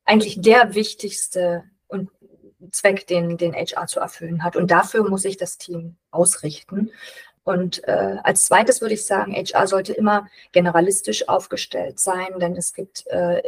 eigentlich 0.04 0.40
der 0.40 0.74
wichtigste 0.74 1.64
und 1.86 2.10
Zweck, 2.70 3.06
den, 3.06 3.36
den 3.36 3.54
HR 3.54 3.86
zu 3.86 4.00
erfüllen 4.00 4.44
hat. 4.44 4.56
Und 4.56 4.70
dafür 4.70 5.08
muss 5.08 5.22
sich 5.22 5.36
das 5.36 5.58
Team 5.58 5.96
ausrichten. 6.10 6.90
Und 7.44 7.86
äh, 7.88 8.16
als 8.22 8.44
zweites 8.44 8.80
würde 8.80 8.94
ich 8.94 9.04
sagen, 9.04 9.34
HR 9.34 9.66
sollte 9.66 9.92
immer 9.92 10.28
generalistisch 10.52 11.28
aufgestellt 11.28 11.98
sein, 11.98 12.38
denn 12.38 12.56
es 12.56 12.72
gibt 12.72 13.06
äh, 13.08 13.42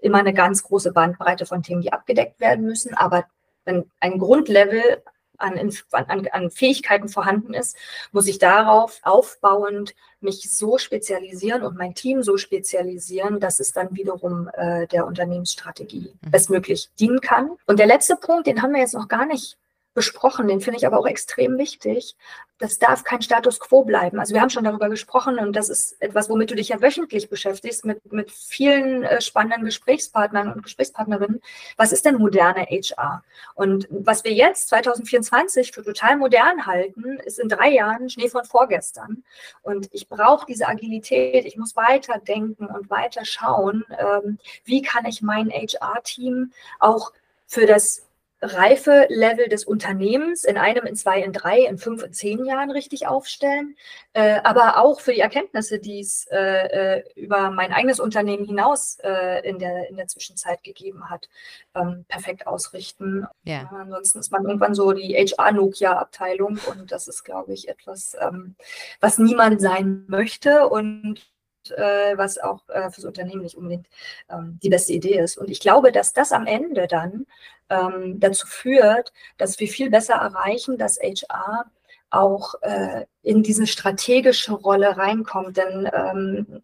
immer 0.00 0.18
eine 0.18 0.32
ganz 0.32 0.62
große 0.62 0.92
Bandbreite 0.92 1.44
von 1.44 1.62
Themen, 1.62 1.82
die 1.82 1.92
abgedeckt 1.92 2.40
werden 2.40 2.64
müssen. 2.64 2.94
Aber 2.94 3.26
wenn 3.64 3.90
ein 4.00 4.18
Grundlevel 4.18 5.02
an, 5.38 5.58
an, 5.92 6.28
an 6.30 6.50
Fähigkeiten 6.50 7.08
vorhanden 7.08 7.54
ist, 7.54 7.76
muss 8.12 8.26
ich 8.26 8.38
darauf 8.38 9.00
aufbauend 9.02 9.94
mich 10.20 10.50
so 10.50 10.78
spezialisieren 10.78 11.62
und 11.62 11.76
mein 11.76 11.94
Team 11.94 12.22
so 12.22 12.36
spezialisieren, 12.36 13.40
dass 13.40 13.60
es 13.60 13.72
dann 13.72 13.94
wiederum 13.96 14.48
äh, 14.54 14.86
der 14.86 15.06
Unternehmensstrategie 15.06 16.14
mhm. 16.20 16.30
bestmöglich 16.30 16.90
dienen 16.98 17.20
kann. 17.20 17.50
Und 17.66 17.78
der 17.78 17.86
letzte 17.86 18.16
Punkt, 18.16 18.46
den 18.46 18.62
haben 18.62 18.72
wir 18.72 18.80
jetzt 18.80 18.94
noch 18.94 19.08
gar 19.08 19.26
nicht 19.26 19.56
besprochen, 19.96 20.46
den 20.46 20.60
finde 20.60 20.76
ich 20.76 20.86
aber 20.86 20.98
auch 20.98 21.06
extrem 21.06 21.56
wichtig. 21.56 22.16
Das 22.58 22.78
darf 22.78 23.02
kein 23.02 23.22
Status 23.22 23.58
quo 23.58 23.82
bleiben. 23.82 24.20
Also 24.20 24.34
wir 24.34 24.42
haben 24.42 24.50
schon 24.50 24.64
darüber 24.64 24.88
gesprochen 24.90 25.38
und 25.38 25.56
das 25.56 25.70
ist 25.70 26.00
etwas, 26.00 26.28
womit 26.28 26.50
du 26.50 26.54
dich 26.54 26.68
ja 26.68 26.80
wöchentlich 26.80 27.28
beschäftigst, 27.30 27.84
mit, 27.84 28.12
mit 28.12 28.30
vielen 28.30 29.04
äh, 29.04 29.20
spannenden 29.20 29.64
Gesprächspartnern 29.64 30.52
und 30.52 30.62
Gesprächspartnerinnen. 30.62 31.40
Was 31.78 31.92
ist 31.92 32.04
denn 32.04 32.18
moderne 32.18 32.66
HR? 32.66 33.24
Und 33.54 33.88
was 33.90 34.22
wir 34.24 34.32
jetzt 34.32 34.68
2024 34.68 35.72
für 35.72 35.82
total 35.82 36.16
modern 36.16 36.66
halten, 36.66 37.18
ist 37.24 37.38
in 37.38 37.48
drei 37.48 37.70
Jahren 37.70 38.10
Schnee 38.10 38.28
von 38.28 38.44
vorgestern. 38.44 39.24
Und 39.62 39.88
ich 39.92 40.08
brauche 40.08 40.46
diese 40.46 40.68
Agilität. 40.68 41.46
Ich 41.46 41.56
muss 41.56 41.74
weiter 41.74 42.18
denken 42.18 42.66
und 42.66 42.90
weiter 42.90 43.24
schauen, 43.24 43.84
ähm, 43.98 44.38
wie 44.64 44.82
kann 44.82 45.06
ich 45.06 45.22
mein 45.22 45.50
HR-Team 45.50 46.52
auch 46.80 47.12
für 47.46 47.64
das 47.64 48.05
Reife-Level 48.42 49.48
des 49.48 49.64
Unternehmens 49.64 50.44
in 50.44 50.58
einem, 50.58 50.84
in 50.84 50.94
zwei, 50.94 51.20
in 51.22 51.32
drei, 51.32 51.60
in 51.60 51.78
fünf, 51.78 52.02
in 52.02 52.12
zehn 52.12 52.44
Jahren 52.44 52.70
richtig 52.70 53.06
aufstellen, 53.06 53.76
äh, 54.12 54.40
aber 54.44 54.78
auch 54.78 55.00
für 55.00 55.12
die 55.12 55.20
Erkenntnisse, 55.20 55.78
die 55.78 56.00
es 56.00 56.26
äh, 56.30 56.98
äh, 56.98 57.04
über 57.14 57.50
mein 57.50 57.72
eigenes 57.72 57.98
Unternehmen 57.98 58.44
hinaus 58.44 58.98
äh, 59.02 59.48
in, 59.48 59.58
der, 59.58 59.88
in 59.88 59.96
der 59.96 60.06
Zwischenzeit 60.08 60.62
gegeben 60.62 61.08
hat, 61.08 61.30
ähm, 61.74 62.04
perfekt 62.08 62.46
ausrichten. 62.46 63.26
Ja. 63.44 63.70
ansonsten 63.72 64.18
ist 64.18 64.32
man 64.32 64.44
irgendwann 64.44 64.74
so 64.74 64.92
die 64.92 65.14
HR-Nokia-Abteilung 65.14 66.58
und 66.70 66.92
das 66.92 67.08
ist, 67.08 67.24
glaube 67.24 67.54
ich, 67.54 67.68
etwas, 67.68 68.16
ähm, 68.20 68.54
was 69.00 69.18
niemand 69.18 69.60
sein 69.62 70.04
möchte 70.08 70.68
und 70.68 71.26
äh, 71.72 72.16
was 72.16 72.38
auch 72.38 72.68
äh, 72.68 72.90
fürs 72.90 73.04
Unternehmen 73.04 73.42
nicht 73.42 73.56
unbedingt 73.56 73.86
ähm, 74.30 74.58
die 74.62 74.68
beste 74.68 74.92
Idee 74.92 75.18
ist. 75.18 75.38
Und 75.38 75.50
ich 75.50 75.60
glaube, 75.60 75.92
dass 75.92 76.12
das 76.12 76.32
am 76.32 76.46
Ende 76.46 76.86
dann 76.86 77.26
ähm, 77.70 78.20
dazu 78.20 78.46
führt, 78.46 79.12
dass 79.38 79.58
wir 79.60 79.68
viel 79.68 79.90
besser 79.90 80.14
erreichen, 80.14 80.78
dass 80.78 80.98
HR 80.98 81.64
auch 82.10 82.54
äh, 82.62 83.04
in 83.22 83.42
diese 83.42 83.66
strategische 83.66 84.54
Rolle 84.54 84.96
reinkommt. 84.96 85.56
Denn 85.56 85.88
ähm, 85.92 86.62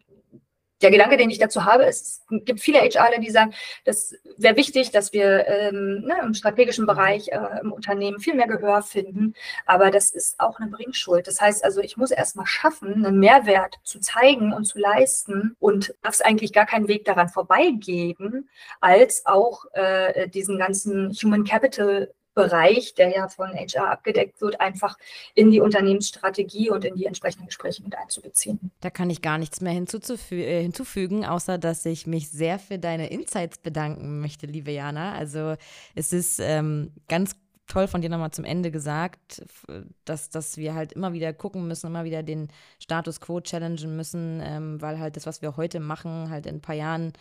der 0.83 0.91
Gedanke, 0.91 1.17
den 1.17 1.29
ich 1.29 1.39
dazu 1.39 1.65
habe, 1.65 1.83
ist, 1.85 2.23
es 2.29 2.45
gibt 2.45 2.59
viele 2.59 2.79
HRler, 2.79 3.19
die 3.19 3.31
sagen, 3.31 3.53
das 3.85 4.15
wäre 4.37 4.55
wichtig, 4.55 4.91
dass 4.91 5.13
wir 5.13 5.47
ähm, 5.47 6.01
ne, 6.01 6.15
im 6.21 6.33
strategischen 6.33 6.85
Bereich 6.85 7.29
äh, 7.29 7.59
im 7.61 7.71
Unternehmen 7.71 8.19
viel 8.19 8.35
mehr 8.35 8.47
Gehör 8.47 8.81
finden, 8.81 9.33
aber 9.65 9.91
das 9.91 10.11
ist 10.11 10.39
auch 10.39 10.59
eine 10.59 10.69
Bringschuld. 10.69 11.27
Das 11.27 11.41
heißt 11.41 11.63
also, 11.63 11.81
ich 11.81 11.97
muss 11.97 12.11
erst 12.11 12.35
mal 12.35 12.45
schaffen, 12.45 13.05
einen 13.05 13.19
Mehrwert 13.19 13.79
zu 13.83 13.99
zeigen 13.99 14.53
und 14.53 14.65
zu 14.65 14.77
leisten 14.77 15.55
und 15.59 15.95
darf 16.01 16.13
es 16.13 16.21
eigentlich 16.21 16.53
gar 16.53 16.65
keinen 16.65 16.87
Weg 16.87 17.05
daran 17.05 17.29
vorbeigeben, 17.29 18.49
als 18.81 19.25
auch 19.25 19.65
äh, 19.73 20.27
diesen 20.27 20.57
ganzen 20.57 21.11
Human 21.13 21.43
Capital 21.45 22.13
Bereich, 22.33 22.95
der 22.95 23.09
ja 23.09 23.27
von 23.27 23.53
HR 23.53 23.91
abgedeckt 23.91 24.41
wird, 24.41 24.59
einfach 24.59 24.97
in 25.35 25.51
die 25.51 25.59
Unternehmensstrategie 25.59 26.69
und 26.69 26.85
in 26.85 26.95
die 26.95 27.05
entsprechenden 27.05 27.47
Gespräche 27.47 27.83
mit 27.83 27.95
einzubeziehen. 27.95 28.71
Da 28.81 28.89
kann 28.89 29.09
ich 29.09 29.21
gar 29.21 29.37
nichts 29.37 29.61
mehr 29.61 29.73
hinzufü 29.73 30.35
äh, 30.35 30.61
hinzufügen, 30.61 31.25
außer 31.25 31.57
dass 31.57 31.85
ich 31.85 32.07
mich 32.07 32.29
sehr 32.29 32.59
für 32.59 32.79
deine 32.79 33.09
Insights 33.09 33.57
bedanken 33.57 34.19
möchte, 34.19 34.45
liebe 34.47 34.71
Jana. 34.71 35.13
Also 35.13 35.55
es 35.95 36.13
ist 36.13 36.39
ähm, 36.39 36.91
ganz 37.07 37.35
toll 37.67 37.87
von 37.87 38.01
dir 38.01 38.09
nochmal 38.09 38.31
zum 38.31 38.45
Ende 38.45 38.71
gesagt, 38.71 39.43
dass, 40.05 40.29
dass 40.29 40.57
wir 40.57 40.75
halt 40.75 40.93
immer 40.93 41.13
wieder 41.13 41.33
gucken 41.33 41.67
müssen, 41.67 41.87
immer 41.87 42.03
wieder 42.03 42.23
den 42.23 42.49
Status 42.79 43.19
quo 43.19 43.41
challengen 43.41 43.95
müssen, 43.95 44.41
ähm, 44.43 44.81
weil 44.81 44.99
halt 44.99 45.15
das, 45.15 45.25
was 45.25 45.41
wir 45.41 45.55
heute 45.57 45.79
machen, 45.79 46.29
halt 46.29 46.45
in 46.45 46.55
ein 46.55 46.61
paar 46.61 46.75
Jahren 46.75 47.13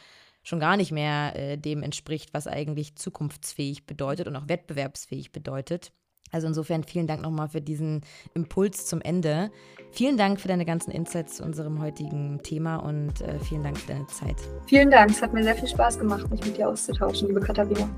schon 0.42 0.61
gar 0.61 0.76
nicht 0.76 0.92
mehr 0.92 1.35
äh, 1.37 1.57
dem 1.57 1.83
entspricht, 1.83 2.35
was 2.35 2.46
eigentlich 2.46 2.96
zukunftsfähig 2.96 3.87
bedeutet 3.87 4.26
und 4.26 4.37
auch 4.37 4.48
wettbewerbsfähig 4.48 5.33
bedeutet. 5.33 5.92
Also 6.33 6.46
insofern 6.46 6.83
vielen 6.83 7.07
Dank 7.07 7.22
nochmal 7.22 7.48
für 7.48 7.61
diesen 7.61 8.00
Impuls 8.35 8.87
zum 8.87 9.02
Ende. 9.02 9.50
Vielen 9.92 10.16
Dank 10.16 10.40
für 10.40 10.48
deine 10.48 10.64
ganzen 10.64 10.90
Insights 10.90 11.37
zu 11.37 11.44
unserem 11.44 11.81
heutigen 11.81 12.40
Thema 12.42 12.76
und 12.76 13.20
äh, 13.20 13.38
vielen 13.40 13.62
Dank 13.62 13.78
für 13.78 13.92
deine 13.92 14.07
Zeit. 14.07 14.37
Vielen 14.66 14.90
Dank, 14.90 15.11
es 15.11 15.20
hat 15.20 15.35
mir 15.35 15.44
sehr 15.44 15.55
viel 15.55 15.68
Spaß 15.68 15.98
gemacht, 15.98 16.31
mich 16.31 16.44
mit 16.44 16.57
dir 16.57 16.68
auszutauschen, 16.70 17.28
liebe 17.28 17.40
Katharina. 17.40 17.90